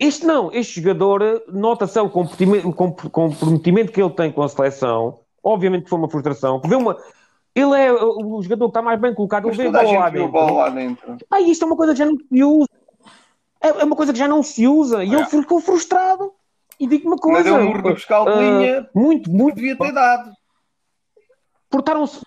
Este 0.00 0.24
não, 0.24 0.52
este 0.52 0.80
jogador, 0.80 1.42
nota-se 1.48 1.98
o 1.98 2.08
comprometimento, 2.08 3.90
que 3.92 4.00
ele 4.00 4.10
tem 4.14 4.30
com 4.32 4.42
a 4.42 4.48
seleção. 4.48 5.20
Obviamente 5.42 5.88
foi 5.88 5.98
uma 5.98 6.08
frustração. 6.08 6.60
Vê 6.64 6.76
uma, 6.76 6.96
ele 7.54 7.74
é 7.76 7.92
o 7.92 8.40
jogador 8.40 8.66
que 8.66 8.70
está 8.70 8.80
mais 8.82 9.00
bem 9.00 9.12
colocado. 9.14 9.46
Mas 9.48 9.58
Ele 9.58 9.70
vê 9.70 9.76
a 9.76 9.80
toda 9.80 9.82
a 9.82 9.92
bola 9.92 9.98
lá 10.04 10.10
viu 10.10 10.20
dentro. 10.22 10.32
bola 10.32 10.52
lá 10.52 10.70
dentro. 10.70 11.16
Ah, 11.30 11.40
isto 11.40 11.62
é 11.64 11.66
uma 11.66 11.76
coisa 11.76 11.92
que 11.92 11.98
já 11.98 12.06
não 12.06 12.16
se 12.16 12.44
usa. 12.44 12.68
É 13.60 13.68
é 13.68 13.84
uma 13.84 13.96
coisa 13.96 14.12
que 14.12 14.18
já 14.18 14.28
não 14.28 14.42
se 14.42 14.66
usa. 14.66 15.02
E 15.04 15.12
ele 15.12 15.24
ficou 15.26 15.60
frustrado. 15.60 16.32
E 16.78 16.86
digo 16.86 17.08
uma 17.08 17.16
Mas 17.16 17.20
coisa. 17.20 17.42
deu 17.42 17.54
um 17.56 17.64
murro 17.76 17.94
fiscal 17.96 18.24
de 18.24 18.30
ah, 18.30 18.36
linha 18.40 18.90
muito, 18.94 19.28
que 19.30 19.36
muito. 19.36 19.54
devia 19.56 19.76
ter 19.76 19.92
dado. 19.92 20.30
Portaram-se 21.68 22.20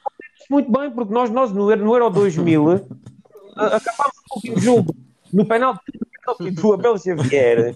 muito 0.50 0.70
bem, 0.72 0.92
porque 0.92 1.14
nós, 1.14 1.30
nós 1.30 1.52
no, 1.52 1.72
Euro- 1.72 1.86
no 1.86 1.94
Euro 1.96 2.10
2000 2.10 2.70
ah, 3.56 3.66
acabámos 3.78 4.14
o 4.32 4.36
último 4.36 4.60
jogo 4.60 4.96
no 5.32 5.46
penalti 5.46 5.82
do 6.54 6.74
Abel 6.74 6.98
Xavier. 6.98 7.76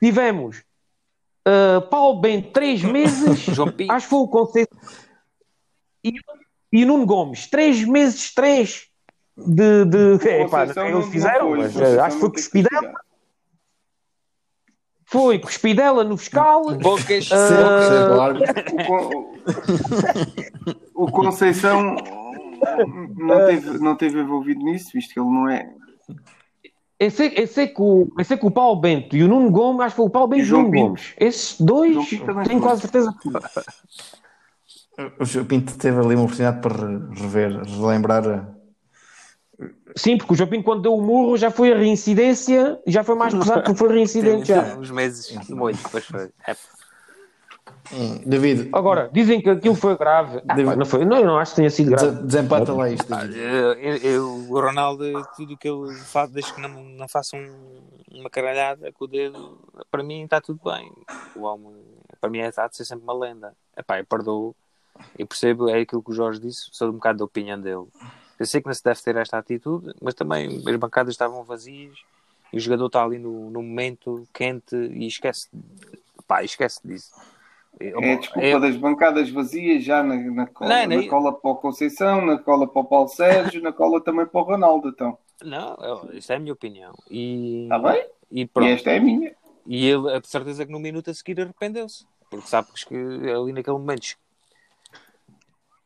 Tivemos 0.00 0.62
ah, 1.46 1.80
Paulo 1.90 2.20
Bento 2.20 2.52
três 2.52 2.82
meses, 2.82 3.40
João 3.54 3.72
Pinto. 3.72 3.92
acho 3.92 4.06
que 4.06 4.10
foi 4.10 4.18
o 4.20 4.28
Conceição 4.28 4.78
e, 6.04 6.12
e 6.72 6.84
Nuno 6.84 7.06
Gomes, 7.06 7.48
três 7.48 7.82
meses, 7.84 8.32
três 8.32 8.86
de. 9.36 9.84
de 9.84 10.28
é, 10.28 10.48
pá, 10.48 10.64
eles 10.64 11.06
fizeram, 11.06 11.48
foi, 11.48 11.58
mas 11.58 11.76
ah, 11.80 12.06
acho 12.06 12.16
que 12.16 12.20
foi 12.20 12.30
cuspidela, 12.30 12.92
foi 15.06 15.38
cuspidela 15.38 16.04
no 16.04 16.16
fiscal. 16.16 16.74
Bocas, 16.76 17.28
do 17.28 18.20
árbitro. 18.20 18.54
O, 18.74 18.84
Con- 18.86 19.34
o 20.94 21.10
Conceição 21.10 21.96
não 23.16 23.46
teve, 23.46 23.78
não 23.78 23.96
teve 23.96 24.20
envolvido 24.20 24.64
nisso, 24.64 24.90
visto 24.94 25.12
que 25.12 25.20
ele 25.20 25.28
não 25.28 25.48
é. 25.48 25.70
Eu 26.98 27.10
sei, 27.10 27.32
eu, 27.36 27.46
sei 27.48 27.66
que 27.66 27.82
o, 27.82 28.08
eu 28.16 28.24
sei 28.24 28.36
que 28.36 28.46
o 28.46 28.50
Paulo 28.52 28.80
Bento 28.80 29.16
e 29.16 29.22
o 29.24 29.28
Nuno 29.28 29.50
Gomes, 29.50 29.80
acho 29.80 29.90
que 29.90 29.96
foi 29.96 30.06
o 30.06 30.10
Paulo 30.10 30.28
Bento 30.28 30.46
E 30.46 30.52
o 30.52 30.62
Nuno. 30.62 30.70
Gomes. 30.70 31.12
Esses 31.18 31.60
dois, 31.60 32.08
tenho 32.46 32.60
quase 32.60 32.82
certeza. 32.82 33.12
O 35.18 35.24
João 35.24 35.44
Pinto 35.44 35.76
teve 35.76 35.98
ali 35.98 36.14
uma 36.14 36.22
oportunidade 36.24 36.60
para 36.60 36.86
re- 36.86 37.20
rever, 37.20 37.62
relembrar. 37.64 38.48
Sim, 39.96 40.18
porque 40.18 40.32
o 40.32 40.36
João 40.36 40.48
Pinto, 40.50 40.64
quando 40.64 40.82
deu 40.82 40.94
o 40.94 41.00
murro, 41.00 41.36
já 41.36 41.50
foi 41.50 41.72
a 41.72 41.76
reincidência, 41.76 42.80
já 42.86 43.04
foi 43.04 43.14
mais 43.14 43.32
pesado 43.32 43.62
porque 43.62 43.78
foi 43.78 43.88
reincidente 43.94 44.48
já. 44.48 44.74
Uns 44.76 44.90
meses 44.90 45.26
de 45.46 45.54
molho, 45.54 45.76
depois 45.76 46.04
foi. 46.04 46.30
É, 46.46 46.56
Hum, 47.92 48.22
David, 48.26 48.70
Agora, 48.72 49.08
dizem 49.12 49.40
que 49.40 49.48
aquilo 49.48 49.74
foi 49.74 49.96
grave. 49.96 50.38
Ah, 50.48 50.54
pá, 50.56 50.74
não, 50.74 50.86
foi, 50.86 51.04
não, 51.04 51.18
eu 51.18 51.26
não 51.26 51.38
acho 51.38 51.52
que 51.52 51.56
tenha 51.56 51.70
sido 51.70 51.90
grave. 51.90 52.12
des- 52.12 52.24
desempata 52.26 52.72
lá 52.72 52.88
isto, 52.88 53.06
David. 53.08 53.38
Eu- 53.38 53.96
eu- 53.98 54.26
o 54.50 54.60
Ronaldo, 54.60 55.04
tudo 55.36 55.54
o 55.54 55.56
que 55.56 55.68
ele 55.68 55.94
faz, 56.06 56.30
desde 56.30 56.54
que 56.54 56.60
não, 56.60 56.70
não 56.70 57.06
faça 57.06 57.36
um- 57.36 57.82
uma 58.10 58.30
caralhada 58.30 58.90
com 58.90 59.04
o 59.04 59.06
dedo, 59.06 59.58
para 59.90 60.02
mim 60.02 60.24
está 60.24 60.40
tudo 60.40 60.58
bem. 60.64 60.90
O 61.36 61.42
homem, 61.42 61.74
para 62.20 62.30
mim, 62.30 62.38
é 62.38 62.48
está 62.48 62.66
de 62.66 62.74
ser 62.76 62.84
sempre 62.84 63.04
uma 63.04 63.14
lenda. 63.14 63.54
Epá, 63.76 63.98
eu 64.00 64.06
perdoo 64.06 64.56
e 65.18 65.24
percebo, 65.24 65.68
é 65.68 65.80
aquilo 65.80 66.02
que 66.02 66.10
o 66.10 66.14
Jorge 66.14 66.40
disse, 66.40 66.68
sou 66.72 66.88
um 66.88 66.92
bocado 66.94 67.18
da 67.18 67.24
opinião 67.26 67.60
dele. 67.60 67.84
Eu 68.38 68.46
sei 68.46 68.60
que 68.60 68.66
não 68.66 68.74
se 68.74 68.82
deve 68.82 69.00
ter 69.00 69.16
esta 69.16 69.38
atitude, 69.38 69.94
mas 70.02 70.14
também 70.14 70.62
as 70.66 70.76
bancadas 70.76 71.14
estavam 71.14 71.44
vazias 71.44 71.96
e 72.52 72.56
o 72.56 72.60
jogador 72.60 72.86
está 72.86 73.04
ali 73.04 73.18
no, 73.18 73.50
no 73.50 73.62
momento 73.62 74.26
quente 74.32 74.74
e 74.76 75.06
esquece, 75.06 75.48
pá, 76.26 76.42
esquece 76.42 76.80
disso. 76.84 77.12
É 77.80 78.12
a 78.12 78.16
desculpa 78.16 78.46
Eu- 78.46 78.60
das 78.60 78.76
bancadas 78.76 79.28
vazias 79.30 79.82
já 79.84 80.02
na, 80.02 80.16
na 80.16 80.46
cola. 80.46 80.86
Não, 80.86 80.86
não, 80.96 81.02
na 81.02 81.08
cola 81.08 81.32
para 81.32 81.50
o 81.50 81.56
Conceição, 81.56 82.24
na 82.24 82.38
cola 82.38 82.68
para 82.68 82.80
o 82.82 82.84
Paulo 82.84 83.08
Sérgio, 83.08 83.60
na 83.62 83.72
cola 83.72 84.00
também 84.00 84.26
para 84.26 84.40
o 84.40 84.44
Ronaldo. 84.44 84.88
Então, 84.88 85.18
Não, 85.42 85.74
eu- 85.80 86.10
isso 86.16 86.32
é 86.32 86.36
a 86.36 86.38
minha 86.38 86.52
opinião. 86.52 86.94
E, 87.10 87.64
está 87.64 87.78
bem? 87.78 88.06
e 88.30 88.40
E 88.42 88.46
pronto. 88.46 88.68
esta 88.68 88.90
é 88.90 88.98
a 88.98 89.00
minha. 89.00 89.34
E 89.66 89.86
ele, 89.86 90.10
a 90.12 90.20
certeza 90.22 90.64
que 90.64 90.70
no 90.72 90.78
minuto 90.78 91.10
a 91.10 91.14
seguir 91.14 91.40
arrependeu-se. 91.40 92.06
Porque 92.30 92.46
sabes 92.48 92.84
que 92.84 92.94
ali 92.94 93.52
naquele 93.52 93.76
momento. 93.78 94.16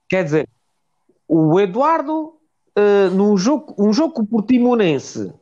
Quer 0.09 0.25
dizer, 0.25 0.49
o 1.27 1.59
Eduardo, 1.61 2.38
eh, 2.79 3.11
num 3.11 3.37
jogo, 3.37 3.75
um 3.77 3.93
jogo 3.93 4.15
com 4.15 4.23
o 4.23 4.27
Portimonense, 4.27 5.33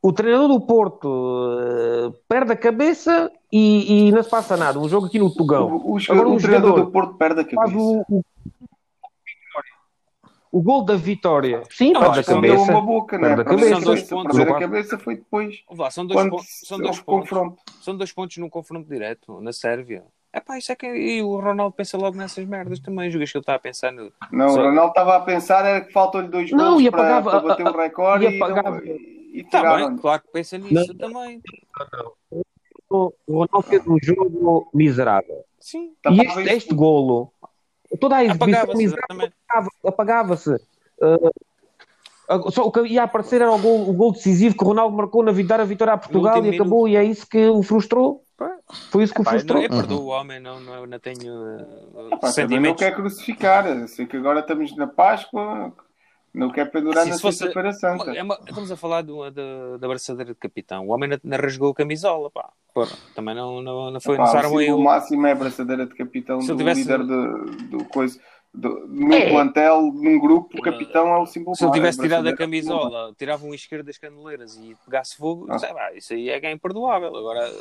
o 0.00 0.12
treinador 0.12 0.48
do 0.48 0.60
Porto 0.60 1.08
eh, 1.60 2.12
perde 2.28 2.52
a 2.52 2.56
cabeça 2.56 3.30
e, 3.50 4.08
e 4.08 4.12
não 4.12 4.22
se 4.22 4.30
passa 4.30 4.56
nada. 4.56 4.78
Um 4.78 4.88
jogo 4.88 5.06
aqui 5.06 5.18
no 5.18 5.34
Tugão. 5.34 5.66
O, 5.76 5.94
o, 5.94 5.98
Agora, 6.08 6.28
o 6.28 6.34
um 6.34 6.36
treinador 6.36 6.68
jogador 6.70 6.84
do 6.84 6.90
Porto 6.92 7.14
perde 7.14 7.40
a 7.40 7.44
cabeça. 7.44 8.04
o, 10.52 10.62
gol 10.62 10.84
da 10.84 10.94
vitória. 10.96 11.62
Sim, 11.70 11.92
Não, 11.92 12.00
perde 12.02 12.18
a 12.20 12.22
Deu 12.22 12.34
cabeça. 12.34 12.70
uma 12.70 12.80
boca, 12.80 13.18
não 13.18 13.26
é? 13.28 13.34
Perde 13.36 13.42
a 13.42 13.44
Perder 13.44 13.70
cabeça. 13.70 13.80
São 13.80 13.84
dois 13.84 14.02
pontos. 14.04 14.36
Perder 14.36 14.52
a 14.54 14.58
cabeça 14.60 14.98
foi 14.98 15.16
depois. 15.16 15.64
Vá, 15.70 15.90
são 15.90 16.06
dois, 16.06 16.20
Quando 16.20 16.30
pontos, 16.30 16.46
são 16.64 16.78
dois 16.78 17.00
pontos. 17.00 17.28
confronto. 17.30 17.62
São 17.82 17.96
dois 17.96 18.12
pontos 18.12 18.36
num 18.36 18.48
confronto 18.48 18.88
direto 18.88 19.40
na 19.40 19.52
Sérvia. 19.52 20.04
É 20.36 20.40
pá, 20.40 20.58
isso 20.58 20.70
é 20.70 20.76
que. 20.76 20.86
E 20.86 21.22
o 21.22 21.40
Ronaldo 21.40 21.74
pensa 21.74 21.96
logo 21.96 22.14
nessas 22.14 22.44
merdas 22.44 22.78
também. 22.78 23.10
Julgas 23.10 23.32
que 23.32 23.38
ele 23.38 23.42
está 23.42 23.54
a 23.54 23.58
pensar 23.58 23.90
no. 23.90 24.12
Não, 24.30 24.50
Só- 24.50 24.60
o 24.60 24.64
Ronaldo 24.64 24.90
estava 24.90 25.16
a 25.16 25.20
pensar 25.20 25.64
era 25.64 25.80
que 25.80 25.90
faltam-lhe 25.90 26.28
dois 26.28 26.50
Não, 26.50 26.72
gols 26.72 26.82
e 26.82 26.90
para, 26.90 27.00
apagava- 27.18 27.30
para 27.30 27.48
bater 27.48 27.66
o 27.66 27.72
recorde 27.76 28.24
e 28.26 28.28
e, 28.28 28.38
não- 28.38 28.46
apagava- 28.46 28.84
e, 28.84 29.30
e 29.32 29.40
Está 29.40 29.60
tiraram. 29.60 29.88
bem, 29.88 29.96
claro 29.96 30.20
que 30.22 30.28
pensa 30.32 30.58
nisso 30.58 30.94
também. 30.98 31.40
O 32.90 33.10
Ronaldo 33.26 33.62
fez 33.62 33.82
um 33.86 33.96
jogo 34.02 34.68
miserável. 34.74 35.42
Sim. 35.58 35.92
E 36.10 36.20
este, 36.20 36.40
este 36.50 36.74
golo, 36.74 37.32
toda 37.98 38.16
a 38.16 38.24
exibição 38.24 38.46
Apagava-se, 38.48 38.76
miserável 38.78 39.28
apagava- 39.48 39.70
apagava-se. 39.86 40.50
Uh, 41.00 41.30
uh, 42.36 42.50
só 42.52 42.62
o 42.64 42.70
que 42.70 42.80
ia 42.82 43.02
aparecer 43.04 43.40
era 43.40 43.50
o 43.50 43.58
gol, 43.58 43.88
o 43.88 43.92
gol 43.94 44.12
decisivo 44.12 44.54
que 44.56 44.62
o 44.62 44.66
Ronaldo 44.66 44.94
marcou 44.96 45.22
na 45.22 45.32
vitória, 45.32 45.62
a 45.62 45.66
vitória 45.66 45.94
a 45.94 45.98
Portugal 45.98 46.44
e 46.44 46.54
acabou, 46.54 46.86
e 46.86 46.94
é 46.94 47.02
isso 47.02 47.26
que 47.26 47.46
o 47.48 47.62
frustrou. 47.62 48.22
Foi 48.90 49.04
isso 49.04 49.14
que 49.14 49.20
o 49.20 49.24
frustrou. 49.24 49.58
não, 49.58 49.64
eu 49.64 49.70
perdoo 49.70 50.02
o 50.02 50.06
homem, 50.08 50.40
não, 50.40 50.58
não, 50.60 50.74
eu 50.74 50.86
não 50.86 50.98
tenho 50.98 51.32
uh, 51.32 51.58
também 51.94 52.18
não 52.20 52.32
sentimentos. 52.32 52.78
quer 52.82 52.94
crucificar. 52.94 53.88
Sei 53.88 54.06
que 54.06 54.16
agora 54.16 54.40
estamos 54.40 54.74
na 54.76 54.86
Páscoa, 54.86 55.72
Não 56.34 56.50
quer 56.50 56.70
pendurar 56.70 57.06
na 57.06 57.14
se 57.14 57.20
fosse- 57.22 57.38
sexta-feira 57.38 57.72
santa. 57.72 58.10
É 58.12 58.22
uma- 58.22 58.38
estamos 58.46 58.70
a 58.70 58.76
falar 58.76 59.02
da, 59.02 59.76
da 59.78 59.88
braçadeira 59.88 60.32
de 60.34 60.38
capitão. 60.38 60.86
O 60.86 60.92
homem 60.92 61.08
não, 61.08 61.18
não 61.24 61.38
rasgou 61.38 61.70
a 61.70 61.74
camisola, 61.74 62.30
pá. 62.30 62.50
Porra, 62.74 62.94
também 63.14 63.34
não, 63.34 63.62
não, 63.62 63.90
não 63.90 64.00
foi 64.00 64.16
Pá, 64.18 64.24
necessário 64.24 64.76
o 64.76 64.82
máximo 64.84 65.26
é 65.26 65.32
a 65.32 65.34
braçadeira 65.34 65.86
de 65.86 65.94
capitão 65.94 66.42
Se 66.42 66.48
do 66.48 66.56
tivesse- 66.58 66.80
líder 66.82 66.98
de- 67.04 67.68
do 67.68 67.84
coisa. 67.86 68.20
Do, 68.58 68.86
num 68.88 69.12
É. 69.12 69.28
plantel, 69.28 69.82
num 69.82 70.18
grupo, 70.18 70.56
o 70.58 70.62
capitão 70.62 71.08
é 71.08 71.18
o 71.18 71.26
símbolo 71.26 71.54
Se 71.54 71.62
ele 71.64 71.72
tivesse 71.72 72.00
tirado 72.00 72.26
a 72.26 72.34
camisola, 72.34 73.12
tirava 73.18 73.44
um 73.44 73.52
isqueiro 73.52 73.84
das 73.84 73.98
caneleiras 73.98 74.56
e 74.56 74.74
pegasse 74.84 75.14
fogo, 75.14 75.46
Ah. 75.50 75.58
sei 75.58 75.72
lá, 75.74 75.92
isso 75.92 76.14
aí 76.14 76.30
é 76.30 76.40
que 76.40 76.46
é 76.46 76.52
imperdoável. 76.52 77.14
Agora, 77.14 77.52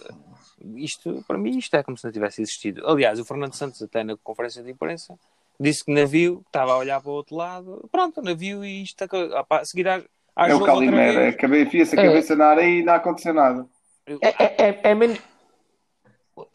isto, 0.75 1.23
para 1.27 1.38
mim, 1.38 1.58
isto 1.58 1.75
é 1.75 1.84
como 1.84 1.97
se 1.97 2.05
não 2.05 2.12
tivesse 2.13 2.41
existido. 2.41 2.88
Aliás, 2.88 3.19
o 3.19 3.25
Fernando 3.25 3.53
Santos, 3.53 3.81
até 3.81 4.03
na 4.05 4.15
conferência 4.17 4.63
de 4.63 4.71
imprensa, 4.71 5.15
disse 5.60 5.84
que 5.84 5.91
navio, 5.93 6.41
estava 6.47 6.71
a 6.73 6.77
olhar 6.77 7.01
para 7.01 7.10
o 7.12 7.13
outro 7.13 7.36
lado, 7.36 7.88
pronto, 7.91 8.21
navio 8.21 8.63
e 8.63 8.84
isto, 8.84 9.01
a, 9.03 9.08
a, 9.49 9.60
a 9.60 9.65
seguir 9.65 9.88
às, 9.89 10.03
às 10.36 10.49
É 10.51 10.55
o 10.55 10.63
Calimera, 10.63 11.12
é 11.12 11.23
vez. 11.23 11.36
cabe- 11.36 11.62
enfia-se 11.63 11.99
a 11.99 12.03
É. 12.03 12.08
cabeça 12.08 12.36
na 12.38 12.45
areia 12.47 12.79
e 12.79 12.84
não 12.84 12.93
aconteceu 12.93 13.34
nada. 13.34 13.65
É, 14.21 14.43
é, 14.43 14.69
é, 14.69 14.79
é 14.91 14.95
menos. 14.95 15.19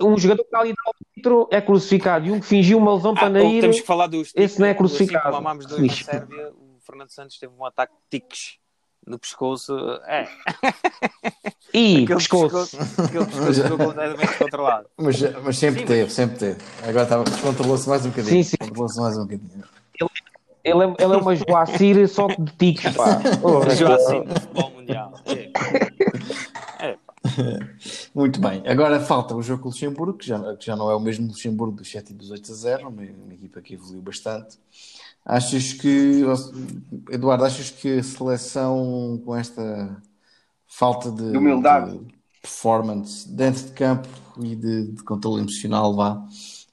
Um 0.01 0.17
jogador 0.19 0.43
que 0.43 0.49
está 0.49 0.61
ali 0.61 0.75
dentro 1.17 1.49
é 1.51 1.61
crucificado 1.61 2.27
e 2.27 2.31
um 2.31 2.39
que 2.41 2.47
fingiu 2.47 2.77
uma 2.79 2.95
lesão 2.95 3.13
Ah, 3.13 3.21
para 3.21 3.29
Nair. 3.31 3.61
temos 3.63 3.81
que 3.81 3.87
falar 3.87 4.07
dos 4.09 4.31
esse 4.35 4.59
não 4.61 4.67
é 4.67 4.71
assim 4.71 4.79
crucificado. 4.79 5.25
como 5.25 5.37
amámos 5.37 5.67
dois 5.67 5.81
na. 5.81 6.05
Sérvia, 6.05 6.53
o 6.53 6.79
Fernando 6.81 7.09
Santos 7.11 7.39
teve 7.39 7.53
um 7.59 7.65
ataque 7.65 7.93
de 8.11 8.21
tiques 8.21 8.59
no 9.07 9.19
pescoço. 9.19 9.75
É, 10.07 10.29
E 11.73 12.03
aquele 12.05 12.07
pescoço. 12.17 12.77
pescoço, 12.77 13.03
aquele 13.03 13.25
pescoço 13.27 13.63
ficou 13.63 13.79
completamente 13.79 14.27
descontrolado. 14.29 14.87
Mas, 14.99 15.21
mas 15.43 15.57
sempre 15.59 15.81
Sim, 15.81 15.87
teve, 15.87 16.11
sempre 16.13 16.37
teve. 16.39 16.61
Agora 16.83 17.03
estava- 17.05 17.25
descontrolou-se 17.25 17.89
mais 17.89 18.05
um 18.05 18.11
bocadinho. 18.11 18.35
Sim, 18.35 18.43
sim. 18.43 18.57
Descontrolou-se 18.61 19.01
mais 19.01 19.17
um 19.17 19.23
bocadinho. 19.23 19.65
Ele 20.63 20.85
é, 20.85 20.87
ele 21.03 21.15
é 21.15 21.17
uma 21.17 21.35
Joacir 21.35 22.07
só 22.07 22.27
de 22.27 22.53
tiques, 22.59 22.95
pá. 22.95 23.19
Oh, 23.43 23.59
assim 23.63 24.19
no 24.21 24.35
futebol 24.41 24.71
mundial. 24.73 25.13
É. 25.25 25.51
Muito 28.15 28.41
bem. 28.41 28.63
Agora 28.67 29.01
falta 29.01 29.35
o 29.35 29.43
jogo 29.43 29.63
com 29.63 29.69
o 29.69 29.73
Luxemburgo, 29.73 30.19
que 30.19 30.27
já, 30.27 30.57
que 30.57 30.67
já 30.67 30.77
não 30.77 30.91
é 30.91 30.95
o 30.97 31.01
mesmo 31.01 31.27
Luxemburgo 31.29 31.77
dos 31.77 31.91
7 31.91 32.13
e 32.13 32.15
dos 32.15 32.31
8 32.31 32.53
a 32.53 32.55
0, 32.55 32.89
uma, 32.89 33.03
uma 33.03 33.35
equipa 33.35 33.61
que 33.61 33.75
evoluiu 33.75 34.03
bastante. 34.03 34.59
Achas 35.25 35.73
que, 35.75 36.23
Eduardo, 37.11 37.45
achas 37.45 37.71
que 37.71 37.99
a 37.99 38.03
seleção 38.03 39.21
com 39.25 39.37
esta 39.37 40.03
falta 40.67 41.11
de, 41.11 41.23
De 41.77 42.01
performance 42.43 43.29
dentro 43.29 43.65
de 43.67 43.73
campo 43.73 44.09
e 44.43 44.57
de, 44.57 44.93
de 44.93 45.03
controle 45.05 45.41
emocional 45.43 45.95
vá, 45.95 46.25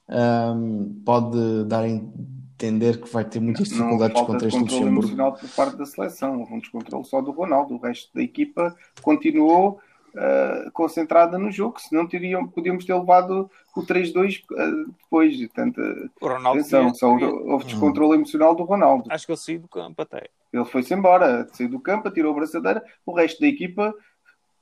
ahm, 0.08 1.02
pode 1.04 1.64
dar 1.66 1.84
a 1.84 1.88
entender 1.88 3.00
que 3.00 3.08
vai 3.12 3.24
ter 3.24 3.40
muitas 3.40 3.70
Não 3.72 3.76
dificuldades 3.76 4.12
falta 4.12 4.26
contra 4.26 4.48
de 4.48 4.48
este 4.48 4.60
controle 4.60 4.84
Luxemburgo? 4.84 4.90
emocional 4.90 5.34
por 5.38 5.50
parte 5.50 5.76
da 5.76 5.86
seleção. 5.86 6.42
Um 6.50 6.58
descontrole 6.60 7.04
só 7.04 7.20
do 7.20 7.30
Ronaldo. 7.32 7.74
O 7.74 7.78
resto 7.78 8.12
da 8.14 8.22
equipa 8.22 8.74
continuou 9.02 9.80
ah, 10.18 10.70
concentrada 10.72 11.38
no 11.38 11.50
jogo. 11.50 11.80
Senão 11.80 12.06
teriam, 12.06 12.46
podíamos 12.46 12.84
ter 12.84 12.94
levado 12.94 13.48
o 13.76 13.82
3-2 13.82 14.42
ah, 14.56 14.92
depois. 15.00 15.36
Portanto, 15.38 15.80
O 16.20 16.26
Ronaldo. 16.28 16.60
atenção, 16.60 17.16
devia- 17.16 17.28
só 17.30 17.36
houve 17.52 17.64
descontrole 17.66 18.14
emocional 18.14 18.54
do 18.54 18.64
Ronaldo. 18.64 19.04
Acho 19.10 19.26
que 19.26 19.32
ele 19.32 19.38
saiu 19.38 19.60
do 19.60 19.68
campo 19.68 20.02
até. 20.02 20.28
Ele 20.52 20.64
foi-se 20.64 20.92
embora, 20.94 21.46
saiu 21.52 21.68
do 21.70 21.78
campo, 21.80 22.10
tirou 22.10 22.32
a 22.32 22.36
braçadeira. 22.36 22.82
O 23.06 23.12
resto 23.14 23.40
da 23.40 23.46
equipa, 23.46 23.94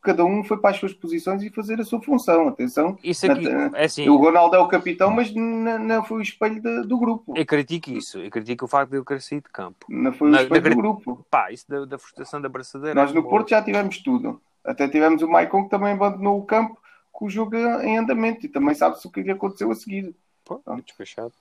cada 0.03 0.25
um 0.25 0.45
foi 0.45 0.59
para 0.59 0.71
as 0.71 0.77
suas 0.77 0.93
posições 0.93 1.43
e 1.43 1.51
fazer 1.51 1.81
a 1.81 1.85
sua 1.85 2.01
função. 2.03 2.49
Atenção, 2.49 2.97
Isso 3.03 3.31
aqui, 3.31 3.49
Na- 3.49 3.71
é 3.79 3.85
assim, 3.85 4.09
o 4.09 4.17
Ronaldo 4.17 4.55
é 4.55 4.59
o 4.59 4.69
capitão, 4.69 5.11
mas 5.11 5.33
não 5.35 6.05
foi 6.05 6.19
o 6.19 6.23
espelho 6.23 6.61
de- 6.61 6.83
do 6.87 6.99
grupo. 6.99 7.35
eu 7.37 7.47
critico 7.47 7.91
isso. 7.91 8.19
Eu 8.19 8.31
critico 8.31 8.65
o 8.65 8.69
facto 8.69 8.91
de 8.91 8.97
ele 8.99 9.05
ter 9.05 9.21
saído 9.23 9.45
de 9.47 9.53
campo. 9.53 9.87
Não 9.89 10.13
foi 10.13 10.29
o 10.29 10.31
Na- 10.33 10.43
espelho 10.43 10.63
na- 10.63 10.71
do 10.71 10.77
grupo. 10.77 11.27
Pá, 11.31 11.51
isso 11.51 11.65
da, 11.69 11.85
da 11.85 11.99
frustração 11.99 12.41
da 12.41 12.49
braçadeira. 12.49 12.95
Nós 12.95 13.11
é 13.11 13.15
no 13.15 13.23
como- 13.23 13.31
Porto 13.37 13.51
já 13.51 13.63
tivemos 13.63 13.99
tudo. 13.99 14.41
Até 14.67 14.89
tivemos 14.89 15.23
o 15.23 15.29
Maicon 15.29 15.65
que 15.65 15.71
também 15.71 15.93
abandonou 15.93 16.39
o 16.39 16.45
campo 16.45 16.77
com 17.13 17.27
o 17.27 17.31
jogo 17.31 17.57
em 17.57 17.97
andamento 17.97 18.45
e 18.45 18.49
também 18.49 18.75
sabe-se 18.75 19.07
o 19.07 19.11
que 19.11 19.23
lhe 19.23 19.31
aconteceu 19.31 19.71
a 19.71 19.75
seguir. 19.75 20.15
Pô, 20.45 20.61
foi 20.65 20.83
despachado. 20.83 21.33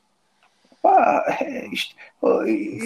Pá, 0.82 1.26
é 1.42 1.68
isto, 1.68 1.96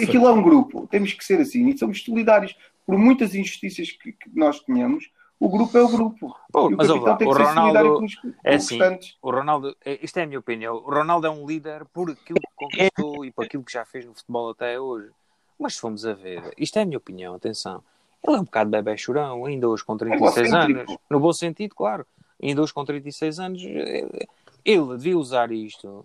aquilo 0.02 0.26
é 0.26 0.32
um 0.32 0.42
grupo, 0.42 0.86
temos 0.86 1.12
que 1.12 1.24
ser 1.24 1.40
assim 1.40 1.68
e 1.68 1.78
somos 1.78 2.02
solidários. 2.02 2.56
Por 2.86 2.98
muitas 2.98 3.34
injustiças 3.34 3.92
que, 3.92 4.12
que 4.12 4.30
nós 4.34 4.58
tenhamos, 4.60 5.10
o 5.38 5.48
grupo 5.48 5.76
é 5.76 5.82
o 5.82 5.88
grupo. 5.88 6.34
Pô, 6.50 6.70
e 6.70 6.74
o 6.74 6.76
mas 6.76 6.88
capitão 6.88 7.16
tem 7.16 7.28
que 7.28 7.32
o 7.32 7.36
ser 7.36 7.44
solidário 7.46 7.90
Ronaldo 7.90 7.98
com 7.98 8.04
os, 8.04 8.14
com 8.16 8.32
é 8.42 8.54
assim. 8.56 8.78
O 9.22 9.30
Ronaldo, 9.30 9.76
é- 9.84 9.98
isto 10.02 10.18
é 10.18 10.22
a 10.22 10.26
minha 10.26 10.38
opinião. 10.38 10.76
O 10.76 10.90
Ronaldo 10.90 11.26
é 11.26 11.30
um 11.30 11.46
líder 11.46 11.84
por 11.86 12.10
aquilo 12.10 12.40
que 12.40 12.48
conquistou 12.56 13.24
e 13.24 13.30
por 13.30 13.44
aquilo 13.44 13.62
que 13.62 13.72
já 13.72 13.84
fez 13.84 14.04
no 14.06 14.14
futebol 14.14 14.50
até 14.50 14.80
hoje. 14.80 15.10
Mas 15.58 15.74
se 15.74 15.80
formos 15.80 16.04
a 16.06 16.14
ver, 16.14 16.52
isto 16.58 16.78
é 16.78 16.82
a 16.82 16.86
minha 16.86 16.98
opinião, 16.98 17.34
atenção. 17.34 17.82
Ele 18.26 18.36
é 18.36 18.40
um 18.40 18.44
bocado 18.44 18.70
bebê 18.70 18.96
chorão, 18.96 19.44
ainda 19.44 19.68
hoje 19.68 19.84
com 19.84 19.96
36 19.96 20.48
Egocêntrico. 20.48 20.80
anos. 20.80 21.02
No 21.08 21.20
bom 21.20 21.32
sentido, 21.32 21.74
claro. 21.74 22.06
Ainda 22.42 22.62
hoje 22.62 22.72
com 22.72 22.84
36 22.84 23.40
anos, 23.40 23.62
eh, 23.64 24.26
ele 24.64 24.86
devia 24.96 25.18
usar 25.18 25.50
isto. 25.52 26.04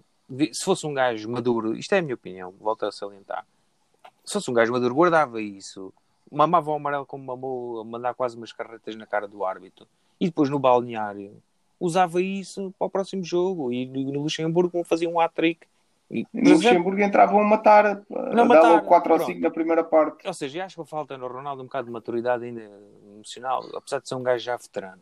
Se 0.51 0.63
fosse 0.63 0.85
um 0.87 0.93
gajo 0.93 1.29
maduro, 1.29 1.75
isto 1.75 1.93
é 1.93 1.99
a 1.99 2.01
minha 2.01 2.15
opinião, 2.15 2.53
volto 2.59 2.85
a 2.85 2.91
salientar. 2.91 3.45
Se 4.23 4.33
fosse 4.33 4.49
um 4.49 4.53
gajo 4.53 4.71
maduro, 4.71 4.95
guardava 4.95 5.41
isso, 5.41 5.93
mamava 6.31 6.71
o 6.71 6.75
amarelo 6.75 7.05
como 7.05 7.23
mamou, 7.23 7.83
mandar 7.83 8.13
quase 8.13 8.35
umas 8.35 8.51
carretas 8.51 8.95
na 8.95 9.05
cara 9.05 9.27
do 9.27 9.45
árbitro. 9.45 9.85
E 10.19 10.25
depois 10.25 10.49
no 10.49 10.57
balneário, 10.57 11.37
usava 11.79 12.21
isso 12.21 12.73
para 12.79 12.87
o 12.87 12.89
próximo 12.89 13.23
jogo. 13.23 13.71
E 13.71 13.85
no 13.85 14.21
Luxemburgo 14.21 14.83
fazia 14.83 15.09
um 15.09 15.19
hat-trick. 15.19 15.67
E, 16.09 16.25
E 16.33 16.49
Luxemburgo 16.53 17.01
entravam 17.01 17.39
a 17.39 17.43
matar, 17.43 17.85
a 17.85 18.01
Não, 18.33 18.45
logo 18.47 18.81
4 18.83 19.13
ou 19.13 19.17
pronto. 19.17 19.25
5 19.25 19.41
na 19.41 19.49
primeira 19.49 19.83
parte. 19.83 20.27
Ou 20.27 20.33
seja, 20.33 20.65
acho 20.65 20.81
que 20.83 20.89
falta 20.89 21.17
no 21.17 21.27
Ronaldo 21.27 21.61
um 21.63 21.65
bocado 21.65 21.87
de 21.87 21.91
maturidade 21.91 22.45
ainda 22.45 22.61
emocional, 23.15 23.63
apesar 23.75 23.99
de 24.01 24.07
ser 24.07 24.15
um 24.15 24.23
gajo 24.23 24.43
já 24.43 24.55
veterano. 24.55 25.01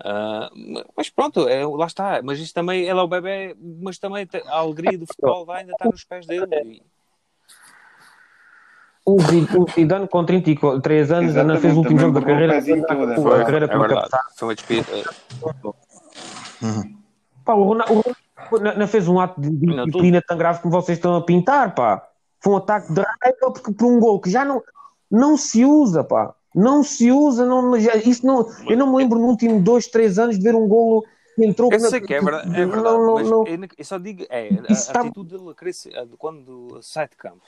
Ah, 0.00 0.50
mas 0.96 1.08
pronto, 1.08 1.48
é, 1.48 1.64
lá 1.66 1.86
está. 1.86 2.20
Mas 2.22 2.38
isto 2.40 2.54
também, 2.54 2.80
ele 2.82 2.98
é 2.98 3.02
o 3.02 3.08
bebê, 3.08 3.56
mas 3.80 3.98
também 3.98 4.28
a 4.46 4.56
alegria 4.58 4.98
do 4.98 5.06
futebol 5.06 5.46
vai 5.46 5.60
ainda 5.60 5.72
estar 5.72 5.88
nos 5.88 6.04
pés 6.04 6.26
dele. 6.26 6.46
E- 6.52 6.82
O 9.06 9.20
Zi- 9.20 9.46
o 9.54 9.66
Zidane 9.70 10.08
com 10.08 10.24
33 10.24 11.12
anos 11.12 11.36
ainda 11.36 11.58
fez 11.60 11.74
o 11.74 11.78
último 11.80 12.00
jogo 12.00 12.18
da 12.20 12.26
carreira. 12.26 12.54
pezinho 12.54 12.86
todo, 12.86 13.12
é 13.12 13.40
a 13.40 13.44
carreira 13.44 13.66
é 13.66 13.78
verdade. 13.78 14.08
Foi 14.36 14.48
uma 14.48 14.54
despedida. 14.54 14.86
Pá, 17.44 17.52
Ronaldo, 17.52 17.92
o 17.92 17.96
Ronaldo 17.96 18.16
não- 18.52 18.76
não 18.78 18.88
fez 18.88 19.08
um 19.08 19.18
ato 19.20 19.40
de 19.40 19.50
disciplina 19.50 20.22
tão 20.26 20.36
grave 20.36 20.60
como 20.60 20.72
vocês 20.72 20.98
estão 20.98 21.14
a 21.16 21.22
pintar, 21.22 21.74
pá. 21.74 22.06
Foi 22.40 22.52
um 22.52 22.56
ataque 22.56 22.92
de 22.92 23.00
raiva 23.00 23.52
porque, 23.52 23.72
por 23.72 23.86
um 23.86 23.98
gol 23.98 24.20
que 24.20 24.30
já 24.30 24.44
não, 24.44 24.62
não 25.10 25.36
se 25.36 25.64
usa, 25.64 26.04
pá. 26.04 26.34
Não 26.54 26.82
se 26.84 27.10
usa, 27.10 27.44
não, 27.44 27.78
já- 27.80 27.96
isso 27.96 28.24
não, 28.26 28.46
eu 28.68 28.76
não 28.76 28.90
me 28.90 28.96
lembro 28.98 29.18
no 29.18 29.26
último 29.26 29.60
dois, 29.60 29.86
três 29.88 30.18
anos 30.18 30.38
de 30.38 30.44
ver 30.44 30.54
um 30.54 30.68
golo 30.68 31.04
que 31.34 31.44
entrou 31.44 31.68
Eu 31.72 31.80
na- 31.80 31.88
sei 31.88 32.00
que 32.00 32.14
é 32.14 32.20
verdade, 32.20 32.48
é 32.50 32.64
verdade 32.66 32.98
não, 32.98 33.14
mas 33.14 33.28
não. 33.30 33.44
Eu, 33.46 33.84
só 33.84 33.98
digo, 33.98 34.24
é, 34.28 34.50
a, 34.68 34.72
Isso 34.72 34.90
a 34.90 34.94
tá- 34.94 35.00
atitude 35.00 35.30
dele 35.36 35.54
de 36.08 36.16
quando 36.16 36.78
sai 36.82 37.08
de 37.08 37.16
campo. 37.16 37.42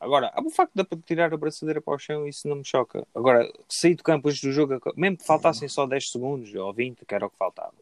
Agora, 0.00 0.32
o 0.44 0.50
facto 0.50 0.72
de 0.74 0.84
tirar 1.02 1.32
a 1.32 1.36
braçadeira 1.36 1.80
para 1.80 1.94
o 1.94 1.98
chão, 1.98 2.26
isso 2.26 2.48
não 2.48 2.56
me 2.56 2.64
choca. 2.64 3.06
Agora, 3.14 3.48
sair 3.68 3.94
do 3.94 4.02
campo 4.02 4.28
antes 4.28 4.40
do 4.40 4.50
jogo, 4.52 4.80
mesmo 4.96 5.16
que 5.16 5.24
faltassem 5.24 5.68
só 5.68 5.86
10 5.86 6.10
segundos 6.10 6.52
ou 6.54 6.72
20, 6.72 7.04
que 7.04 7.14
era 7.14 7.24
o 7.26 7.30
que 7.30 7.36
faltava, 7.36 7.72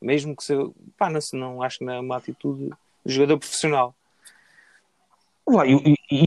mesmo 0.00 0.34
que 0.36 0.44
se. 0.44 0.54
pá, 0.96 1.08
não, 1.10 1.20
se- 1.20 1.36
não 1.36 1.62
acho 1.62 1.78
que 1.78 1.84
não 1.84 1.92
é 1.94 2.00
uma 2.00 2.16
atitude 2.16 2.70
de 3.04 3.12
jogador 3.12 3.38
profissional. 3.38 3.94
Vai, 5.46 5.70
e, 5.72 5.94
e- 6.12 6.24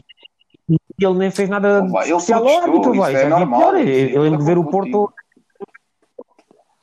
e 0.66 1.04
ele 1.04 1.18
nem 1.18 1.30
fez 1.30 1.48
nada 1.48 1.82
Não 1.82 1.90
vai, 1.90 2.06
ele 2.06 2.14
especial 2.16 2.46
ao 2.46 2.62
árbitro, 2.62 2.94
vai. 2.94 3.14
é 3.14 3.22
é 3.22 3.28
normal, 3.28 3.60
pior. 3.60 3.76
Eu 3.88 4.22
lembro 4.22 4.38
de 4.38 4.44
ver 4.44 4.58
o. 4.58 4.64
Porto. 4.64 5.12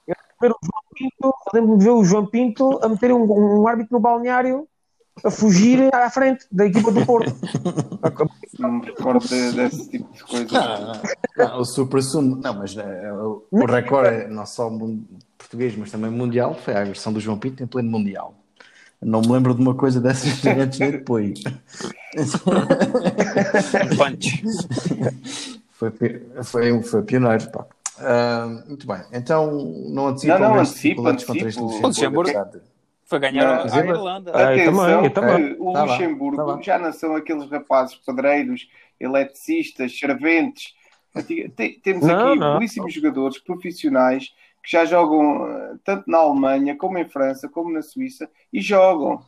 Eu 0.07 0.15
lembro 0.41 0.57
de 0.59 0.65
ver 0.65 0.71
o 0.71 0.83
João 0.83 0.83
Pinto, 0.95 1.13
eu 1.23 1.33
lembro 1.53 1.77
de 1.77 1.83
ver 1.85 1.91
o 1.91 2.03
João 2.03 2.25
Pinto 2.25 2.79
a 2.83 2.89
meter 2.89 3.13
um, 3.13 3.61
um 3.61 3.67
árbitro 3.67 3.93
no 3.93 3.99
balneário 3.99 4.67
a 5.23 5.29
fugir 5.29 5.93
à 5.93 6.09
frente 6.09 6.47
da 6.51 6.65
equipa 6.65 6.91
do 6.91 7.05
Porto. 7.05 7.31
Não 8.59 8.71
me 8.71 8.85
recordo 8.85 9.27
de- 9.27 9.51
desse 9.53 9.89
tipo 9.89 10.11
de 10.11 10.23
coisa. 10.23 10.47
Não, 11.37 11.47
não, 11.47 11.59
o 11.61 11.65
Super 11.65 12.01
Sumo, 12.01 12.35
não, 12.37 12.53
mas 12.55 12.75
eh, 12.75 13.11
o, 13.13 13.43
o 13.51 13.65
recorde 13.65 14.09
é 14.09 14.27
não 14.27 14.45
só 14.45 14.69
português, 15.51 15.75
mas 15.75 15.91
também 15.91 16.09
mundial, 16.09 16.55
foi 16.55 16.73
a 16.73 16.81
agressão 16.81 17.11
do 17.11 17.19
João 17.19 17.37
Pinto 17.37 17.61
em 17.61 17.67
pleno 17.67 17.89
mundial. 17.91 18.33
Não 19.01 19.19
me 19.21 19.27
lembro 19.27 19.53
de 19.53 19.61
uma 19.61 19.75
coisa 19.75 19.99
dessas 19.99 20.43
antes 20.45 20.79
nem 20.79 20.91
depois. 20.91 21.43
Punch. 23.97 24.43
Foi, 25.71 25.91
foi, 26.43 26.83
foi 26.83 27.01
pioneiro, 27.03 27.49
pá. 27.51 27.65
Ah, 27.99 28.63
muito 28.67 28.87
bem, 28.87 29.01
então 29.11 29.51
não 29.89 30.07
antecipam 30.07 30.39
Não, 30.39 30.49
não, 30.49 30.55
antecipa, 30.61 31.13
dificuldades 31.13 31.25
contra 31.25 31.47
este 31.49 31.59
antecipa. 31.61 31.87
Luxemburgo, 31.87 32.29
O 32.29 32.33
Luxemburgo- 32.33 32.65
Foi 33.05 33.19
ganhar 33.19 33.65
Não, 33.65 33.73
a, 33.73 33.77
Irlanda. 33.85 34.31
Ah, 34.33 34.55
eu 34.55 34.65
também, 34.65 34.81
Atenção 34.85 35.03
eu 35.05 35.09
também. 35.11 35.55
o 35.59 35.73
Tá 35.73 35.83
lá, 35.83 35.91
Luxemburgo 35.97 36.37
tá 36.37 36.43
lá. 36.43 36.61
já 36.61 36.79
não 36.79 36.93
são 36.93 37.15
aqueles 37.15 37.49
rapazes 37.49 37.95
pedreiros, 37.95 38.67
eletricistas, 38.99 39.97
serventes. 39.97 40.73
Temos 41.83 42.07
Não, 42.07 42.29
aqui 42.29 42.39
não. 42.39 42.53
belíssimos 42.57 42.93
jogadores 42.93 43.37
profissionais 43.39 44.31
que 44.63 44.71
já 44.71 44.85
jogam 44.85 45.47
eh, 45.47 45.75
tanto 45.83 46.09
na 46.09 46.19
Alemanha, 46.19 46.75
como 46.77 46.97
em 46.97 47.07
França, 47.09 47.49
como 47.49 47.71
na 47.71 47.81
Suíça, 47.81 48.29
e 48.53 48.61
jogam. 48.61 49.23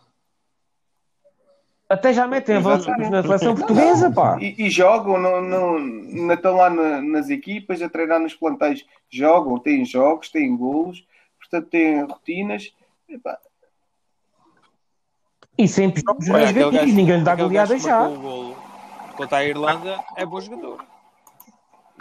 Até 1.90 2.12
já 2.14 2.28
metem 2.28 2.56
avanços 2.56 2.88
Exatamente. 2.88 3.12
na 3.12 3.22
seleção 3.22 3.56
portuguesa, 3.56 4.12
pá. 4.12 4.38
E, 4.42 4.56
e 4.66 4.70
jogam, 4.70 5.20
não, 5.20 5.42
não, 5.42 5.80
não 5.80 6.34
estão 6.34 6.56
lá 6.56 6.70
na- 6.70 7.02
nas 7.02 7.30
equipas 7.30 7.82
a 7.82 7.90
treinar 7.90 8.20
nos 8.20 8.34
plantéis. 8.34 8.86
Jogam, 9.10 9.60
têm 9.60 9.86
jogos, 9.86 10.30
têm 10.30 10.56
golos, 10.56 11.06
portanto 11.40 11.70
têm 11.70 12.02
rotinas. 12.04 12.74
Epá, 13.08 13.38
E 15.58 15.68
sempre 15.68 16.02
jogos 16.06 16.28
negativos, 16.28 16.94
ninguém 16.94 17.18
lhe 17.20 17.24
dá 17.24 17.36
goleada 17.36 17.78
já. 17.78 18.08
Contra 19.16 19.38
a 19.40 19.46
Irlanda 19.46 20.04
é 20.16 20.26
bom 20.26 20.42
jogador. 20.42 20.84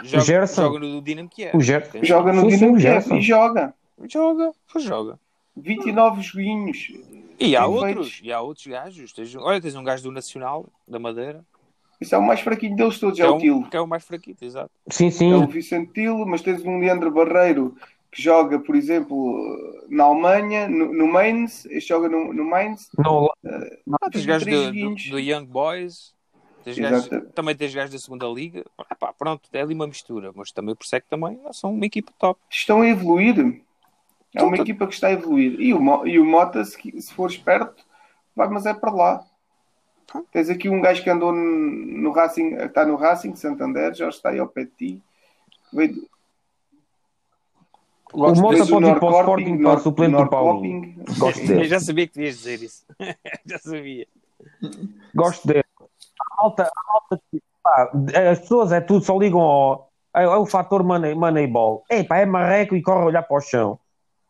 Joga, 0.03 0.23
Gerson. 0.25 0.61
joga 0.63 0.79
no 0.79 1.01
Dinamo 1.01 1.29
Kiev. 1.29 1.55
O 1.57 1.61
Ger- 1.61 1.89
Joga 2.03 2.33
no 2.33 2.41
Sim, 2.41 2.49
sim, 2.51 2.55
Dinamo 2.57 2.77
Kiev 2.77 2.81
Gerson. 2.93 3.15
e 3.15 3.21
joga. 3.21 3.73
Joga, 4.09 4.51
joga. 4.77 5.19
29 5.55 6.21
joguinhos. 6.21 6.91
E 7.39 7.55
há 7.55 7.65
outros, 7.65 7.93
feitos. 8.07 8.21
e 8.23 8.31
há 8.31 8.41
outros 8.41 8.65
gajos. 8.67 9.13
Tens, 9.13 9.35
olha, 9.35 9.61
tens 9.61 9.75
um 9.75 9.83
gajo 9.83 10.03
do 10.03 10.11
Nacional, 10.11 10.65
da 10.87 10.99
Madeira, 10.99 11.43
Isso 12.01 12.15
é 12.15 12.17
o 12.17 12.21
mais 12.25 12.39
fraquinho 12.41 12.75
deles 12.75 12.99
todos, 12.99 13.19
é 13.19 13.23
é, 13.23 13.29
o 13.29 13.35
um, 13.35 13.37
Tilo. 13.37 13.69
que 13.69 13.77
é 13.77 13.81
o 13.81 13.87
mais 13.87 14.03
fraquito, 14.03 14.43
exato. 14.43 14.71
Sim, 14.89 15.05
É 15.05 15.09
o 15.09 15.11
sim. 15.11 15.45
Vicente 15.47 15.93
Tilo, 15.93 16.25
mas 16.25 16.41
tens 16.41 16.63
um 16.65 16.79
Leandro 16.79 17.11
Barreiro 17.11 17.75
que 18.11 18.21
joga, 18.21 18.59
por 18.59 18.75
exemplo, 18.75 19.35
na 19.89 20.03
Alemanha, 20.03 20.67
no, 20.69 20.93
no 20.93 21.07
Mainz, 21.07 21.65
este 21.65 21.89
joga 21.89 22.07
no, 22.09 22.31
no 22.33 22.43
Mainz. 22.45 22.89
Não, 22.97 23.27
Ah, 24.01 24.09
tens 24.11 24.25
gajos 24.25 24.43
três 24.43 24.67
do, 24.71 24.71
do, 24.95 25.09
do 25.11 25.19
Young 25.19 25.45
Boys, 25.45 26.13
tens 26.63 26.77
gajos, 26.79 27.09
também 27.35 27.55
tens 27.55 27.73
gajos 27.73 27.91
da 27.91 27.99
segunda 27.99 28.25
liga. 28.27 28.65
Ah, 28.77 28.95
pá, 28.95 29.13
pronto, 29.13 29.49
é 29.53 29.61
ali 29.61 29.73
uma 29.73 29.87
mistura, 29.87 30.31
mas 30.35 30.51
também 30.51 30.75
por 30.75 30.85
que 30.87 31.01
também 31.09 31.37
não 31.43 31.53
são 31.53 31.73
uma 31.73 31.85
equipa 31.85 32.11
top. 32.17 32.39
Estão 32.49 32.81
a 32.81 32.87
evoluir. 32.87 33.61
É 34.35 34.41
uma 34.41 34.57
equipa 34.57 34.87
que 34.87 34.93
está 34.93 35.07
a 35.07 35.11
evoluir. 35.11 35.59
E 35.59 35.73
o, 35.73 36.07
e 36.07 36.17
o 36.19 36.25
Mota, 36.25 36.63
se, 36.65 37.01
se 37.01 37.13
for 37.13 37.29
esperto, 37.29 37.85
vai, 38.35 38.47
mas 38.47 38.65
é 38.65 38.73
para 38.73 38.91
lá. 38.91 39.25
Tens 40.31 40.49
aqui 40.49 40.69
um 40.69 40.81
gajo 40.81 41.03
que 41.03 41.09
andou 41.09 41.31
no 41.31 41.41
no 42.03 42.11
Racing, 42.11 42.55
está 42.55 42.85
no 42.85 42.95
Racing, 42.95 43.35
Santander, 43.35 43.93
já 43.93 44.09
está 44.09 44.29
aí 44.29 44.39
ao 44.39 44.47
pé 44.47 44.65
de 44.65 44.71
ti. 44.71 45.03
Veio 45.71 45.93
do- 45.95 46.09
o 48.13 48.19
Mota 48.35 48.63
do 48.65 48.69
pode 48.69 48.85
ir 48.87 48.99
para 48.99 49.05
o 49.07 49.19
Sporting 49.21 49.57
para 49.63 49.79
suplente 49.79 50.15
do 50.17 50.29
Paulinho. 50.29 50.81
Norrköping. 50.97 51.19
Gosto 51.19 51.39
Eu 51.41 51.47
dele. 51.47 51.65
já 51.65 51.79
sabia 51.79 52.07
que 52.07 52.13
devias 52.13 52.37
dizer 52.37 52.61
isso. 52.61 52.85
já 53.45 53.57
sabia. 53.57 54.07
Gosto 55.15 55.47
dele. 55.47 55.63
A 56.37 56.43
malta, 56.43 56.63
a 56.75 56.93
malta, 56.93 57.23
pá, 57.63 57.91
as 58.31 58.39
pessoas 58.39 58.71
é 58.71 58.81
tudo, 58.81 59.03
só 59.05 59.17
ligam 59.17 59.39
ao. 59.41 59.89
É, 60.15 60.23
é 60.23 60.27
o 60.37 60.45
fator 60.45 60.83
money, 60.83 61.15
moneyball. 61.15 61.83
É, 61.89 62.03
pá, 62.03 62.17
é 62.19 62.25
marreco 62.25 62.75
e 62.75 62.81
corre 62.81 63.01
a 63.01 63.05
olhar 63.05 63.23
para 63.23 63.37
o 63.37 63.41
chão. 63.41 63.79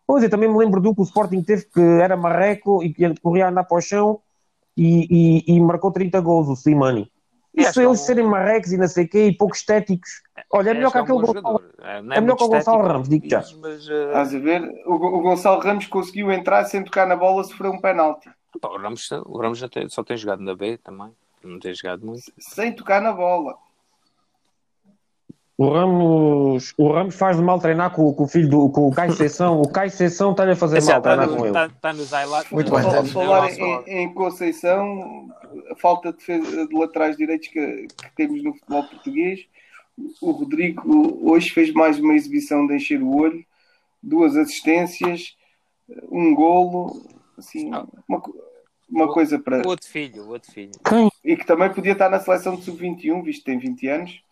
Pois 0.07 0.23
eu 0.23 0.29
também 0.29 0.49
me 0.49 0.57
lembro 0.57 0.81
de 0.81 0.87
um 0.87 0.93
que 0.93 1.01
o 1.01 1.03
Sporting 1.05 1.41
teve 1.43 1.65
que 1.65 1.81
era 1.81 2.15
marreco 2.15 2.83
e 2.83 2.93
que 2.93 3.13
corria 3.21 3.45
a 3.45 3.49
andar 3.49 3.63
para 3.63 3.77
o 3.77 3.81
chão 3.81 4.19
e, 4.77 5.43
e- 5.49 5.55
e 5.55 5.59
marcou 5.61 5.91
30 5.91 6.19
gols, 6.21 6.47
o 6.47 6.53
Slimani. 6.53 7.11
E 7.55 7.61
Isso 7.61 7.69
acho 7.69 7.81
eles 7.81 7.99
é 7.99 8.01
um- 8.03 8.05
serem 8.05 8.25
marrecos 8.25 8.71
e 8.71 8.77
não 8.77 8.87
sei 8.87 9.05
o 9.05 9.09
quê 9.09 9.27
e 9.27 9.37
pouco 9.37 9.55
estéticos. 9.55 10.09
Olha, 10.51 10.71
é 10.71 10.73
melhor 10.73 10.91
que 10.91 10.97
Acho 10.97 11.05
aquele 11.05 11.19
Gonçalo. 11.25 11.43
jogador. 11.59 11.73
É, 11.83 11.97
é 11.97 12.21
melhor 12.21 12.35
que 12.37 12.43
o 12.43 12.47
Gonçalo 12.47 12.81
Ramos, 12.87 13.09
digo 13.09 13.29
já. 13.29 13.43
Mas, 13.61 13.87
eh, 13.89 14.05
Estás 14.07 14.35
a 14.35 14.39
ver? 14.39 14.61
O, 14.87 14.93
o 14.95 15.21
Gonçalo 15.21 15.61
Ramos 15.61 15.85
conseguiu 15.87 16.31
entrar 16.31 16.63
sem 16.65 16.83
tocar 16.83 17.05
na 17.07 17.15
bola, 17.15 17.43
sofreu 17.43 17.71
um 17.71 17.79
penalti. 17.79 18.29
pá, 18.59 18.69
o 18.69 18.77
Ramos, 18.77 19.09
o 19.25 19.37
Ramos 19.39 19.57
já 19.59 19.69
tem- 19.69 19.87
só 19.89 20.03
tem 20.03 20.17
jogado 20.17 20.41
na 20.41 20.55
B 20.55 20.77
também. 20.77 21.11
Não 21.43 21.59
tem 21.59 21.73
jogado 21.73 22.05
muito. 22.05 22.23
Sem 22.39 22.73
tocar 22.73 23.01
na 23.01 23.11
bola. 23.11 23.57
O 25.55 25.69
Ramos, 25.69 26.73
o 26.77 26.91
Ramos 26.91 27.15
faz 27.15 27.37
de 27.37 27.43
mal 27.43 27.59
treinar 27.59 27.91
com, 27.93 28.11
com 28.13 28.23
o 28.23 28.27
filho 28.27 28.49
do 28.49 28.69
com 28.69 28.87
o 28.87 28.91
Caio 28.93 29.13
Sessão. 29.13 29.61
O 29.61 29.69
Caio 29.71 29.91
Sessão 29.91 30.31
está-lhe 30.31 30.51
a 30.53 30.55
fazer 30.55 30.79
Está 30.79 30.93
mal 30.93 31.01
treinar 31.01 31.29
com 31.29 31.45
ele. 31.45 31.53
tá, 31.53 31.69
tá 31.69 31.93
nos 31.93 32.09
highlights. 32.11 32.51
Muito 32.51 32.71
bem, 32.71 32.81
Falar 32.81 33.41
blog. 33.55 33.83
em, 33.87 34.03
em 34.03 34.13
Conceição, 34.13 35.29
a 35.69 35.75
falta 35.75 36.11
de, 36.11 36.17
defesa- 36.17 36.67
de 36.67 36.75
laterais 36.75 37.15
direitos 37.15 37.47
que, 37.49 37.87
que 37.87 38.15
temos 38.15 38.43
no 38.43 38.53
futebol 38.53 38.83
português. 38.83 39.45
O 40.19 40.31
Rodrigo 40.31 41.19
hoje 41.29 41.51
fez 41.51 41.71
mais 41.71 41.99
uma 41.99 42.15
exibição 42.15 42.65
de 42.65 42.75
encher 42.75 43.01
o 43.01 43.15
olho, 43.15 43.45
duas 44.01 44.35
assistências, 44.35 45.37
um 46.09 46.33
golo, 46.33 46.99
assim, 47.37 47.69
uma, 48.07 48.23
uma 48.93 49.11
coisa 49.11 49.39
para. 49.39 49.65
O 49.65 49.69
outro 49.69 49.89
filho, 49.89 50.23
o 50.23 50.29
outro 50.29 50.51
filho. 50.51 50.71
Quem? 50.87 51.11
E 51.23 51.35
que 51.35 51.45
também 51.45 51.73
podia 51.73 51.93
estar 51.93 52.09
na 52.09 52.19
seleção 52.19 52.55
de 52.55 52.63
sub-21, 52.63 53.23
visto 53.23 53.39
que 53.39 53.45
tem 53.45 53.57
20 53.59 53.87
anos. 53.87 54.23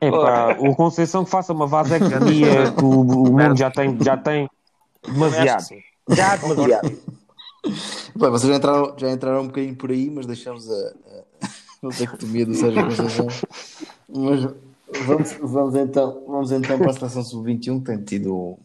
Epá, 0.00 0.56
o 0.58 0.74
Conceição 0.74 1.24
que 1.24 1.30
faça 1.30 1.52
uma 1.52 1.66
vasectomia 1.66 2.72
que 2.76 2.84
o, 2.84 3.00
o 3.00 3.32
mundo 3.32 3.56
já 3.56 3.70
tem, 3.70 3.96
já 4.02 4.16
tem 4.16 4.50
demasiado. 5.06 5.66
Já 6.08 6.36
demasiado. 6.36 6.88
Bem, 8.16 8.30
vocês 8.30 8.50
já 8.50 8.56
entraram, 8.56 8.94
já 8.98 9.10
entraram 9.12 9.42
um 9.42 9.46
bocadinho 9.46 9.76
por 9.76 9.90
aí, 9.92 10.10
mas 10.10 10.26
deixamos 10.26 10.68
a, 10.68 10.74
a, 10.74 11.46
a 11.46 11.48
vasectomia 11.82 12.44
do 12.44 12.54
Sérgio 12.54 12.84
Conceição. 12.84 13.28
Mas 14.08 14.42
vamos, 15.06 15.32
vamos, 15.40 15.74
então, 15.76 16.24
vamos 16.26 16.50
então 16.50 16.78
para 16.78 16.90
a 16.90 16.94
seleção 16.94 17.22
sub-21, 17.22 17.78
que 17.78 17.84
tem 17.84 18.02
tido 18.02 18.58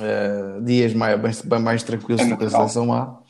eh, 0.00 0.60
dias 0.62 0.92
mais, 0.94 1.40
bem, 1.42 1.58
mais 1.60 1.82
tranquilos 1.82 2.20
É 2.22 2.24
do 2.28 2.36
que 2.36 2.44
a 2.44 2.46
natural. 2.46 2.68
seleção 2.68 2.92
A. 2.92 3.22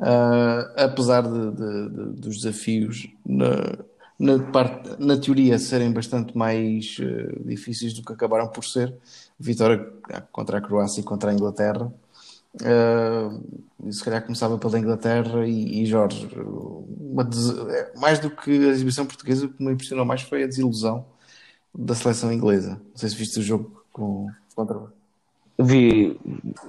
Eh, 0.00 0.82
apesar 0.84 1.22
de, 1.22 1.50
de- 1.52 1.88
de- 1.88 2.20
dos 2.20 2.36
desafios 2.38 3.08
na, 3.24 3.78
na, 4.18 4.38
parte, 4.50 4.90
na 4.98 5.16
teoria 5.16 5.58
serem 5.58 5.92
bastante 5.92 6.36
mais 6.36 6.96
eh, 7.00 7.38
difíceis 7.44 7.92
do 7.94 8.02
que 8.02 8.12
acabaram 8.12 8.48
por 8.48 8.64
ser, 8.64 8.94
vitória 9.38 9.86
contra 10.32 10.58
a 10.58 10.60
Croácia 10.60 11.00
e 11.00 11.04
contra 11.04 11.30
a 11.30 11.34
Inglaterra. 11.34 11.92
Uh, 12.56 13.92
se 13.92 14.04
calhar 14.04 14.22
começava 14.22 14.56
pela 14.56 14.78
Inglaterra 14.78 15.44
e, 15.44 15.82
e 15.82 15.86
Jorge. 15.86 16.28
Des- 17.28 17.50
é, 17.68 17.92
mais 17.98 18.20
do 18.20 18.30
que 18.30 18.50
a 18.52 18.68
exibição 18.70 19.04
portuguesa, 19.06 19.46
o 19.46 19.48
que 19.48 19.60
me 19.64 19.72
impressionou 19.72 20.04
mais 20.04 20.22
foi 20.22 20.44
a 20.44 20.46
desilusão 20.46 21.04
da 21.76 21.96
seleção 21.96 22.32
inglesa. 22.32 22.80
Não 22.90 22.96
sei 22.96 23.08
se 23.08 23.16
viste 23.16 23.40
o 23.40 23.42
jogo 23.42 23.82
com, 23.92 24.28
contra. 24.54 24.78
Vi, 25.56 26.18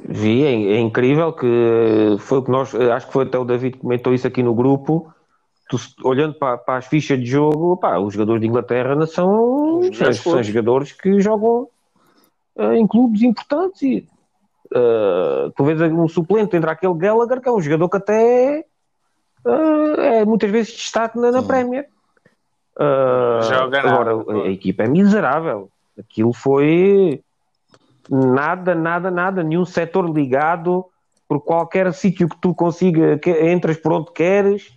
vi 0.08 0.43
é, 0.43 0.78
é 0.78 0.80
incrível 0.80 1.34
que 1.34 2.17
foi 2.19 2.38
o 2.38 2.43
que 2.43 2.52
nós, 2.52 2.74
acho 2.76 3.08
que 3.08 3.13
foi 3.13 3.26
até 3.26 3.38
o 3.38 3.43
David 3.43 3.74
que 3.74 3.82
comentou 3.82 4.13
isso 4.13 4.28
aqui 4.28 4.43
no 4.43 4.54
grupo. 4.54 5.12
Tu, 5.67 5.78
olhando 6.04 6.36
para, 6.36 6.60
para 6.60 6.78
as 6.78 6.86
fichas 6.86 7.19
de 7.19 7.26
jogo, 7.26 7.78
pá, 7.78 7.98
os 7.98 8.13
jogadores 8.13 8.41
de 8.41 8.48
Inglaterra 8.48 8.93
não 8.95 9.08
são, 9.08 9.82
são, 10.13 10.43
jogadores 10.43 10.91
que 10.91 11.19
jogam 11.19 11.67
eh, 12.56 12.76
em 12.76 12.86
clubes 12.86 13.24
importantes. 13.24 13.82
E, 13.82 14.08
eh, 14.76 15.52
tu 15.56 15.63
vês 15.63 15.82
um 15.82 16.08
suplente 16.08 16.56
entre 16.56 16.69
aquele 16.69 16.93
Gallagher, 16.93 17.41
que 17.41 17.50
é 17.50 17.52
um 17.52 17.62
jogador 17.62 17.89
que 17.89 17.98
até 17.98 18.65
eh, 19.45 20.19
é 20.19 20.26
muitas 20.26 20.52
vezes 20.52 20.74
destaque 20.74 21.17
na, 21.17 21.32
na 21.32 21.41
Premier. 21.41 21.88
Eh, 22.80 23.39
Joga 23.41 23.80
agora, 23.80 24.12
a, 24.12 24.43
a 24.43 24.50
equipa 24.50 24.84
é 24.84 24.88
miserável. 24.88 25.69
Aquilo 25.98 26.34
foi 26.34 27.24
nada, 28.10 28.74
nada, 28.76 29.12
nada, 29.12 29.44
nenhum 29.44 29.65
setor 29.65 30.10
ligado 30.10 30.86
por 31.28 31.41
qualquer 31.44 31.91
sítio 31.94 32.30
que 32.30 32.38
tu 32.39 32.54
consiga, 32.54 33.18
que 33.18 33.32
entras 33.52 33.78
por 33.78 33.91
onde 33.94 34.12
queres, 34.13 34.72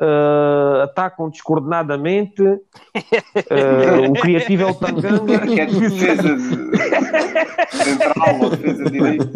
eh, 0.00 0.82
atacam 0.84 1.28
descoordenadamente, 1.28 2.42
eh, 3.50 4.08
o 4.08 4.12
criativo 4.14 4.62
é 4.62 4.66
o 4.66 4.74
Tanganga. 4.74 5.40
Que 5.40 5.60
é 5.60 5.66
defesa 5.66 6.36
de- 6.36 7.84
central 7.84 8.40
ou 8.40 8.50
defesa 8.50 8.84
direita. 8.90 9.28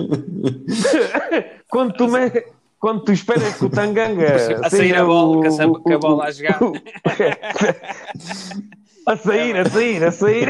quando, 1.68 1.92
tu 1.94 2.08
me- 2.08 2.44
quando 2.78 3.00
tu 3.04 3.12
esperas 3.12 3.56
que 3.58 3.64
o 3.64 3.70
Tanganga 3.70 4.36
A 4.62 4.70
sair 4.70 4.94
a 4.96 5.04
bola, 5.04 5.38
o- 5.38 5.42
com 5.42 5.62
a- 5.62 5.66
o- 5.66 5.80
com 5.80 5.92
a 5.94 5.98
bola 5.98 6.24
a 6.26 6.30
jogar. 6.30 6.58
a 9.06 9.16
sair, 9.16 9.56
a 9.56 9.64
sair, 9.70 10.04
a 10.04 10.12
sair. 10.12 10.48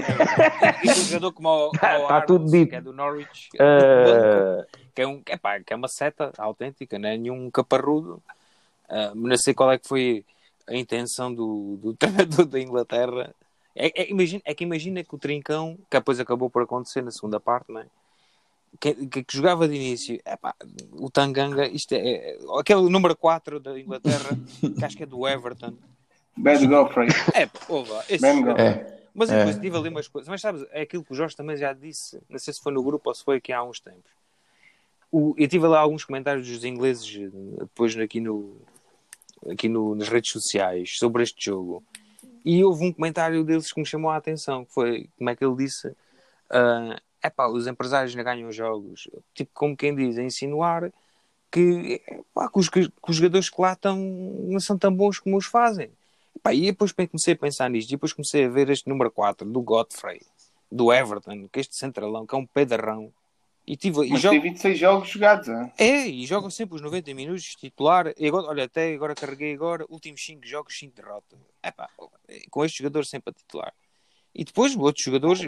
E 0.84 0.90
um 0.90 0.94
jogador 0.94 1.32
como 1.32 1.48
o, 1.48 1.68
como 1.68 1.78
Tá- 1.78 1.98
o 2.04 2.08
tá 2.08 2.20
tudo 2.22 2.50
dito. 2.50 2.70
que 2.70 2.76
é 2.76 2.80
do 2.80 2.92
Norwich, 2.92 3.48
Eh, 3.58 4.66
que, 4.94 5.02
é 5.02 5.06
um, 5.06 5.22
que, 5.22 5.32
é, 5.32 5.36
pá, 5.36 5.60
que 5.60 5.72
é 5.72 5.76
uma 5.76 5.88
seta 5.88 6.32
autêntica, 6.38 6.98
não 6.98 7.08
é 7.08 7.16
nenhum 7.16 7.50
caparrudo. 7.50 8.22
Mas 8.88 9.14
não 9.14 9.36
sei 9.36 9.52
qual 9.54 9.70
é 9.72 9.78
que 9.78 9.86
foi 9.86 10.24
a 10.66 10.74
intenção 10.74 11.32
do, 11.32 11.76
do 11.82 11.94
treinador 11.98 12.46
da 12.46 12.60
Inglaterra. 12.60 13.34
É, 13.74 14.02
é, 14.02 14.10
imagina, 14.10 14.42
é 14.46 14.54
que 14.54 14.64
imagina 14.64 15.04
que 15.04 15.14
o 15.14 15.18
Trincão, 15.18 15.76
que 15.90 15.98
depois 15.98 16.18
acabou 16.18 16.48
por 16.48 16.62
acontecer 16.62 17.02
na 17.02 17.10
segunda 17.10 17.38
parte, 17.38 17.70
não 17.70 17.80
é? 17.80 17.86
Que, 18.80 18.94
que, 19.06 19.22
que 19.24 19.36
jogava 19.36 19.66
de 19.68 19.74
início, 19.74 20.18
epá, 20.26 20.54
o 20.92 21.10
Tanganga, 21.10 21.66
isto 21.66 21.92
é, 21.92 21.98
é 21.98 22.38
aquele 22.58 22.88
número 22.90 23.14
4 23.16 23.58
da 23.60 23.78
Inglaterra, 23.78 24.30
que 24.78 24.84
acho 24.84 24.96
que 24.96 25.02
é 25.02 25.06
do 25.06 25.26
Everton. 25.28 25.74
Ben 26.36 26.66
Godfrey. 26.68 27.08
É, 27.34 27.48
ouve, 27.68 27.90
esse 28.08 28.18
jogador- 28.18 28.44
Godfrey. 28.54 28.66
É, 28.66 28.98
mas 29.14 29.30
É. 29.30 29.38
depois 29.38 29.58
tive 29.58 29.76
ali 29.76 29.88
umas 29.88 30.08
coisas. 30.08 30.28
Mas 30.28 30.40
sabes, 30.40 30.64
é 30.70 30.82
aquilo 30.82 31.04
que 31.04 31.12
o 31.12 31.14
Jorge 31.14 31.34
também 31.36 31.56
já 31.56 31.72
disse. 31.72 32.20
Não 32.28 32.38
sei 32.38 32.52
se 32.52 32.60
foi 32.62 32.72
no 32.72 32.82
grupo 32.82 33.08
ou 33.08 33.14
se 33.14 33.24
foi 33.24 33.36
aqui 33.36 33.52
há 33.52 33.62
uns 33.62 33.80
tempos. 33.80 34.10
O- 35.10 35.34
eu 35.38 35.48
tive 35.48 35.66
lá 35.66 35.80
alguns 35.80 36.04
comentários 36.04 36.46
dos 36.48 36.64
ingleses 36.64 37.06
depois 37.58 37.96
aqui, 37.96 38.20
no, 38.20 38.56
aqui 39.50 39.68
no, 39.68 39.94
nas 39.94 40.08
redes 40.08 40.30
sociais 40.30 40.98
sobre 40.98 41.22
este 41.22 41.44
jogo. 41.46 41.82
E 42.44 42.62
houve 42.62 42.84
um 42.84 42.92
comentário 42.92 43.42
deles 43.42 43.72
que 43.72 43.80
me 43.80 43.86
chamou 43.86 44.10
a 44.10 44.16
atenção, 44.16 44.64
que 44.64 44.72
foi 44.72 45.08
como 45.16 45.30
é 45.30 45.34
que 45.36 45.44
ele 45.44 45.56
disse 45.56 45.88
é 46.48 47.26
epá, 47.28 47.48
os 47.48 47.66
empresários 47.66 48.14
não 48.14 48.22
ganham 48.22 48.52
jogos. 48.52 49.08
Tipo, 49.34 49.50
como 49.54 49.76
quem 49.76 49.94
diz, 49.96 50.16
a 50.18 50.22
insinuar 50.22 50.92
que, 51.50 52.00
pá, 52.34 52.48
que, 52.48 52.58
os, 52.58 52.68
que 52.68 52.88
os 53.08 53.16
jogadores 53.16 53.48
que 53.50 53.60
lá 53.60 53.72
estão 53.72 53.96
não 53.96 54.60
são 54.60 54.76
tão 54.78 54.94
bons 54.94 55.18
como 55.18 55.36
os 55.36 55.46
fazem. 55.46 55.90
Pá, 56.42 56.52
e 56.54 56.62
depois 56.62 56.92
comecei 56.92 57.34
a 57.34 57.36
pensar 57.36 57.68
nisto, 57.70 57.88
e 57.88 57.92
depois 57.92 58.12
comecei 58.12 58.44
a 58.44 58.48
ver 58.48 58.68
este 58.70 58.88
número 58.88 59.10
4 59.10 59.48
do 59.50 59.60
Godfrey, 59.60 60.20
do 60.70 60.92
Everton, 60.92 61.48
que 61.48 61.60
este 61.60 61.76
centralão, 61.76 62.26
que 62.26 62.34
é 62.34 62.38
um 62.38 62.46
pedarrão. 62.46 63.12
E, 63.66 63.76
tive, 63.76 64.06
e 64.06 64.10
Mas 64.10 64.20
joga, 64.20 64.40
tem 64.40 64.50
26 64.52 64.78
jogos 64.78 65.08
jogados, 65.08 65.48
hein? 65.48 65.72
é, 65.76 66.06
e 66.06 66.24
jogam 66.24 66.48
sempre 66.50 66.76
os 66.76 66.80
90 66.80 67.12
minutos 67.14 67.56
titular. 67.56 68.14
E 68.16 68.28
agora, 68.28 68.46
olha, 68.46 68.64
até 68.64 68.94
agora 68.94 69.12
carreguei 69.14 69.54
agora, 69.54 69.84
últimos 69.88 70.24
5 70.24 70.46
jogos, 70.46 70.78
5 70.78 70.94
derrotas. 70.94 71.38
Epá, 71.64 71.88
com 72.48 72.64
este 72.64 72.78
jogador 72.78 73.04
sempre 73.04 73.30
a 73.30 73.32
titular. 73.32 73.74
E 74.32 74.44
depois 74.44 74.76
outros 74.76 75.04
jogadores, 75.04 75.40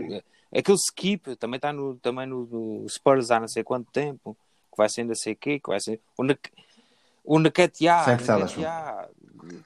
aquele 0.52 0.78
Skip 0.78 1.36
também 1.36 1.58
está 1.58 1.72
no, 1.72 1.96
também 1.96 2.26
no, 2.26 2.44
no 2.46 2.88
Spurs 2.88 3.30
há 3.30 3.38
não 3.38 3.46
sei 3.46 3.62
quanto 3.62 3.88
tempo, 3.92 4.36
que 4.70 4.76
vai 4.76 4.88
ser 4.88 5.02
ainda 5.02 5.14
sei 5.14 5.36
quê, 5.36 5.60
que 5.60 5.68
vai 5.68 5.78
ser. 5.78 6.00
O, 6.16 6.24
Nak- 6.24 6.50
o 7.28 7.38
Nakatia 7.38 7.92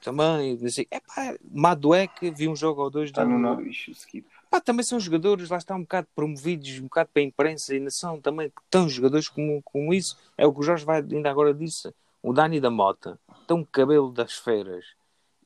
também, 0.01 0.57
não 0.57 0.69
sei. 0.69 0.85
Epá, 0.91 1.35
Maduek, 1.49 2.29
vi 2.31 2.49
um 2.49 2.55
jogo 2.55 2.81
ou 2.81 2.89
dois 2.89 3.09
Está 3.09 3.23
no 3.23 3.39
Norwich, 3.39 3.89
o 3.89 3.93
Skip. 3.93 4.27
Pá, 4.49 4.59
também 4.59 4.83
são 4.83 4.99
jogadores, 4.99 5.49
lá 5.49 5.57
está 5.57 5.73
um 5.73 5.81
bocado 5.81 6.07
promovidos, 6.13 6.77
um 6.79 6.83
bocado 6.83 7.09
para 7.13 7.21
a 7.21 7.25
imprensa 7.25 7.73
e 7.73 7.79
nação, 7.79 8.19
também 8.19 8.51
tão 8.69 8.89
jogadores 8.89 9.29
como, 9.29 9.61
como 9.63 9.93
isso. 9.93 10.19
É 10.37 10.45
o 10.45 10.53
que 10.53 10.59
o 10.59 10.63
Jorge 10.63 10.83
vai 10.83 10.99
ainda 10.99 11.31
agora 11.31 11.53
disse. 11.53 11.93
O 12.21 12.33
Dani 12.33 12.59
da 12.59 12.69
Mota 12.69 13.17
tem 13.47 13.55
um 13.55 13.63
cabelo 13.63 14.11
das 14.11 14.33
feiras. 14.33 14.85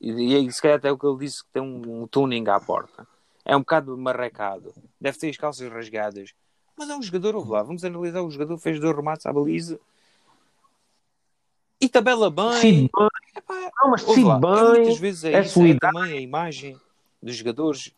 E, 0.00 0.34
e 0.34 0.52
se 0.52 0.60
calhar 0.60 0.78
até 0.78 0.90
o 0.90 0.98
que 0.98 1.06
ele 1.06 1.18
disse 1.18 1.44
que 1.44 1.50
tem 1.52 1.62
um, 1.62 2.02
um 2.02 2.06
tuning 2.08 2.48
à 2.48 2.58
porta. 2.58 3.06
É 3.44 3.56
um 3.56 3.60
bocado 3.60 3.96
marrecado. 3.96 4.74
Deve 5.00 5.18
ter 5.18 5.30
as 5.30 5.36
calças 5.36 5.70
rasgadas. 5.70 6.34
Mas 6.76 6.90
é 6.90 6.96
um 6.96 7.02
jogador, 7.02 7.48
lá, 7.48 7.62
vamos 7.62 7.84
analisar 7.84 8.22
o 8.22 8.30
jogador, 8.30 8.58
fez 8.58 8.80
dois 8.80 8.94
remates 8.94 9.24
à 9.24 9.32
baliza. 9.32 9.80
E 11.80 11.88
tabela 11.88 12.30
bem. 12.30 12.50
Decide 12.50 12.90
bem. 12.96 13.08
Epá, 13.36 13.70
Não, 13.82 13.90
mas 13.90 14.04
lá, 14.24 14.36
é 14.36 14.40
bem. 14.40 14.72
muitas 14.74 14.98
vezes 14.98 15.24
é, 15.24 15.32
é 15.34 15.40
isso, 15.42 15.64
é 15.64 15.78
também 15.78 16.12
a 16.18 16.20
imagem 16.20 16.80
dos 17.22 17.36
jogadores 17.36 17.92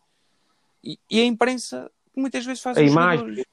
e, 0.84 0.98
e 1.10 1.20
a 1.20 1.24
imprensa 1.24 1.90
muitas 2.14 2.44
vezes 2.44 2.62
faz 2.62 2.76
A 2.76 2.82
imagem. 2.82 3.44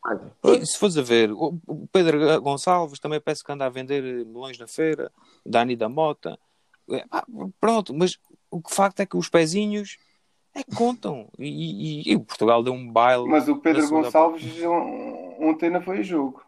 E 0.43 0.65
se 0.65 0.77
fores 0.77 0.97
a 0.97 1.01
ver, 1.01 1.31
o 1.31 1.87
Pedro 1.91 2.41
Gonçalves 2.41 2.99
também 2.99 3.21
parece 3.21 3.43
que 3.43 3.51
anda 3.51 3.65
a 3.65 3.69
vender 3.69 4.01
melões 4.25 4.57
na 4.57 4.67
feira, 4.67 5.11
o 5.45 5.49
Dani 5.49 5.75
da 5.75 5.87
Mota, 5.89 6.37
É, 6.89 7.05
pá, 7.07 7.25
pronto, 7.59 7.93
mas 7.93 8.17
o 8.49 8.61
que 8.61 8.73
facto 8.73 9.01
é 9.01 9.05
que 9.05 9.17
os 9.17 9.27
pezinhos 9.29 9.97
é 10.55 10.63
que 10.63 10.73
contam 10.73 11.29
e, 11.37 12.01
e- 12.01 12.11
e 12.11 12.15
o 12.15 12.21
Portugal 12.21 12.63
deu 12.63 12.73
um 12.73 12.89
baile, 12.91 13.27
Mas 13.27 13.47
o 13.49 13.57
Pedro 13.57 13.87
Gonçalves 13.89 14.63
on- 14.63 15.35
ontem 15.49 15.69
não 15.69 15.81
foi 15.81 16.01
jogo. 16.03 16.41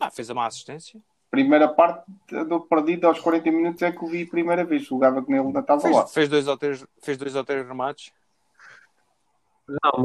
Ah, 0.00 0.10
fez 0.10 0.28
a 0.28 0.34
má 0.34 0.46
assistência, 0.46 1.00
Primeira 1.34 1.68
parte 1.68 2.04
do 2.48 2.60
perdido 2.60 3.06
aos 3.08 3.18
40 3.18 3.50
minutos 3.50 3.82
é 3.82 3.90
que 3.90 4.04
o 4.04 4.06
vi 4.08 4.22
a 4.22 4.26
primeira 4.26 4.64
vez. 4.64 4.84
Julgava 4.84 5.22
que 5.22 5.32
ele 5.32 5.42
não 5.42 5.58
estava 5.60 5.88
lá. 5.88 6.02
fez, 6.02 6.12
fez 6.14 6.28
dois 6.28 6.46
ou 6.48 6.56
três, 6.56 6.84
fez 7.02 7.16
dois 7.18 7.34
ou 7.34 7.44
três 7.44 7.66
remates. 7.66 8.12
Não, 9.68 10.04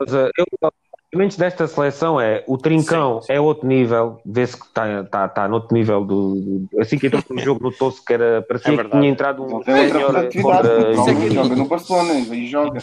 mas 0.00 0.12
eu, 0.12 0.24
os 0.60 0.70
argumentos 1.12 1.36
desta 1.36 1.66
seleção 1.66 2.20
é 2.20 2.42
o 2.48 2.56
Trincão 2.58 3.20
Sim, 3.20 3.26
sim. 3.26 3.32
é 3.34 3.40
outro 3.40 3.66
nível, 3.68 4.20
vê-se 4.24 4.58
que 4.58 4.66
está 4.66 5.04
tá, 5.04 5.28
tá 5.28 5.46
noutro 5.48 5.74
nível 5.76 6.04
do, 6.04 6.66
assim 6.80 6.98
que 6.98 7.06
entrou 7.06 7.22
no 7.30 7.38
jogo 7.40 7.62
notou-se 7.62 8.02
que 8.04 8.12
era 8.14 8.42
parecia 8.42 8.68
É 8.68 8.70
que 8.72 8.76
verdade. 8.76 9.00
tinha 9.02 9.12
entrado 9.12 9.42
um 9.44 9.60
tem 9.60 9.74
outra 9.84 9.98
senhor 9.98 10.16
atividade. 10.16 10.68
contra- 10.68 10.94
joga 10.94 11.28
dito. 11.28 11.56
no 11.56 11.68
Barcelona 11.68 12.12
e 12.14 12.46
joga. 12.48 12.80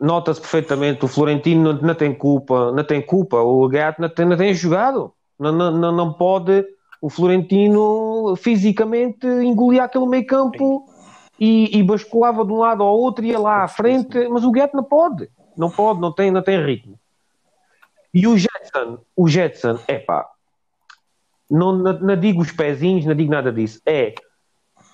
nota-se 0.00 0.40
perfeitamente, 0.40 1.04
o 1.04 1.08
Florentino 1.08 1.72
não, 1.72 1.82
não 1.82 1.94
tem 1.94 2.14
culpa, 2.14 2.70
não 2.72 2.84
tem 2.84 3.02
culpa, 3.02 3.38
o 3.40 3.66
Gato 3.68 4.00
não 4.00 4.08
tem, 4.08 4.24
não 4.26 4.36
tem 4.36 4.54
jogado, 4.54 5.12
não, 5.38 5.52
não, 5.52 5.92
não, 5.92 6.12
pode 6.12 6.64
o 7.00 7.08
Florentino 7.08 8.34
fisicamente 8.36 9.26
engolia 9.26 9.84
aquele 9.84 10.06
meio 10.06 10.26
campo 10.26 10.86
e, 11.38 11.78
e 11.78 11.82
basculava 11.82 12.44
de 12.44 12.52
um 12.52 12.58
lado 12.58 12.82
ao 12.82 12.96
outro, 12.98 13.24
ia 13.24 13.38
lá 13.38 13.62
à 13.62 13.68
frente, 13.68 14.28
mas 14.28 14.44
o 14.44 14.50
Gato 14.50 14.76
não 14.76 14.82
pode, 14.82 15.30
não 15.56 15.70
pode, 15.70 16.00
não 16.00 16.12
tem, 16.12 16.30
não 16.30 16.42
tem 16.42 16.64
ritmo. 16.64 16.98
E 18.12 18.26
o 18.26 18.36
Jetson, 18.36 18.98
o 19.14 19.28
Jetson, 19.28 19.78
é 19.86 19.98
pá, 19.98 20.28
não, 21.48 21.72
não, 21.72 21.92
não 22.00 22.16
digo 22.16 22.42
os 22.42 22.50
pezinhos, 22.50 23.06
não 23.06 23.14
digo 23.14 23.30
nada 23.30 23.52
disso, 23.52 23.80
é 23.86 24.14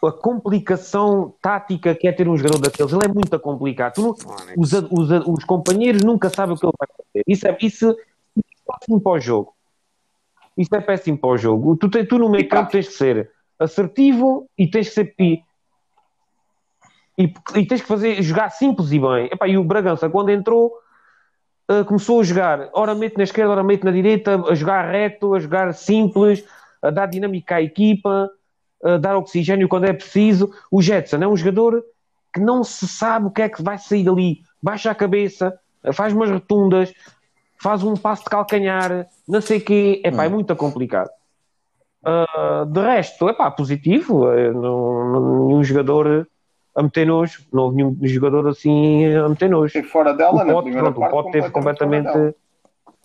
a 0.04 0.12
complicação 0.12 1.34
tática 1.40 1.94
que 1.94 2.06
é 2.06 2.12
ter 2.12 2.28
um 2.28 2.36
jogador 2.36 2.58
daqueles, 2.58 2.92
ele 2.92 3.06
é 3.06 3.08
muito 3.08 3.38
complicado. 3.40 3.94
Não- 3.98 4.14
os, 4.58 4.72
os, 4.72 5.10
os 5.26 5.44
companheiros 5.44 6.02
nunca 6.02 6.28
sabem 6.28 6.54
o 6.54 6.58
que 6.58 6.66
ele 6.66 6.72
vai 6.78 6.88
fazer. 6.88 7.24
Isso 7.26 7.48
é, 7.48 7.56
isso, 7.62 7.96
isso 8.36 8.96
é 8.96 9.00
para 9.00 9.12
o 9.12 9.20
jogo. 9.20 9.54
Isso 10.56 10.74
é 10.74 10.80
péssimo 10.80 11.18
para 11.18 11.30
o 11.30 11.36
jogo. 11.36 11.76
Tu, 11.76 11.88
te- 11.88 12.04
tu 12.04 12.18
no 12.18 12.30
meio 12.30 12.48
campo 12.48 12.70
tens 12.70 12.88
que 12.88 12.94
ser 12.94 13.30
assertivo 13.58 14.48
e 14.58 14.68
tens 14.70 14.88
que 14.88 14.94
ser. 14.94 15.14
E, 15.18 15.42
e, 17.18 17.32
e 17.56 17.66
tens 17.66 17.82
que 17.82 17.88
fazer, 17.88 18.22
jogar 18.22 18.50
simples 18.50 18.92
e 18.92 18.98
bem. 18.98 19.26
Epá, 19.32 19.48
e 19.48 19.56
o 19.56 19.64
Bragança, 19.64 20.08
quando 20.10 20.30
entrou, 20.30 20.72
ah, 21.68 21.84
começou 21.84 22.20
a 22.20 22.24
jogar, 22.24 22.68
ora 22.72 22.94
mete 22.94 23.16
na 23.16 23.24
esquerda, 23.24 23.52
ora 23.52 23.64
mete 23.64 23.84
na 23.84 23.90
direita, 23.90 24.36
a 24.48 24.54
jogar 24.54 24.90
reto, 24.90 25.34
a 25.34 25.40
jogar 25.40 25.72
simples, 25.74 26.44
a 26.82 26.90
dar 26.90 27.06
dinâmica 27.06 27.56
à 27.56 27.62
equipa, 27.62 28.30
a 28.82 28.96
dar 28.98 29.16
oxigênio 29.16 29.68
quando 29.68 29.84
é 29.86 29.92
preciso. 29.92 30.52
O 30.70 30.82
Jetson 30.82 31.16
é 31.22 31.28
um 31.28 31.36
jogador 31.36 31.82
que 32.32 32.40
não 32.40 32.64
se 32.64 32.86
sabe 32.88 33.26
o 33.26 33.30
que 33.30 33.42
é 33.42 33.48
que 33.48 33.62
vai 33.62 33.78
sair 33.78 34.04
dali. 34.04 34.40
Baixa 34.62 34.90
a 34.90 34.94
cabeça, 34.94 35.58
faz 35.92 36.12
umas 36.12 36.30
rotundas, 36.30 36.92
faz 37.64 37.82
um 37.82 37.94
passo 37.94 38.24
de 38.24 38.28
calcanhar, 38.28 39.06
não 39.26 39.40
sei 39.40 39.56
o 39.56 39.64
quê. 39.64 40.02
Epá, 40.04 40.26
é 40.26 40.28
muito 40.28 40.54
complicado. 40.54 41.08
Ah, 42.04 42.66
de 42.68 42.78
resto, 42.78 43.26
epá, 43.30 43.50
positivo. 43.50 44.26
Não, 44.52 45.12
não, 45.12 45.46
nenhum 45.46 45.64
jogador 45.64 46.28
a 46.76 46.82
meter 46.82 47.06
nojo. 47.06 47.42
Não 47.50 47.62
houve 47.62 47.76
nenhum 47.76 47.96
jogador 48.02 48.46
assim 48.48 49.06
a 49.14 49.26
meter 49.30 49.48
nojo. 49.48 49.68
Esteve 49.68 49.88
fora 49.88 50.12
dela 50.12 50.44
O 50.44 50.46
Pote, 50.46 50.70
pronto, 50.72 50.96
o 50.96 51.00
parte. 51.00 51.12
Pote 51.12 51.30
teve 51.32 51.50
completamente 51.50 52.34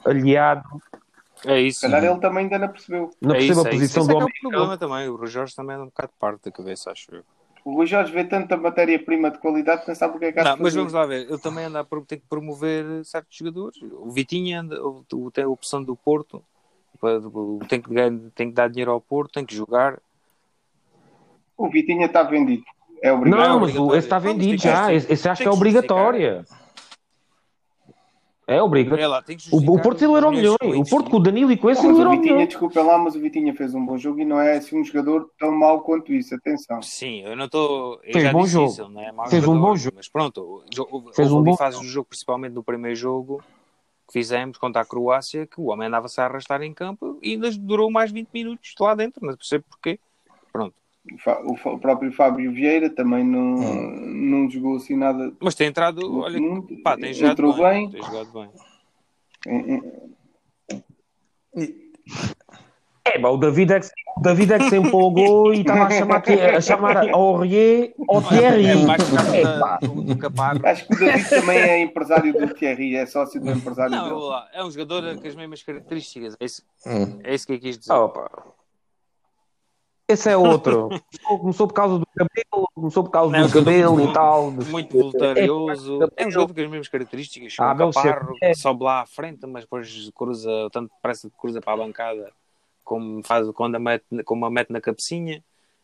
aliado. 0.03 0.63
É 1.45 1.61
isso. 1.61 1.79
Se 1.79 1.89
calhar 1.89 2.03
ele 2.11 2.19
também 2.19 2.43
ainda 2.43 2.59
não 2.59 2.67
percebeu. 2.67 3.11
Não 3.21 3.35
é 3.35 3.37
percebo 3.37 3.59
isso, 3.61 3.67
a 3.67 3.71
é 3.71 3.75
isso. 3.75 3.93
posição 3.93 4.03
é 4.03 4.07
do 4.07 4.09
que 4.09 4.13
é 4.13 4.17
homem. 4.17 4.33
o 4.35 4.49
problema 4.49 4.77
também. 4.77 5.07
O 5.07 5.25
Jorge 5.25 5.55
também 5.55 5.77
é 5.77 5.79
um 5.79 5.85
bocado 5.85 6.11
parte 6.19 6.43
da 6.43 6.51
cabeça, 6.51 6.91
acho 6.91 7.15
eu. 7.15 7.23
O 7.69 7.75
Rui 7.75 7.85
Jorge 7.85 8.11
vê 8.11 8.23
tanta 8.23 8.57
matéria-prima 8.57 9.29
de 9.29 9.37
qualidade 9.37 9.83
que 9.83 9.87
não 9.89 9.95
sabe 9.95 10.17
o 10.17 10.19
que 10.19 10.25
é 10.25 10.31
que 10.31 10.39
há 10.39 10.43
Não, 10.43 10.57
mas 10.59 10.73
vamos 10.73 10.91
lá 10.91 11.05
ver. 11.05 11.27
Ele 11.29 11.37
também 11.37 11.65
anda 11.65 11.81
a 11.81 11.85
tem 12.07 12.17
que 12.19 12.25
promover 12.27 13.05
certos 13.05 13.37
jogadores. 13.37 13.79
O 13.93 14.09
Vitinha 14.09 14.61
anda, 14.61 14.81
o- 14.83 15.05
o- 15.13 15.29
tem 15.31 15.43
a 15.43 15.47
opção 15.49 15.83
do 15.83 15.95
Porto. 15.95 16.43
Tem 17.69 17.79
que, 17.79 17.89
tem 18.33 18.49
que 18.49 18.55
dar 18.55 18.67
dinheiro 18.69 18.91
ao 18.91 18.99
Porto, 18.99 19.33
tem 19.33 19.45
que 19.45 19.55
jogar. 19.55 19.99
O 21.55 21.69
Vitinha 21.69 22.07
está 22.07 22.23
vendido. 22.23 22.63
É 23.03 23.13
obrigado. 23.13 23.39
Não, 23.39 23.59
mas 23.59 23.69
obrigatório. 23.69 23.91
o- 23.91 23.95
esse 23.95 24.07
está 24.07 24.19
vendido 24.19 24.61
já. 24.61 24.69
justificar. 24.71 24.93
Esse, 24.95 25.13
esse 25.13 25.29
acho 25.29 25.41
que 25.43 25.47
é 25.47 25.51
obrigatória. 25.51 26.45
É 28.49 28.61
obrigatório. 28.61 29.03
É 29.03 29.07
lá, 29.07 29.21
tem 29.21 29.37
que 29.37 29.47
O, 29.51 29.57
o 29.57 29.81
Porto 29.81 29.99
milhões 29.99 30.31
milhões. 30.31 30.57
que 30.59 30.67
O 30.67 30.83
Porto 30.83 31.09
com 31.09 31.17
o 31.17 31.19
Danilo 31.19 31.51
e 31.51 31.57
com 31.57 31.69
esse 31.69 31.85
mas 31.85 31.97
o 31.97 32.09
milhões. 32.09 32.47
desculpem 32.47 32.83
lá, 32.83 32.97
mas 32.97 33.15
o 33.15 33.19
Vitinha 33.19 33.53
fez 33.53 33.75
um 33.75 33.85
bom 33.85 33.97
jogo 33.97 34.19
e 34.19 34.25
não 34.25 34.39
é 34.39 34.57
assim 34.57 34.79
um 34.79 34.83
jogador 34.83 35.29
tão 35.37 35.51
mau 35.51 35.81
quanto 35.81 36.13
isso. 36.13 36.33
Atenção. 36.35 36.81
Sim, 36.81 37.21
eu 37.21 37.35
não 37.35 37.45
estou. 37.45 37.99
Fez 37.99 38.23
já 38.23 38.31
bom 38.31 38.41
disse 38.41 38.53
jogo. 38.53 38.71
isso, 38.71 38.81
é 38.81 39.29
Fez 39.29 39.43
um 39.43 39.45
jogador, 39.45 39.67
bom 39.67 39.75
jogo. 39.75 39.95
Mas 39.97 40.09
pronto, 40.09 40.63
houve, 40.89 41.13
Fez 41.13 41.31
um 41.31 41.43
bom 41.43 41.55
fases 41.55 41.79
do 41.79 41.85
jogo, 41.87 42.07
principalmente 42.09 42.53
no 42.53 42.63
primeiro 42.63 42.95
jogo 42.95 43.43
que 44.07 44.13
fizemos 44.13 44.57
contra 44.57 44.81
a 44.81 44.85
Croácia, 44.85 45.45
que 45.45 45.61
o 45.61 45.65
homem 45.65 45.87
andava-se 45.87 46.19
a 46.19 46.25
arrastar 46.25 46.63
em 46.63 46.73
campo 46.73 47.19
e 47.21 47.33
ainda 47.33 47.51
durou 47.51 47.91
mais 47.91 48.11
20 48.11 48.27
minutos 48.33 48.73
lá 48.79 48.95
dentro, 48.95 49.23
não 49.23 49.35
percebo 49.35 49.65
porquê. 49.69 49.99
Pronto. 50.51 50.73
O, 51.45 51.69
o 51.69 51.79
próprio 51.79 52.11
Fábio 52.11 52.51
Vieira 52.51 52.89
também 52.89 53.23
não, 53.23 53.55
não 53.55 54.49
jogou 54.49 54.75
assim 54.77 54.95
nada. 54.95 55.31
Mas 55.39 55.55
tem 55.55 55.67
entrado, 55.67 56.19
olha, 56.21 56.39
muito. 56.39 56.75
pá, 56.83 56.95
tem 56.97 57.13
jogado 57.13 57.31
Entrou 57.33 57.53
bem, 57.53 57.89
bem. 57.89 57.89
Tem 57.89 58.03
jogado 58.03 58.31
bem. 58.33 58.49
Em- 59.47 59.73
em- 61.55 61.89
É, 63.05 63.17
pá, 63.17 63.29
o 63.29 63.37
David 63.37 63.73
é 63.73 63.79
que, 63.79 63.87
o 64.17 64.21
David 64.21 64.53
é 64.53 64.57
que 64.59 64.69
se 64.69 64.77
empolgou 64.77 65.51
e 65.53 65.61
estava 65.61 65.85
a 65.85 65.89
chamar, 65.89 66.15
aqui- 66.17 66.33
a 66.39 66.61
chamar 66.61 67.09
ao 67.09 67.19
Aurier 67.37 67.93
ao 68.07 68.21
Thierry. 68.21 68.67
É 68.67 68.85
causa 68.85 69.35
É, 69.37 69.41
da- 69.43 69.59
pá. 69.59 69.77
do, 69.81 70.01
do. 70.03 70.67
Acho 70.67 70.87
que 70.87 70.93
o 70.93 70.99
David 70.99 71.29
também 71.29 71.57
é 71.57 71.81
empresário 71.81 72.31
do 72.33 72.53
Thierry, 72.53 72.95
é 72.95 73.05
sócio 73.07 73.41
do 73.41 73.49
empresário 73.49 73.95
Não, 73.95 74.03
dele. 74.09 74.19
lá. 74.29 74.47
é 74.53 74.63
um 74.63 74.69
jogador 74.69 75.15
com 75.19 75.27
as 75.27 75.35
mesmas 75.35 75.63
características. 75.63 76.35
É 76.39 76.45
isso, 76.45 76.61
Hum. 76.85 77.19
é 77.23 77.33
isso 77.33 77.47
que 77.47 77.53
eu 77.53 77.59
quis 77.59 77.79
dizer. 77.79 77.93
Opa. 77.93 78.29
Esse 80.09 80.29
é 80.29 80.35
outro. 80.35 80.89
Começou- 81.23 81.67
por 81.67 81.73
causa 81.75 81.99
do 81.99 82.05
cabelo, 82.07 82.67
começou 82.73 83.03
por 83.03 83.11
causa 83.11 83.31
Não, 83.31 83.43
é 83.45 83.47
do 83.47 83.53
cabelo 83.53 83.95
jogador 83.99 84.09
e 84.09 84.13
tal. 84.13 84.51
Muito 84.51 84.97
voluntarioso. 84.97 85.99
É 86.17 86.25
um 86.25 86.31
jogador 86.31 86.53
com 86.55 86.61
as 86.61 86.69
mesmas 86.69 86.87
características. 86.87 87.55
Ah, 87.59 87.73
Um 87.73 87.77
caparro 87.77 88.35
que 88.39 88.53
sobe 88.55 88.83
lá 88.83 89.01
à 89.01 89.05
frente, 89.05 89.45
mas 89.45 89.63
depois 89.65 90.09
cruza, 90.15 90.49
tanto 90.71 90.91
parece 91.01 91.29
que 91.29 91.37
cruza 91.37 91.61
para 91.61 91.73
a 91.73 91.77
bancada 91.77 92.31
como 92.83 93.21
faz 93.23 93.47
quando 93.51 93.75
a 93.75 93.79
mete, 93.79 94.03
como 94.25 94.45
a 94.45 94.49
mete 94.49 94.71
na 94.71 94.81
cabecinha. 94.81 95.43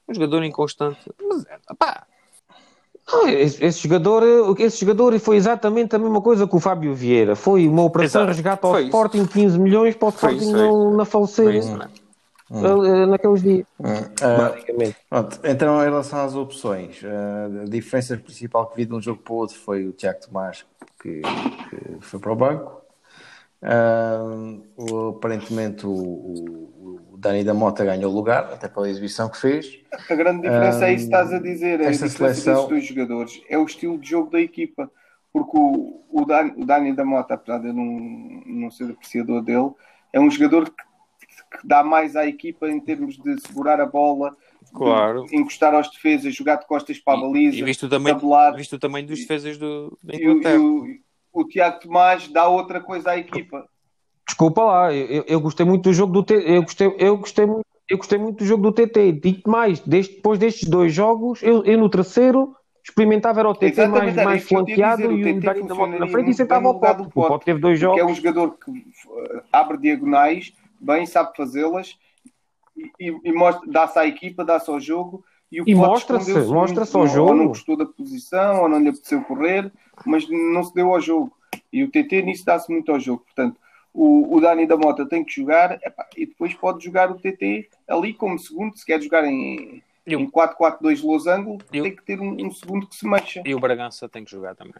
Um 0.10 0.14
jogador 0.16 0.44
inconstante. 0.44 1.00
Mas, 1.22 1.46
pá, 1.78 2.08
Ah, 3.08 3.32
Esse, 3.32 3.64
esse 3.64 3.84
jogador, 3.88 4.24
esse 4.60 4.80
jogador 4.84 5.20
foi 5.20 5.36
exatamente 5.36 5.96
a 5.96 6.00
mesma 6.00 6.20
coisa 6.24 6.48
que 6.48 6.56
o 6.56 6.60
Fábio 6.60 6.96
Vieira. 6.96 7.36
Foi 7.36 7.68
uma 7.68 7.84
operação 7.84 8.22
Exato. 8.24 8.34
resgate 8.36 8.66
ao 8.66 8.72
Foi 8.72 8.80
isso. 8.82 8.88
Sporting, 8.90 9.26
15 9.28 9.60
milhões 9.60 9.96
para 9.96 10.08
o 10.08 10.12
Foi 10.12 10.34
Sporting 10.34 10.50
isso, 10.50 10.58
não, 10.58 10.92
não 10.98 11.06
falecer. 11.06 11.46
foi 11.46 11.58
isso, 11.60 11.78
não 11.78 11.86
é? 11.86 11.90
Naqueles 13.08 13.42
dias. 13.42 13.66
Ah, 14.22 14.38
Basicamente. 14.50 14.96
Pronto, 15.10 15.40
então 15.44 15.82
em 15.82 15.86
relação 15.86 16.20
às 16.26 16.36
opções, 16.36 17.02
ah, 17.04 17.64
a 17.64 17.66
diferença 17.66 18.16
principal 18.18 18.68
que 18.68 18.78
vi 18.78 18.86
de 18.86 18.94
um 18.94 19.02
jogo 19.02 19.22
para 19.22 19.34
o 19.34 19.38
outro 19.38 19.58
foi 19.58 19.86
o 19.88 19.92
Tiago 19.94 20.20
Tomás 20.22 20.66
que, 21.02 21.22
que 21.22 21.98
foi 22.02 22.20
para 22.20 22.32
o 22.32 22.36
banco. 22.36 22.82
Ah, 23.62 24.20
o- 24.78 25.10
aparentemente 25.10 25.86
o, 25.88 25.90
o, 25.92 27.00
o 27.14 27.18
Dani 27.18 27.44
da 27.44 27.54
Mota 27.54 27.84
ganhou 27.84 28.12
lugar, 28.12 28.44
até 28.54 28.68
pela 28.68 28.90
exibição 28.90 29.28
que 29.30 29.38
fez. 29.38 29.80
A 30.10 30.14
grande 30.16 30.42
diferença 30.42 30.86
é 30.88 30.94
isso 30.94 31.10
que 31.10 31.16
estás 31.16 31.34
a 31.34 31.40
dizer. 31.40 31.80
É 31.82 31.88
a 31.88 31.90
esta 31.90 32.08
diferença 32.08 32.42
seleção- 32.42 32.54
desses 32.54 32.70
dois 32.70 32.86
jogadores. 32.86 33.42
É 33.50 33.58
o 33.58 33.66
estilo 33.66 33.98
de 33.98 34.10
jogo 34.10 34.30
da 34.30 34.40
equipa. 34.40 34.92
Porque 35.34 35.58
o, 35.58 36.02
o, 36.12 36.26
Dan, 36.26 36.52
o 36.58 36.66
Dani 36.66 36.94
da 36.96 37.04
Mota, 37.04 37.34
apesar 37.34 37.58
de 37.60 37.68
eu 37.68 37.74
não, 37.74 37.84
não 38.46 38.72
ser 38.72 38.90
apreciador 38.92 39.42
dele, 39.42 39.72
é 40.14 40.20
um 40.20 40.30
jogador 40.32 40.70
que, 40.70 40.84
que 41.58 41.68
dá 41.68 41.84
mais 41.84 42.16
à 42.16 42.26
equipa 42.28 42.70
em 42.70 42.80
termos 42.80 43.18
de 43.18 43.40
segurar 43.42 43.80
a 43.82 43.86
bola, 43.86 44.36
Claro. 44.74 45.26
de 45.26 45.36
encostar 45.38 45.74
aos 45.74 45.90
defesas, 45.90 46.36
jogar 46.36 46.56
de 46.58 46.68
costas 46.68 47.00
para 47.00 47.18
a 47.18 47.22
baliza, 47.22 47.56
E, 47.58 47.60
e 47.60 47.64
visto, 47.64 47.88
tabular. 47.88 48.54
visto 48.56 48.74
o 48.74 48.80
tamanho 48.80 49.08
dos 49.08 49.20
defesas 49.20 49.58
do, 49.58 49.98
da 50.04 50.16
E, 50.16 50.28
o- 50.28 50.32
e 50.32 50.38
Inglaterra. 50.38 50.62
o, 50.62 50.88
o 51.34 51.44
Tiago 51.48 51.80
Tomás 51.80 52.28
dá 52.28 52.48
outra 52.48 52.82
coisa 52.82 53.12
à 53.12 53.18
equipa. 53.18 53.66
Desculpa 54.28 54.64
lá, 54.64 54.94
eu, 54.94 55.24
eu- 55.28 55.40
gostei 55.40 55.66
muito 55.66 55.84
do 55.84 55.94
jogo 55.94 56.12
do 56.12 56.24
TT. 56.24 56.44
Eu 56.46 56.62
gostei, 56.64 56.96
eu 56.98 57.18
gostei, 57.18 57.46
muito- 57.46 57.66
eu 57.88 57.98
gostei 57.98 58.18
muito 58.18 58.38
do 58.40 58.46
jogo 58.46 58.64
do 58.64 58.72
TT. 58.72 59.12
Digo 59.14 59.50
mais, 59.50 59.80
deste- 59.82 60.16
depois 60.16 60.40
destes 60.40 60.68
dois 60.68 60.92
jogos, 60.94 61.42
eu, 61.44 61.64
eu 61.64 61.78
no 61.78 61.90
terceiro 61.90 62.54
experimentava 62.84 63.40
era 63.40 63.50
o 63.50 63.54
TT 63.56 63.82
Exatamente, 63.82 64.16
mais, 64.16 64.26
mais 64.26 64.44
flanqueado 64.48 65.04
e 65.04 65.06
o 65.06 65.24
TT 65.24 65.40
Dani 65.40 65.68
da 65.68 65.76
Mota 65.76 66.00
na 66.00 66.08
frente 66.08 66.32
e 66.32 66.34
sentava 66.34 66.68
ao 66.68 66.80
pote. 66.80 67.04
do 67.04 67.08
O 67.08 67.12
Pote, 67.12 67.46
teve 67.46 67.60
dois 67.60 67.80
que 67.80 67.86
é 67.86 67.88
jogos. 67.88 68.12
um 68.12 68.16
jogador 68.16 68.58
que 68.58 68.72
uh, 68.72 69.42
abre 69.54 69.78
diagonais, 69.78 70.54
bem 70.80 71.06
sabe 71.06 71.36
fazê-las 71.36 71.98
e, 72.76 72.92
e- 73.00 73.20
e 73.24 73.32
mostra- 73.32 73.70
dá-se 73.72 73.98
à 74.00 74.06
equipa, 74.06 74.44
dá-se 74.46 74.70
ao 74.70 74.80
jogo. 74.80 75.24
E, 75.52 75.62
o 75.62 75.64
E 75.68 75.76
mostra-se, 75.76 76.32
mostra-se 76.34 76.96
ao 76.98 77.06
não- 77.06 77.22
Ou 77.24 77.28
não 77.30 77.38
jogo. 77.38 77.48
gostou 77.50 77.78
da 77.78 77.86
posição, 77.86 78.64
ou 78.64 78.70
não 78.70 78.80
lhe 78.80 78.90
apeteceu 78.90 79.22
correr, 79.24 79.72
mas 80.06 80.28
não 80.30 80.64
se 80.64 80.74
deu 80.74 80.92
ao 80.94 81.00
jogo. 81.00 81.32
E 81.72 81.84
o 81.84 81.90
TT 81.92 82.22
nisso 82.24 82.44
dá-se 82.46 82.70
muito 82.72 82.92
ao 82.92 83.00
jogo. 83.00 83.24
Portanto, 83.24 83.58
o, 83.94 84.36
o 84.36 84.42
Dani 84.42 84.66
da 84.66 84.76
Mota 84.76 85.08
tem 85.08 85.24
que 85.24 85.34
jogar 85.34 85.80
epá, 85.84 86.06
e 86.18 86.26
depois 86.26 86.54
pode 86.54 86.84
jogar 86.84 87.10
o 87.12 87.16
TT 87.20 87.70
ali 87.88 88.14
como 88.14 88.38
segundo, 88.40 88.78
se 88.78 88.86
quer 88.86 89.02
jogar 89.02 89.24
em, 89.24 89.82
E 90.06 90.16
o- 90.16 90.20
em 90.20 90.30
4-4-2 90.30 91.02
losango, 91.02 91.58
tem 91.72 91.96
que 91.96 92.04
ter 92.04 92.20
um, 92.20 92.36
um 92.46 92.52
segundo 92.52 92.88
que 92.88 92.96
se 92.96 93.08
mexa. 93.08 93.42
E 93.46 93.54
o 93.56 93.60
Bragança 93.60 94.10
tem 94.10 94.26
que 94.26 94.32
jogar 94.32 94.56
também. 94.56 94.74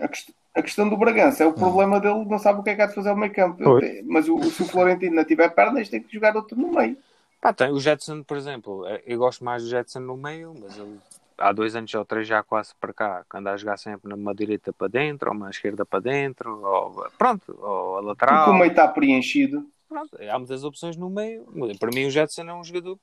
A, 0.00 0.08
quest- 0.08 0.34
a 0.54 0.62
questão 0.62 0.88
do 0.88 0.96
Bragança 0.96 1.42
é 1.44 1.46
o 1.46 1.52
problema 1.52 2.00
dele, 2.00 2.24
não 2.26 2.38
sabe 2.38 2.60
o 2.60 2.62
que 2.62 2.70
é 2.70 2.74
que 2.74 2.82
há 2.82 2.86
de 2.86 2.94
fazer 2.94 3.08
ao 3.10 3.16
meio 3.16 3.32
campo. 3.32 3.62
Pois. 3.62 4.04
Mas 4.06 4.28
o, 4.28 4.42
se 4.44 4.62
o 4.62 4.66
Florentino 4.66 5.16
não 5.16 5.24
tiver 5.24 5.48
pernas, 5.50 5.88
tem 5.88 6.02
que 6.02 6.12
jogar 6.12 6.36
outro 6.36 6.56
no 6.58 6.70
meio. 6.72 6.96
Pá, 7.40 7.52
tem 7.52 7.70
o 7.70 7.80
Jetson, 7.80 8.22
por 8.22 8.36
exemplo. 8.36 8.86
eh, 8.86 9.02
Eu 9.06 9.18
gosto 9.18 9.44
mais 9.44 9.62
do 9.62 9.68
Jetson 9.68 10.00
no 10.00 10.16
meio, 10.16 10.54
mas 10.60 10.76
ele 10.78 10.98
há 11.38 11.52
dois 11.52 11.74
anos 11.74 11.92
ou 11.94 12.04
três 12.04 12.26
já 12.28 12.42
quase 12.42 12.72
para 12.80 12.92
cá, 12.92 13.24
que 13.28 13.36
anda 13.36 13.50
a 13.52 13.56
jogar 13.56 13.76
sempre 13.78 14.08
numa 14.08 14.34
direita 14.34 14.72
para 14.72 14.86
dentro, 14.88 15.28
ou 15.30 15.36
uma 15.36 15.50
esquerda 15.50 15.84
para 15.84 15.98
dentro, 16.00 16.62
ou 16.64 17.06
pronto, 17.18 17.58
ou 17.60 17.98
a 17.98 18.02
Porque 18.02 18.08
lateral. 18.08 18.50
o 18.50 18.54
meio 18.54 18.70
está 18.70 18.86
preenchido. 18.86 19.66
Pronto, 19.88 20.16
há 20.30 20.38
muitas 20.38 20.64
opções 20.64 20.96
no 20.96 21.10
meio. 21.10 21.44
Para 21.78 21.90
mim, 21.90 22.06
o 22.06 22.10
Jetson 22.10 22.42
é 22.42 22.54
um 22.54 22.62
jogador 22.64 22.98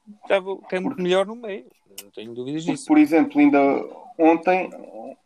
que 0.70 0.76
é 0.76 0.80
muito 0.80 1.02
melhor 1.02 1.26
no 1.26 1.36
meio. 1.36 1.66
Não 2.04 2.12
tenho 2.12 2.34
dúvidas 2.34 2.64
disso. 2.64 2.86
por 2.86 2.98
exemplo, 2.98 3.40
ainda 3.40 3.60
ontem, 4.18 4.70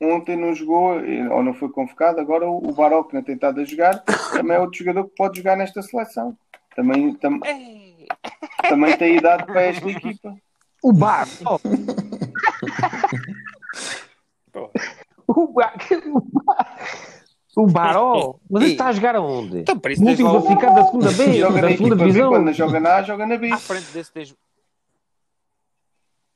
ontem 0.02 0.36
não 0.38 0.54
jogou, 0.54 0.96
ou 1.32 1.44
não 1.44 1.54
foi 1.54 1.70
convocado, 1.70 2.20
agora 2.20 2.46
o, 2.50 2.58
o 2.58 2.74
Baró, 2.74 3.04
que 3.04 3.14
não 3.16 3.24
tem 3.24 3.36
estado 3.36 3.60
a 3.62 3.66
jogar, 3.66 4.00
também 4.32 4.56
é 4.56 4.60
outro 4.60 4.78
jogador 4.80 5.06
que 5.06 5.16
pode 5.16 5.38
jogar 5.38 5.56
nesta 5.58 5.82
seleção. 5.82 6.36
Também, 6.76 7.14
tam- 7.16 7.40
também 8.68 8.98
tem 8.98 9.16
idade 9.18 9.46
para 9.46 9.62
esta 9.64 9.88
equipa. 9.90 10.36
O 10.82 10.92
Bar. 10.92 11.28
oh. 11.46 11.60
pô. 14.52 14.70
O 15.28 15.48
Bar. 15.54 15.74
O 17.56 17.68
Baró. 17.68 18.36
Mas 18.50 18.64
ele 18.64 18.72
está 18.72 18.88
a 18.88 18.92
jogar 18.92 19.16
aonde? 19.16 19.60
Então, 19.60 19.78
para 19.80 19.94
isso 19.94 20.04
tens 20.04 20.20
último 20.20 20.30
o- 20.30 20.32
classificado 20.42 20.76
da 20.76 20.86
segunda 20.86 21.12
B, 21.12 21.34
Joga 21.34 21.62
da 21.62 21.70
segunda 21.70 21.96
divisão. 21.96 22.30
quando 22.32 22.46
não 22.46 22.54
joga 22.54 22.80
na 22.80 22.96
A, 22.96 23.04
joga 23.04 23.26
na 23.28 23.38
B. 23.38 23.52
À 23.52 23.58
frente 23.58 23.92
desse. 23.94 24.12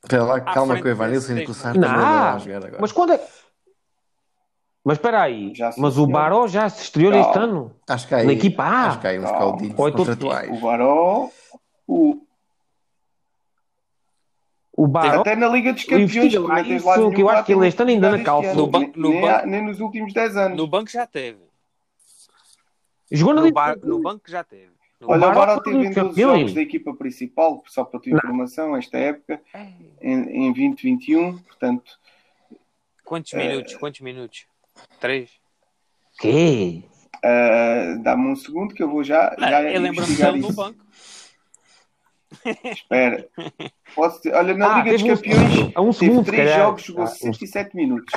Espera 0.04 0.24
lá, 0.24 0.40
calma 0.42 0.76
que 0.76 0.84
o 0.84 0.88
Evanilson 0.88 1.28
também 1.36 1.80
Não, 1.82 1.90
andam 1.90 2.36
a 2.36 2.38
jogar 2.40 2.58
agora. 2.58 2.78
mas 2.80 2.92
quando 2.92 3.14
é. 3.14 3.28
Mas 4.84 4.98
espera 4.98 5.22
aí, 5.22 5.52
mas 5.78 5.98
o. 5.98 6.08
Baró 6.08 6.48
já 6.48 6.70
se 6.70 6.84
estreou 6.84 7.12
Não. 7.12 7.20
este 7.20 7.38
ano? 7.38 7.76
Acho 7.90 8.08
que 8.08 8.16
há 8.16 8.20
aí, 8.20 8.26
Na 8.26 8.32
equipa 8.34 8.64
A. 8.64 8.88
acho 8.88 9.00
que 9.02 9.08
há 9.08 9.10
aí 9.10 9.20
uns 9.20 9.24
Não. 9.30 9.58
então- 9.62 9.76
contratuais. 9.92 10.50
O 10.50 10.62
Baró, 10.62 11.30
o, 11.86 12.22
O 14.78 14.88
Baró. 14.88 15.22
até 15.22 15.36
na 15.36 15.50
Liga 15.50 15.74
dos 15.74 15.84
Campeões, 15.84 16.34
lá 16.36 16.62
isso, 16.62 16.86
lá 16.88 17.12
que 17.12 17.22
eu 17.22 17.30
acho 17.30 17.44
que 17.46 17.54
ele 17.54 17.68
este 17.68 17.82
ano 17.82 17.92
ainda 17.92 18.12
na 18.16 18.24
calça. 18.24 18.54
No 18.54 18.68
ban- 18.68 18.92
no 18.96 19.10
nem, 19.10 19.22
ban- 19.22 19.32
há- 19.32 19.46
nem 19.46 19.66
nos 19.66 19.80
últimos 19.82 20.14
10 20.14 20.38
anos. 20.38 20.56
No 20.58 20.68
banco 20.68 20.90
já 20.90 21.06
teve. 21.08 21.40
Jogou 23.12 23.34
na 23.34 23.42
No, 23.42 23.48
Liga- 23.48 23.56
bar, 23.56 23.78
no 23.84 24.00
banco 24.02 24.30
já 24.30 24.44
teve. 24.44 24.72
Olha, 25.02 25.28
o 25.30 25.34
Baró 25.34 25.60
teve 25.60 25.78
em 25.78 25.84
dos 25.86 25.96
12 25.96 26.10
campeões. 26.10 26.38
jogos 26.40 26.54
da 26.54 26.62
equipa 26.62 26.94
principal, 26.96 27.64
só 27.68 27.84
para 27.84 28.00
a 28.00 28.02
tua 28.02 28.14
informação, 28.14 28.76
esta 28.76 28.98
época, 28.98 29.42
em, 30.02 30.48
em 30.48 30.54
2021, 30.54 31.38
portanto, 31.40 32.00
Quantos 33.06 33.34
É. 33.34 33.38
minutos? 33.48 33.76
Quantos 33.76 34.02
minutos? 34.02 34.46
Três? 35.00 35.30
Quê? 36.20 36.84
ah, 37.24 37.96
dá-me 38.02 38.28
um 38.32 38.36
segundo 38.36 38.74
que 38.76 38.84
eu 38.84 38.90
vou 38.90 39.02
já, 39.04 39.34
já 39.40 39.64
eu 39.64 39.80
lembro-me 39.82 40.14
dele 40.16 40.40
no 40.40 40.48
isso. 40.48 40.54
banco. 40.56 40.86
Espera. 42.66 43.28
Posso 43.96 44.18
dizer- 44.18 44.36
Olha, 44.36 44.54
na 44.58 44.76
Ah, 44.76 44.84
Liga 44.84 44.92
dos 44.92 45.02
teve 45.02 45.14
um 45.14 45.16
Campeões, 45.16 45.52
segundo. 45.54 45.68
Um 45.82 45.92
teve 45.92 45.94
segundo, 45.94 46.26
se 46.26 46.32
três 46.32 46.50
calhar. 46.50 46.66
jogos, 46.66 46.84
jogou 46.84 47.04
Ah, 47.04 47.06
um 47.06 47.10
67 47.10 47.76
minutos. 47.78 48.14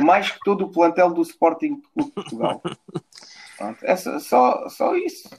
Mais 0.00 0.30
que 0.30 0.38
todo 0.44 0.64
o 0.66 0.70
plantel 0.70 1.14
do 1.14 1.22
Sporting 1.22 1.80
Clube 1.94 2.08
de 2.10 2.14
Portugal. 2.14 2.60
Pronto, 3.56 3.78
é 3.82 3.96
só- 3.96 4.18
só, 4.18 4.68
só 4.68 4.94
isso. 4.96 5.30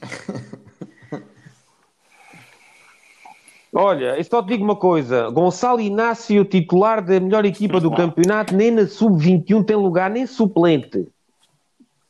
Olha, 3.77 4.17
eu 4.17 4.23
só 4.23 4.41
te 4.41 4.47
digo 4.47 4.63
uma 4.63 4.75
coisa: 4.77 5.29
Gonçalo 5.29 5.81
Inácio, 5.81 6.45
titular 6.45 7.03
da 7.03 7.19
melhor 7.19 7.43
equipa 7.45 7.79
do 7.79 7.91
campeonato, 7.91 8.55
nem 8.55 8.71
na 8.71 8.87
sub-21 8.87 9.65
tem 9.65 9.75
lugar, 9.75 10.09
nem 10.09 10.25
suplente. 10.25 11.05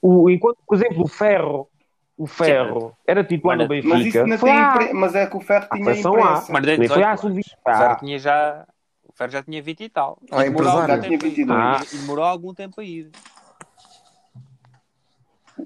O, 0.01 0.29
enquanto, 0.29 0.57
por 0.67 0.75
exemplo, 0.75 1.03
o 1.03 1.07
Ferro, 1.07 1.67
o 2.15 2.27
Ferro 2.27 2.93
era 3.07 3.23
titular 3.23 3.57
Olha, 3.57 3.67
no 3.67 3.73
Mas 3.89 3.97
Benfica. 4.03 4.19
isso 4.19 4.27
não 4.27 4.37
Foi 4.37 4.49
tem 4.51 4.59
à- 4.59 4.73
impre... 4.75 4.93
Mas 4.93 5.15
é 5.15 5.25
que 5.25 5.35
o 5.37 5.41
Ferro 5.41 5.67
tinha 5.73 5.89
A. 5.89 5.97
imprensa. 5.97 6.53
Mas 6.53 6.61
desde 6.63 6.87
foi 6.87 6.97
18 6.97 7.03
à 7.03 7.09
anos. 7.09 7.21
sub-20. 7.21 7.41
O 7.41 7.77
Ferro 7.77 7.95
tinha 7.97 8.19
já. 8.19 8.65
O 9.09 9.13
Ferro 9.17 9.31
já 9.31 9.41
tinha 9.43 9.61
20 9.63 9.79
e 9.83 9.89
tal. 9.89 10.19
Ah, 10.31 10.45
E 10.45 10.49
demorou 10.51 10.69
algum 10.71 10.85
tempo 10.87 11.03
a 11.03 11.07
ir. 11.07 11.17
22. 11.17 11.49
Ah. 11.59 11.81
E 11.91 11.97
demorou 11.97 12.25
algum 12.25 12.53
tempo 12.53 12.81
a 12.81 12.83
ir. 12.83 13.09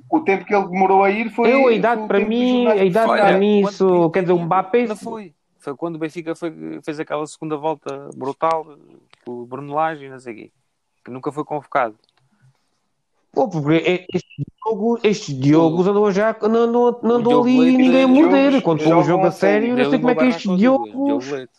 O 0.10 0.20
tempo 0.22 0.46
que 0.46 0.54
ele 0.56 0.68
demorou 0.68 1.04
a 1.04 1.10
ir 1.10 1.30
foi. 1.32 1.52
Eu, 1.52 1.68
a 1.68 1.74
idade 1.74 2.08
para 2.08 2.20
mim, 2.20 2.68
a 2.68 2.76
idade 2.86 3.08
para 3.12 3.38
mim, 3.38 3.62
isso, 3.62 4.10
quer 4.12 4.22
dizer, 4.22 4.34
o 4.34 4.40
Mbappé. 4.40 4.86
Não 4.88 4.96
foi. 4.96 5.34
Foi 5.60 5.76
quando 5.76 5.96
o 5.96 6.00
Benfica 6.00 6.34
foi- 6.36 6.80
fez 6.84 7.00
aquela 7.00 7.28
segunda 7.28 7.58
volta 7.58 8.10
brutal 8.16 8.66
com 9.26 9.32
o 9.32 9.46
Bruno 9.46 9.74
Lage 9.74 10.06
e 10.06 10.10
não 10.10 10.20
sei 10.20 10.34
o 10.34 10.38
quê. 10.38 10.52
Que 11.04 11.12
nunca 11.12 11.32
foi 11.32 11.44
convocado. 11.44 11.96
Pô, 13.32 13.48
porque 13.48 13.74
é- 13.76 14.06
estes 14.14 14.46
Diogo- 14.66 15.00
estes 15.04 15.40
Diogos 15.40 15.86
andam 15.88 16.12
já, 16.12 16.36
não 16.42 16.48
andam, 16.48 17.00
não 17.04 17.12
O 17.12 17.14
andam 17.16 17.42
ali 17.44 17.60
Leite, 17.60 17.78
ninguém 17.78 18.04
a 18.04 18.08
morder. 18.08 18.62
Quando 18.64 18.84
for 18.84 18.96
um 18.96 19.04
jogo 19.04 19.26
a 19.28 19.32
sério, 19.32 19.76
não 19.76 19.90
sei 19.90 20.00
como 20.00 20.10
é 20.12 20.16
que 20.16 20.22
uma 20.24 20.30
estes 20.30 20.58
Diogos. 20.58 21.26
Diogo. 21.26 21.50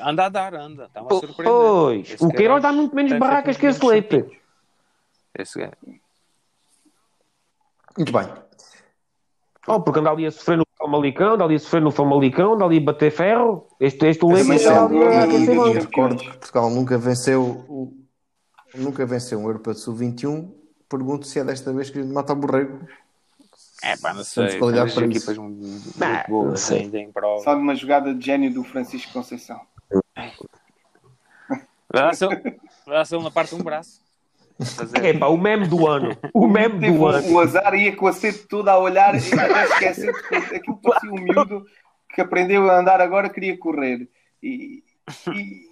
Anda 0.00 0.26
a 0.26 0.28
dar, 0.28 0.54
anda. 0.54 0.84
Está-me 0.84 1.06
a 1.06 1.08
Pô, 1.08 1.18
surpreender. 1.18 1.52
Pois, 1.52 2.10
Esse 2.12 2.24
o 2.24 2.28
Queiroz 2.30 2.62
dá 2.62 2.72
muito 2.72 2.94
menos 2.94 3.12
barracas 3.18 3.56
que 3.56 3.66
esse 3.66 3.84
Leite. 3.84 4.40
Esse 5.34 5.58
gajo. 5.58 5.72
Muito 7.96 8.12
bem. 8.12 8.28
Oh, 9.66 9.80
porque 9.80 9.98
anda 9.98 10.10
ali 10.10 10.24
a 10.24 10.30
sofrer 10.30 10.56
no 10.56 10.64
Famalicão, 10.88 11.34
anda 11.34 11.44
ali 11.44 11.56
a 11.56 11.58
sofrer 11.58 11.82
no 11.82 11.90
Famalicão, 11.90 12.54
anda 12.54 12.64
ali 12.64 12.78
a 12.78 12.80
bater 12.80 13.10
ferro. 13.10 13.66
Este, 13.78 14.06
este 14.06 14.24
anda 14.24 14.58
já 14.58 14.84
ali 14.84 15.02
a 15.04 15.24
aquecer. 15.24 15.54
Eu 15.54 15.72
recordo 15.72 16.16
que 16.16 16.30
Portugal 16.30 16.70
nunca 16.70 16.96
venceu 16.96 17.42
o, 17.68 17.92
nunca 18.74 19.04
venceu 19.04 19.38
um 19.38 19.44
Europeu 19.44 19.74
de 19.74 19.80
Sub-21. 19.80 20.50
Pergunto 20.88 21.26
se 21.26 21.38
é 21.38 21.44
desta 21.44 21.72
vez 21.72 21.90
que 21.90 21.98
a 21.98 22.02
gente 22.02 22.12
mata 22.12 22.32
o 22.32 22.36
borrego. 22.36 22.80
É 23.82 23.96
pá, 23.96 24.14
não 24.14 24.24
Temos 24.24 24.28
sei. 24.28 24.58
qualidade 24.58 24.92
Temos 24.92 24.94
para 24.94 25.04
equipas 25.04 25.28
isso. 25.28 25.42
muito, 25.42 25.66
muito 25.66 25.98
não 26.00 26.24
boas 26.28 26.60
sei. 26.60 26.80
ainda 26.80 26.98
em 26.98 27.12
prova. 27.12 27.44
Só 27.44 27.54
de 27.54 27.60
uma 27.60 27.74
jogada 27.74 28.14
de 28.14 28.24
gênio 28.24 28.52
do 28.52 28.64
Francisco 28.64 29.12
Conceição. 29.12 29.60
Vai 31.92 33.04
ser 33.04 33.20
na 33.20 33.30
parte 33.30 33.54
de 33.54 33.60
um 33.60 33.64
braço. 33.64 34.07
Fazer. 34.60 35.04
É 35.04 35.12
pá, 35.12 35.26
o 35.26 35.36
meme 35.38 35.66
do 35.68 35.86
ano. 35.86 36.16
O 36.34 36.48
meme 36.48 36.80
Teve 36.80 36.98
do 36.98 37.06
ano. 37.06 37.28
o, 37.28 37.32
o 37.34 37.40
azar 37.40 37.74
ia 37.74 37.94
com 37.94 38.06
o 38.06 38.08
acerto 38.08 38.48
todo 38.48 38.68
a 38.68 38.76
olhar 38.78 39.14
e 39.14 39.18
até 39.18 39.64
esquecer 39.64 40.12
de- 40.12 40.36
aquilo 40.56 40.76
parecia 40.82 41.10
um 41.12 41.14
miúdo 41.20 41.64
que 42.14 42.20
aprendeu 42.20 42.68
a 42.70 42.78
andar 42.80 43.00
agora 43.00 43.28
queria 43.28 43.56
correr. 43.56 44.08
E, 44.42 44.82
e 45.32 45.68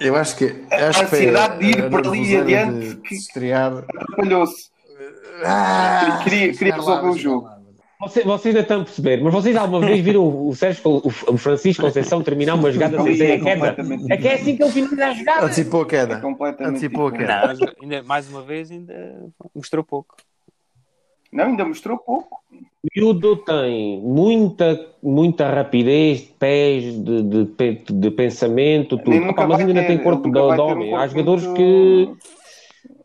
Eu 0.00 0.14
acho 0.14 0.36
que, 0.36 0.64
A 0.70 0.88
acho 0.90 1.00
que 1.00 1.06
foi 1.06 1.18
ansiedade 1.18 1.58
de 1.58 1.70
ir 1.70 1.84
a 1.84 1.90
por 1.90 2.06
ali 2.06 2.36
adiante 2.36 2.96
que- 2.98 3.14
estrear. 3.16 3.78
atrapalhou-se. 3.78 4.70
Ah, 5.44 6.20
Queria- 6.24 6.52
queria 6.52 6.74
resolver 6.74 7.08
o 7.08 7.16
jogo. 7.18 7.46
lá. 7.46 7.57
Vocês, 8.00 8.24
vocês 8.24 8.54
ainda 8.54 8.60
estão 8.62 8.80
a 8.80 8.84
perceber, 8.84 9.20
mas 9.20 9.32
vocês 9.34 9.56
alguma 9.56 9.80
vez 9.84 10.00
viram 10.00 10.24
o, 10.48 10.54
Sérgio, 10.54 10.82
o, 10.88 11.08
o 11.08 11.36
Francisco 11.36 11.82
Conceição 11.82 12.22
terminar 12.22 12.54
uma 12.54 12.70
jogada 12.70 13.02
sem 13.02 13.16
ser 13.16 13.32
a 13.32 13.40
queda? 13.40 13.76
É 14.08 14.16
que 14.16 14.28
é 14.28 14.34
assim 14.34 14.56
que 14.56 14.62
ele 14.62 14.70
finaliza 14.70 15.04
a 15.06 15.14
jogada. 15.14 15.46
Antecipou 15.46 15.80
a 15.80 15.84
É 15.84 15.88
queda. 15.88 16.20
completamente 16.20 16.76
Antecipou 16.76 17.06
a 17.08 17.12
queda. 17.12 17.54
Não, 17.54 17.66
ainda, 17.82 18.02
mais 18.04 18.30
uma 18.30 18.42
vez, 18.42 18.70
ainda 18.70 19.28
mostrou 19.52 19.82
pouco. 19.82 20.14
Não, 21.32 21.46
ainda 21.46 21.64
mostrou 21.64 21.98
pouco. 21.98 22.38
O 22.52 22.88
miúdo 22.96 23.36
tem 23.38 24.00
muita, 24.00 24.86
muita 25.02 25.52
rapidez 25.52 26.20
de 26.20 26.26
pés, 26.38 26.84
de, 26.84 27.22
de, 27.24 27.84
de 27.92 28.10
pensamento, 28.12 28.96
tudo. 28.96 29.28
Opa, 29.28 29.44
mas 29.44 29.58
ainda 29.60 29.80
ter, 29.80 29.86
tem 29.88 29.98
corpo 29.98 30.30
de, 30.30 30.38
um 30.38 30.42
homem. 30.46 30.90
corpo 30.90 30.96
Há 30.96 31.06
jogadores 31.08 31.44
muito- 31.44 31.56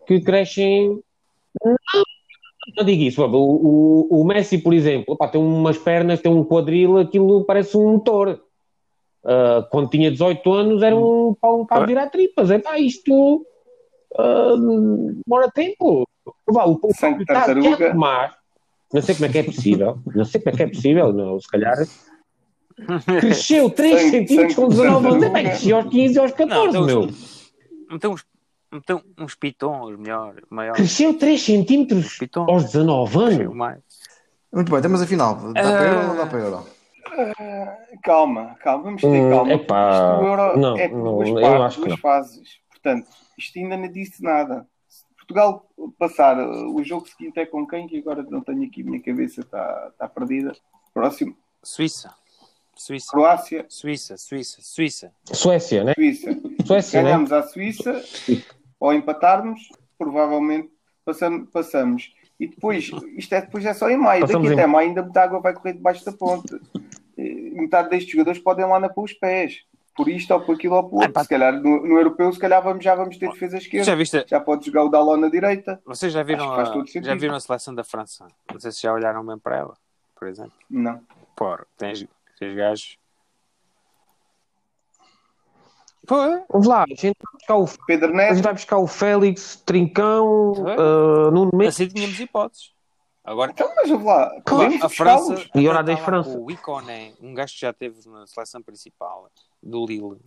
que, 0.05 0.19
que 0.19 0.21
crescem. 0.21 0.99
Não, 1.65 1.75
não 2.75 2.83
digo 2.83 3.03
isso. 3.03 3.23
O, 3.23 4.07
o, 4.11 4.21
o 4.21 4.25
Messi, 4.25 4.57
por 4.57 4.73
exemplo, 4.73 5.13
opa, 5.13 5.27
tem 5.27 5.41
umas 5.41 5.77
pernas, 5.77 6.21
tem 6.21 6.31
um 6.31 6.43
quadril, 6.43 6.97
aquilo 6.97 7.43
parece 7.45 7.77
um 7.77 7.93
motor. 7.93 8.41
Ah, 9.25 9.65
quando 9.71 9.89
tinha 9.89 10.11
18 10.11 10.51
anos 10.53 10.83
era 10.83 10.95
um 10.95 11.33
pau 11.39 11.65
para 11.65 11.85
virar 11.85 12.09
tripas. 12.09 12.51
É 12.51 12.59
pá, 12.59 12.77
isto 12.77 13.45
ah, 14.17 14.55
demora 15.25 15.49
tempo. 15.51 16.07
Opa, 16.47 16.65
o, 16.65 16.79
o, 16.81 16.93
Sangue 16.95 17.19
de 17.19 17.25
tá- 17.25 17.33
tartaruga. 17.33 17.77
quer 17.77 17.91
tomar, 17.91 18.37
não 18.93 19.01
sei 19.01 19.15
como 19.15 19.25
é 19.25 19.29
que 19.29 19.37
é 19.37 19.43
possível. 19.43 19.99
Não 20.13 20.25
sei 20.25 20.41
como 20.41 20.53
é 20.53 20.57
que 20.57 20.63
é 20.63 20.67
possível, 20.67 21.13
não, 21.13 21.39
se 21.39 21.47
calhar. 21.47 21.77
Cresceu 23.19 23.69
3 23.69 23.99
Sangue- 23.99 24.09
centímetros 24.11 24.55
com 24.55 24.71
sangue 24.71 24.75
de 24.75 24.81
19 24.83 25.07
anos. 25.07 25.23
É 25.23 25.29
bem, 25.29 25.43
cresceu 25.45 25.77
aos 25.77 25.89
15 25.89 26.19
aos 26.19 26.31
14, 26.31 26.73
Não, 26.77 26.85
meu. 26.85 27.07
Meteu 27.91 28.11
uns, 28.11 28.25
meteu 28.73 29.01
uns 29.17 29.35
pitons 29.35 29.97
melhor, 29.97 30.35
maiores. 30.49 30.77
Cresceu 30.77 31.17
3 31.17 31.41
centímetros 31.41 32.17
Pitons. 32.17 32.47
aos 32.49 32.63
19 32.65 33.17
Cresceu 33.19 33.41
anos. 33.45 33.55
mais. 33.55 33.79
Muito 34.51 34.71
bem, 34.71 34.81
temos 34.81 35.01
a 35.01 35.07
final. 35.07 35.35
Dá 35.53 35.61
para 35.61 35.85
euro 35.85 35.99
ou 35.99 36.07
não 36.07 36.15
dá 36.17 36.25
para 36.27 36.39
euro? 36.39 36.67
Calma, 38.03 38.55
calma, 38.61 38.83
vamos 38.83 39.01
ter 39.01 39.07
Hum, 39.07 39.29
calma. 39.29 39.53
epá, 39.53 39.91
Isto, 39.91 40.23
o 40.23 40.27
Euro 40.27 40.57
não, 40.59 40.77
é 40.77 40.89
por 40.89 40.97
não, 40.97 41.13
duas 41.15 41.29
eu 41.29 41.35
partes, 41.35 41.61
acho 41.61 41.75
que 41.75 41.81
duas 41.81 41.89
não. 41.91 41.97
fases. 41.97 42.49
Portanto, 42.69 43.07
isto 43.37 43.59
ainda 43.59 43.77
não 43.77 43.91
disse 43.91 44.23
nada. 44.23 44.67
Se 44.89 45.05
Portugal 45.15 45.65
passar, 45.97 46.37
uh, 46.39 46.75
o 46.75 46.83
jogo 46.83 47.07
seguinte 47.07 47.39
é 47.39 47.45
com 47.45 47.65
quem? 47.67 47.87
Que 47.87 47.99
agora 47.99 48.23
não 48.29 48.41
tenho 48.41 48.63
aqui, 48.65 48.81
a 48.81 48.85
minha 48.85 49.01
cabeça 49.01 49.41
está 49.41 49.89
está 49.91 50.07
perdida. 50.07 50.53
Próximo, 50.93 51.35
Suíça. 51.63 52.13
Suíça. 52.75 53.11
Croácia, 53.11 53.65
Suíça, 53.69 54.17
Suíça, 54.17 54.59
Suíça. 54.61 55.11
Suécia, 55.31 55.83
né? 55.83 55.93
Suíça. 55.93 56.35
Suécia, 56.65 57.01
né? 57.03 57.09
Ganhamos 57.11 57.31
à 57.31 57.43
Suíça, 57.43 58.03
ou 58.83 58.93
empatarmos, 58.93 59.69
provavelmente 59.97 60.69
passamos. 61.05 61.49
passamos. 61.49 62.13
E 62.39 62.47
depois, 62.47 62.91
isto 63.15 63.33
é, 63.33 63.41
depois 63.41 63.63
é 63.65 63.73
só 63.73 63.89
em 63.89 63.95
maio. 63.95 64.21
Passamos 64.21 64.49
Daqui 64.49 64.59
em- 64.59 64.63
até 64.63 64.67
maio 64.69 64.89
ainda 64.89 65.01
muita 65.01 65.21
água 65.21 65.39
vai 65.39 65.53
correr 65.53 65.73
debaixo 65.73 66.03
da 66.03 66.11
ponte. 66.11 66.59
Metade 67.17 67.89
destes 67.89 68.11
jogadores 68.11 68.39
podem 68.39 68.65
lá 68.65 68.79
na 68.79 68.89
pôr 68.89 69.03
os 69.05 69.13
pés. 69.13 69.61
Por 69.95 70.09
isto 70.09 70.33
ou 70.33 70.41
por 70.41 70.55
aquilo 70.55 70.75
ou 70.75 70.83
por 70.89 70.95
outro. 70.97 71.11
É, 71.11 71.13
pá. 71.13 71.23
Se 71.23 71.29
calhar 71.29 71.53
no, 71.53 71.85
no 71.87 71.97
europeu, 71.97 72.33
se 72.33 72.39
calhar 72.39 72.61
vamos, 72.61 72.83
já 72.83 72.95
vamos 72.95 73.15
ter 73.17 73.29
defesa 73.29 73.57
esquerda. 73.57 73.85
Já 73.85 73.95
viste? 73.95 74.25
Já 74.27 74.39
pode 74.39 74.65
jogar 74.65 74.83
o 74.83 74.89
Daló 74.89 75.15
na 75.15 75.29
direita. 75.29 75.79
Vocês 75.85 76.11
já 76.11 76.23
viram, 76.23 76.51
a, 76.51 76.83
já 76.85 77.15
viram 77.15 77.35
a 77.35 77.39
seleção 77.39 77.73
da 77.75 77.83
França? 77.83 78.27
Não 78.51 78.59
sei 78.59 78.71
se 78.71 78.81
já 78.81 78.91
olharam 78.91 79.23
bem 79.25 79.37
para 79.37 79.55
ela, 79.57 79.77
por 80.15 80.27
exemplo. 80.27 80.53
Não. 80.69 80.99
Porra, 81.35 81.65
tens, 81.77 82.05
tens 82.39 82.55
gajos. 82.55 82.97
Pô, 86.05 86.15
Vamos 86.49 86.67
lá, 86.67 86.83
a 86.83 86.87
gente 86.89 87.03
vai 87.03 87.33
buscar 87.33 87.55
o, 87.55 87.85
Pedro 87.87 88.09
a 88.09 88.13
Neto, 88.13 88.35
gente 88.35 88.43
vai 88.43 88.53
buscar 88.53 88.77
o 88.77 88.87
Félix, 88.87 89.55
Trincão, 89.65 90.53
Foi. 90.55 90.75
uh, 90.75 91.31
Nuno 91.31 91.51
Mendes. 91.53 91.75
assim 91.75 91.87
tínhamos 91.87 92.19
hipóteses. 92.19 92.73
Agora, 93.23 93.51
então, 93.51 93.71
mas 93.73 93.89
vamos 93.89 94.05
lá. 94.05 94.29
Podemos 94.45 94.83
a. 94.83 94.89
França. 94.89 95.49
E 95.55 95.67
ora 95.69 95.79
até 95.79 95.93
diz 95.93 95.99
está 96.01 96.11
lá 96.11 96.23
França. 96.23 96.37
O 96.37 96.51
Iconé, 96.51 97.13
um 97.21 97.33
gajo 97.33 97.53
que 97.53 97.61
já 97.61 97.71
teve 97.71 97.97
na 98.09 98.27
seleção 98.27 98.61
principal 98.61 99.29
do 99.61 99.85
Lille, 99.85 100.19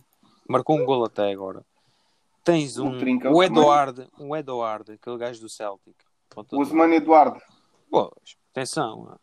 marcou 0.49 0.79
um 0.79 0.83
gol 0.83 1.05
até 1.05 1.31
agora. 1.31 1.63
Tens 2.43 2.77
O 2.79 2.85
um. 2.85 2.95
O 2.95 2.99
também. 2.99 3.43
Eduardo, 3.43 4.07
o 4.17 4.35
Eduardo, 4.35 4.93
aquele 4.93 5.17
gajo 5.17 5.41
do 5.41 5.49
Celtic. 5.49 5.95
O 6.51 6.59
Osmano 6.59 6.93
Eduardo. 6.95 7.39
Pois, 7.91 8.09
atenção. 8.51 9.15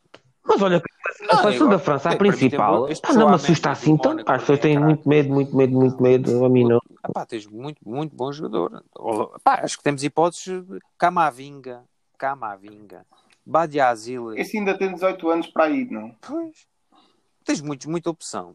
Mas 0.46 0.60
olha, 0.60 0.82
a 1.30 1.36
seleção 1.38 1.68
da 1.68 1.78
França, 1.78 2.10
a 2.10 2.16
principal, 2.16 2.86
ah, 2.86 3.12
não 3.14 3.28
me 3.30 3.34
assusta 3.34 3.70
Mendes 3.70 3.82
assim 3.82 3.96
tanto. 3.96 4.30
As 4.30 4.40
pessoas 4.42 4.58
têm 4.60 4.76
é 4.76 4.78
muito 4.78 5.08
medo, 5.08 5.32
muito 5.32 5.56
medo, 5.56 5.72
muito 5.74 6.02
medo. 6.02 6.44
A 6.44 6.48
mim 6.48 6.64
não. 6.68 6.80
Ah, 7.14 7.24
tens 7.24 7.46
muito, 7.46 7.78
muito 7.84 8.14
bom 8.14 8.30
jogador. 8.30 8.82
Acho 9.44 9.78
que 9.78 9.82
temos 9.82 10.04
hipóteses 10.04 10.62
de 10.66 10.78
Camavinga, 10.98 11.82
Camavinga, 12.18 13.06
Badiazil. 13.44 14.34
Esse 14.34 14.58
ainda 14.58 14.76
tem 14.76 14.92
18 14.92 15.30
anos 15.30 15.46
para 15.46 15.70
ir, 15.70 15.90
não? 15.90 16.14
Pois. 16.20 16.66
Tens 17.44 17.60
muito, 17.60 17.90
muita 17.90 18.10
opção. 18.10 18.54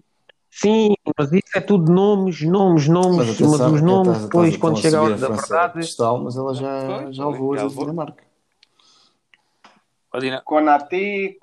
Sim, 0.52 0.96
mas 1.18 1.32
isso 1.32 1.56
é 1.56 1.62
tudo 1.62 1.92
nomes, 1.92 2.42
nomes, 2.42 2.88
nomes. 2.88 3.18
Mas, 3.18 3.30
atenção, 3.30 3.74
os 3.74 3.80
que 3.80 3.86
nomes, 3.86 4.24
depois, 4.24 4.58
quando 4.58 4.82
chega 4.82 4.98
a 4.98 5.02
hora 5.04 5.18
da 5.18 5.28
verdade. 5.30 5.74
mas 6.24 6.38
ela 6.38 6.54
já, 6.56 6.82
Foi, 6.86 7.14
já 7.14 7.28
levou 7.28 7.54
a. 7.54 7.68
Dinamarca. 7.68 8.29
A, 10.12 10.20
Dina- 10.20 10.44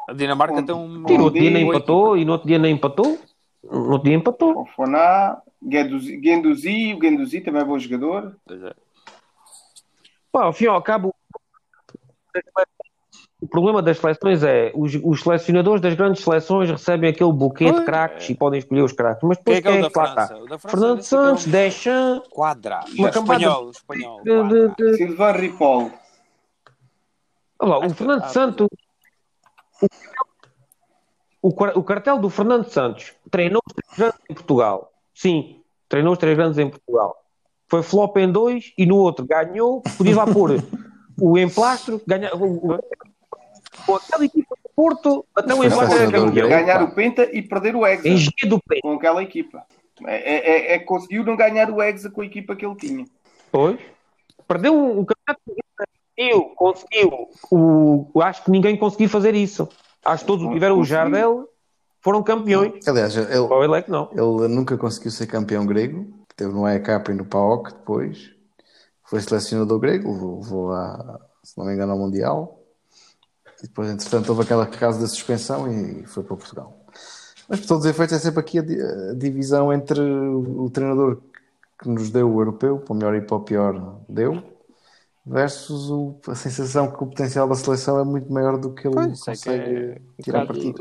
a 0.09 0.13
Dinamarca 0.13 0.63
tem 0.63 0.75
um. 0.75 1.07
Sim, 1.07 1.17
no 1.19 1.25
outro 1.25 1.41
dia 1.41 1.51
nem 1.51 1.69
empatou 1.69 2.17
e 2.17 2.25
no 2.25 2.33
outro 2.33 2.49
dia 2.49 2.59
nem 2.59 2.75
empatou. 2.75 3.19
No 3.63 3.93
outro 3.93 4.05
dia 4.09 4.15
empatou. 4.17 4.55
Fofoná, 4.67 5.41
Guendouzi, 5.63 6.17
Guendouzi, 6.17 6.95
o 6.95 6.99
Guendouzi 6.99 7.41
também 7.41 7.63
é 7.63 7.65
bom 7.65 7.79
jogador. 7.79 8.37
equipa. 8.51 8.75
Pá, 10.33 10.45
ao 10.45 10.53
fim 10.53 10.65
e 10.65 10.69
ao 10.69 10.83
cabo, 10.83 11.15
o 13.41 13.47
problema 13.49 13.81
das 13.83 13.99
seleções 13.99 14.43
é 14.43 14.73
os, 14.75 14.95
os 15.03 15.21
selecionadores 15.23 15.81
das 15.81 15.95
grandes 15.95 16.23
seleções 16.25 16.71
recebem 16.71 17.11
aquele 17.11 17.33
buquê 17.33 17.67
de 17.67 17.73
Pois, 17.73 17.85
craques 17.85 18.31
e 18.31 18.35
podem 18.35 18.59
escolher 18.59 18.83
os 18.83 18.93
craques. 18.93 19.23
Mas 19.23 19.39
Quem 19.39 19.55
depois 19.55 19.59
é 19.59 19.63
que 19.63 19.69
é 19.69 19.71
quem 19.73 19.81
o 19.81 19.85
é 19.85 19.89
da 19.89 19.91
que 19.91 19.99
lá 19.99 20.49
está? 20.49 20.59
Fernando 20.69 20.87
que 20.99 20.99
é 20.99 20.99
um 20.99 21.03
Santos, 21.03 21.47
Deschamps, 21.47 22.29
Quadra. 22.31 22.81
Uma 22.99 23.09
espanhol, 23.11 23.71
espanhol. 23.71 24.23
de, 24.23 24.43
de, 24.49 24.75
de- 24.77 24.97
Sylvain 24.97 25.33
Ripoll. 25.37 25.91
Olha 27.59 27.71
lá, 27.71 27.87
o 27.87 27.91
Fernando 27.95 28.23
ah, 28.23 28.29
Santos. 28.29 28.69
O, 31.43 31.49
o 31.49 31.85
cartel 31.85 32.19
do 32.19 32.29
Fernando 32.29 32.69
Santos 32.69 33.13
treinou 33.31 33.63
os 33.67 33.73
três 33.75 33.97
grandes 33.99 34.21
em 34.29 34.35
Portugal. 34.35 34.93
Sim, 35.15 35.63
treinou 35.89 36.13
os 36.13 36.19
três 36.19 36.37
grandes 36.37 36.59
em 36.59 36.69
Portugal. 36.69 37.17
Foi 37.69 37.83
flop 37.83 38.17
em 38.19 38.31
dois 38.31 38.73
e 38.77 38.85
no 38.87 38.97
outro 38.97 39.27
ganhou. 39.27 39.83
Podias 39.97 40.17
lá 40.17 40.27
pôr 40.27 40.63
o 41.21 41.39
emplastro, 41.39 42.01
ganha, 42.07 42.35
o, 42.35 42.73
o- 42.75 42.79
com 43.87 43.95
aquela 43.97 44.25
equipa 44.25 44.55
do 44.57 44.71
Porto, 44.75 45.25
até 45.35 45.55
o 45.55 45.65
emplastro 45.65 45.99
era 45.99 46.11
campeão. 46.13 46.49
Ganhar 46.49 46.83
o 46.83 46.95
Penta 46.95 47.25
e 47.33 47.43
perder 47.43 47.75
o 47.77 47.87
Hexa 47.87 48.09
Engenheiro 48.09 48.49
do 48.49 48.61
Peito. 48.61 48.83
com 48.83 48.95
aquela 48.95 49.23
equipa. 49.23 49.63
É, 50.05 50.15
é, 50.15 50.51
é- 50.51 50.75
é 50.75 50.79
que 50.79 50.85
conseguiu 50.85 51.25
não 51.25 51.37
ganhar 51.37 51.71
o 51.71 51.81
Hexa 51.81 52.11
com 52.11 52.21
a 52.21 52.27
equipa 52.27 52.55
que 52.55 52.67
ele 52.67 52.77
tinha. 52.77 53.05
Pois. 53.51 53.79
Perdeu 54.47 54.75
um, 54.75 55.01
um 55.01 55.05
campeonato. 55.05 55.41
Conseguiu, 56.17 56.43
conseguiu. 56.57 57.11
O, 57.51 58.07
o- 58.15 58.23
acho 58.23 58.43
que 58.45 58.51
ninguém 58.51 58.77
conseguiu 58.77 59.09
fazer 59.09 59.35
isso. 59.35 59.69
Acho 60.05 60.23
que 60.25 60.27
todos 60.29 60.47
que 60.47 60.53
tiveram 60.53 60.79
o. 60.79 60.85
Jardel 60.85 61.49
foram 62.01 62.23
campeões. 62.23 62.87
Aliás, 62.87 63.17
ele, 63.17 63.37
Ou 63.39 63.63
ele 63.65 63.75
é 63.77 63.83
que 63.83 63.91
não. 63.91 64.09
ele 64.13 64.49
nunca 64.49 64.77
conseguiu 64.79 65.11
ser 65.11 65.27
campeão 65.27 65.67
grego. 65.67 66.07
Teve 66.37 66.53
no 66.53 66.65
AEK 66.65 66.89
e 67.11 67.15
no 67.15 67.25
PAOK 67.25 67.73
depois. 67.73 68.31
Foi 69.05 69.21
selecionador 69.21 69.79
grego, 69.79 70.13
levou, 70.13 70.41
levou 70.41 70.73
a, 70.73 71.21
se 71.43 71.57
não 71.57 71.65
me 71.67 71.73
engano, 71.75 71.93
ao 71.93 71.99
Mundial. 71.99 72.61
E 73.63 73.67
depois, 73.67 73.89
entretanto, 73.91 74.29
houve 74.31 74.43
aquela 74.43 74.67
caso 74.67 75.01
da 75.01 75.07
suspensão 75.07 75.71
e 75.71 76.05
foi 76.07 76.23
para 76.23 76.37
Portugal. 76.37 76.79
Mas, 77.49 77.61
por 77.61 77.69
todos 77.69 77.85
os 77.85 77.91
efeitos, 77.91 78.17
é 78.17 78.19
sempre 78.19 78.41
aqui 78.41 78.59
a, 78.59 78.63
a 78.63 79.15
divisão 79.15 79.73
entre 79.73 80.01
o, 80.01 80.65
o 80.65 80.71
treinador 80.71 81.19
que 81.81 81.89
nos 81.89 82.11
deu 82.11 82.29
o 82.31 82.41
europeu, 82.41 82.79
para 82.79 82.93
o 82.93 82.97
melhor 82.97 83.15
e 83.15 83.21
para 83.21 83.37
o 83.37 83.41
pior, 83.41 84.01
deu, 84.09 84.43
versus 85.27 85.91
o- 85.91 86.17
a 86.29 86.35
sensação 86.35 86.89
que 86.91 87.03
o 87.03 87.07
potencial 87.07 87.49
da 87.49 87.55
seleção 87.57 87.99
é 87.99 88.05
muito 88.05 88.33
maior 88.33 88.57
do 88.59 88.73
que 88.73 88.87
ele 88.87 88.95
Pois, 88.95 89.07
é 89.07 89.13
que 89.15 89.25
consegue 89.25 89.75
é 90.19 90.23
tirar 90.23 90.47
partido. 90.47 90.79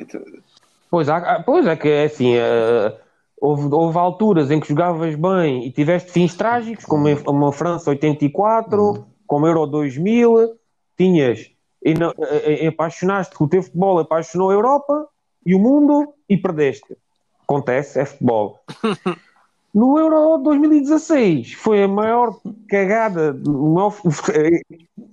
Pois, 0.90 1.10
há- 1.10 1.42
pois 1.44 1.66
é 1.66 1.76
que 1.76 1.90
é 1.90 2.04
assim, 2.06 2.36
eh, 2.36 2.96
houve, 3.42 3.68
houve 3.74 3.98
alturas 3.98 4.52
em 4.52 4.60
que 4.60 4.68
jogavas 4.70 5.16
bem 5.16 5.66
e 5.66 5.72
tiveste 5.72 6.12
fins 6.12 6.36
trágicos, 6.36 6.86
como 6.86 7.10
em- 7.10 7.18
uma 7.28 7.52
França 7.52 7.90
84, 7.90 9.06
como 9.26 9.48
Euro 9.48 9.66
2000, 9.66 10.56
tinhas, 10.96 11.50
e 11.84 11.94
não- 11.96 12.14
eh, 12.20 12.66
eh, 12.66 12.68
apaixonaste, 12.68 13.36
o 13.40 13.48
teu 13.48 13.64
futebol 13.64 13.98
apaixonou 14.00 14.52
a 14.52 14.54
Europa 14.54 15.08
e 15.46 15.56
o 15.56 15.60
mundo 15.60 16.14
e 16.30 16.38
perdeste. 16.38 16.96
Acontece, 17.44 18.00
é 18.00 18.06
futebol. 18.06 18.60
No 19.76 20.00
Euro 20.00 20.38
2016 20.38 21.54
foi 21.56 21.84
a 21.84 21.88
maior 21.88 22.40
cagada, 22.70 23.34
maior- 23.46 23.94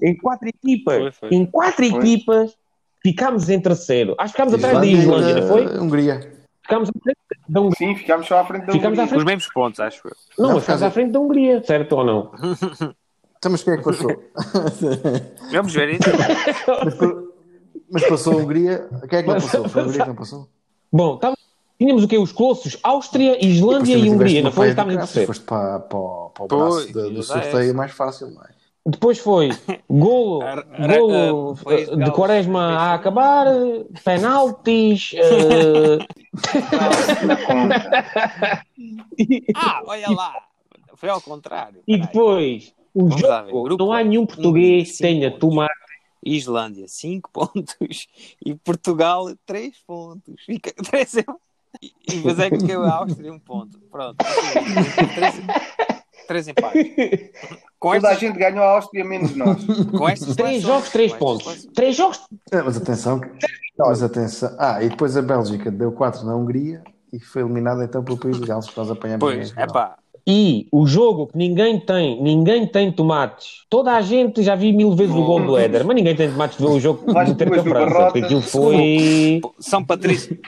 em 0.00 0.16
quatro 0.16 0.48
equipas, 0.48 0.96
Foi, 0.98 1.10
foi. 1.12 1.28
em 1.36 1.44
quatro 1.44 1.84
Foi. 1.84 1.98
equipas 1.98 2.54
ficámos 3.02 3.48
em 3.50 3.60
terceiro. 3.60 4.14
Acho 4.18 4.32
que 4.32 4.40
ficámos 4.40 4.54
atrás 4.54 4.78
da 4.78 4.86
Islândia 4.86 5.40
não 5.40 5.48
foi? 5.48 5.66
Hungria. 5.80 6.32
Ficámos 6.62 6.88
à 6.88 6.92
frente 7.02 7.18
da 7.48 7.60
Hungria. 7.60 7.76
Sim, 7.76 7.94
ficámos 7.96 8.26
só 8.28 8.38
à 8.38 8.44
frente 8.44 8.66
da 8.66 8.72
Ficámos 8.72 8.98
Hungria. 9.00 9.12
Com 9.12 9.18
os 9.18 9.24
mesmos 9.24 9.48
pontos, 9.52 9.80
acho 9.80 10.06
eu. 10.06 10.12
Não, 10.38 10.46
Não, 10.46 10.54
mas 10.54 10.62
ficámos 10.62 10.82
à 10.84 10.90
frente 10.92 11.10
da 11.10 11.18
Hungria, 11.20 11.62
certo 11.64 11.92
ou 11.96 12.04
não? 12.04 12.30
Então, 13.42 13.50
mas 13.50 13.64
quem 13.64 13.74
é 13.74 13.76
que 13.76 13.82
passou? 13.82 14.08
Vamos 15.50 15.74
ver 15.74 15.88
isso. 15.94 16.08
Mas 17.90 18.06
passou 18.08 18.34
a 18.34 18.36
Hungria. 18.36 18.88
Quem 19.10 19.18
é 19.18 19.22
que 19.24 19.28
não 19.28 19.34
passou? 19.34 19.68
Foi 19.68 19.82
a 19.82 19.84
Hungria 19.84 20.02
que 20.02 20.08
não 20.08 20.14
passou? 20.14 20.48
Bom, 20.92 21.16
tava- 21.18 21.36
tínhamos 21.82 22.04
o 22.04 22.08
quê? 22.08 22.18
Os 22.18 22.32
Colossos, 22.32 22.76
Áustria, 22.82 23.44
Islândia 23.44 23.94
e 23.94 23.98
também 23.98 24.12
Hungria. 24.12 24.42
Não 24.42 24.52
foi? 24.52 24.68
Estávamos 24.70 24.96
terceiro. 24.98 25.26
Foste 25.26 25.44
para, 25.44 25.80
para, 25.80 25.98
o- 25.98 26.30
para 26.30 26.44
o 26.44 26.48
Pois, 26.48 26.74
braço 26.86 26.92
do, 26.92 27.10
do 27.14 27.22
já 27.22 27.38
é. 27.38 27.42
sorteio 27.42 27.74
mais 27.74 27.92
fácil, 27.92 28.30
não 28.30 28.42
é? 28.42 28.48
Depois 28.84 29.18
foi 29.18 29.50
golo, 29.88 30.42
Ar- 30.42 30.66
ar- 30.72 30.98
golo 30.98 31.56
de 32.04 32.10
quaresma 32.10 32.74
a 32.76 32.94
acabar, 32.94 33.46
penaltis. 34.04 35.12
eh, 35.14 35.98
Ah, 39.54 39.82
olha 39.86 40.10
lá. 40.10 40.34
Foi 40.94 41.08
ao 41.08 41.20
contrário. 41.20 41.82
e 41.86 41.98
depois, 41.98 42.72
o 42.94 43.08
Vamos 43.08 43.20
jogo, 43.20 43.62
Grupo 43.64 43.84
não 43.84 43.92
há 43.92 43.98
A. 43.98 44.04
nenhum 44.04 44.26
português 44.26 44.92
que 44.92 44.98
tenha 44.98 45.30
pontos. 45.30 45.40
tomate. 45.40 45.72
Islândia, 46.24 46.86
5 46.86 47.30
pontos. 47.32 48.06
E 48.44 48.54
Portugal, 48.54 49.26
3 49.46 49.76
pontos. 49.86 50.34
Fica 50.44 50.72
3 50.72 51.16
E 51.16 51.24
e 51.80 52.16
depois 52.16 52.38
é 52.38 52.50
que 52.50 52.72
a 52.72 52.92
Áustria, 52.94 53.32
1 53.32 53.38
ponto. 53.40 53.78
Pronto. 53.90 54.16
3 56.26 56.48
empates. 56.48 56.86
Com 57.78 57.92
Toda 57.94 58.08
a 58.08 58.12
estas, 58.12 58.20
gente 58.20 58.38
ganhou 58.38 58.62
a 58.62 58.70
Áustria, 58.72 59.04
menos 59.04 59.34
nós. 59.34 59.64
com 59.90 60.08
estas 60.08 60.36
Três 60.36 60.62
jogos, 60.62 60.90
três 60.90 61.12
pontos. 61.12 61.66
Três 61.74 61.96
jogos. 61.96 62.20
É, 62.52 62.62
mas 62.62 62.76
atenção, 62.76 63.20
mas 63.76 64.02
atenção. 64.02 64.54
Ah, 64.58 64.82
e 64.82 64.88
depois 64.88 65.16
a 65.16 65.22
Bélgica 65.22 65.70
deu 65.70 65.90
4 65.92 66.24
na 66.24 66.36
Hungria 66.36 66.82
e 67.12 67.18
foi 67.20 67.42
eliminada 67.42 67.84
então 67.84 68.02
pelo 68.02 68.16
país 68.18 68.38
de 68.40 68.46
Gales, 68.46 68.66
nós 68.74 68.90
apanhamos 68.90 69.20
Pois, 69.20 69.52
é 69.56 69.66
pá. 69.66 69.96
E 70.26 70.68
o 70.70 70.86
jogo 70.86 71.26
que 71.26 71.36
ninguém 71.36 71.80
tem, 71.80 72.22
ninguém 72.22 72.66
tem 72.66 72.92
tomates. 72.92 73.62
Toda 73.68 73.92
a 73.92 74.00
gente 74.00 74.42
já 74.42 74.54
vi 74.54 74.72
mil 74.72 74.92
vezes 74.92 75.14
o 75.14 75.24
gol 75.24 75.44
do 75.44 75.56
Éder, 75.56 75.84
mas 75.84 75.96
ninguém 75.96 76.14
tem 76.14 76.30
tomates 76.30 76.56
de 76.56 76.64
ver 76.64 76.70
o 76.70 76.78
jogo 76.80 77.12
Vais 77.12 77.28
de 77.28 77.34
ter 77.34 77.48
França, 77.62 78.04
porque 78.04 78.20
aquilo 78.20 78.40
foi. 78.40 79.40
São 79.58 79.84
Patrício. 79.84 80.38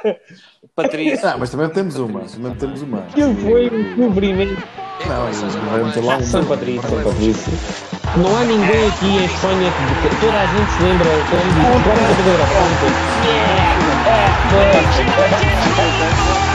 Patrício. 0.74 1.28
Ah, 1.28 1.36
mas 1.38 1.50
também 1.50 1.68
temos 1.68 1.96
uma, 1.96 2.20
também 2.20 2.54
temos 2.54 2.82
uma. 2.82 2.98
Aquilo 3.00 3.34
foi 3.36 3.68
um 3.68 3.94
cobrimento. 4.08 4.62
Não, 5.06 5.28
e 5.28 5.34
vai 5.70 5.84
meter 5.84 6.04
lá 6.04 6.16
um. 6.16 6.22
São 6.22 6.44
Patrício, 6.44 6.88
São 6.88 7.02
Patrício. 7.02 7.52
Não 8.16 8.36
há 8.36 8.44
ninguém 8.44 8.88
aqui 8.88 9.06
em 9.06 9.24
Espanha 9.24 9.70
que 10.02 10.16
toda 10.20 10.40
a 10.40 10.46
gente 10.46 10.70
se 10.70 10.82
lembra 10.82 11.10
quando 11.30 11.54
diz 11.54 11.64
vamos 11.84 12.02
fazer 12.16 12.40
a 16.50 16.53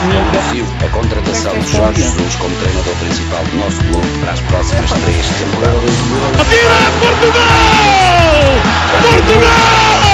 Anuncio 0.00 0.64
a 0.84 0.88
contratação 0.90 1.58
de 1.58 1.72
Jorge 1.72 2.02
Jesus 2.02 2.36
como 2.36 2.54
treinador 2.56 2.94
principal 2.96 3.44
do 3.44 3.56
nosso 3.56 3.78
clube 3.78 4.06
para 4.20 4.32
as 4.32 4.40
próximas 4.42 4.92
três 4.92 5.26
temporadas. 5.26 5.90
Atira 6.40 6.78
Portugal! 7.00 7.42
Portugal! 9.02 10.08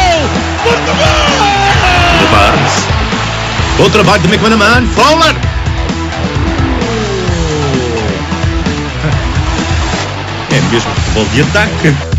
Portugal! 0.62 1.45
Barnes. 2.30 2.72
Bom 3.76 3.91
trabalho 3.91 4.22
de 4.22 4.28
McManaman. 4.28 4.87
Fowler. 4.87 5.37
É 10.51 10.61
mesmo 10.72 10.95
futebol 10.95 11.26
de 11.26 11.43
ataque. 11.43 12.14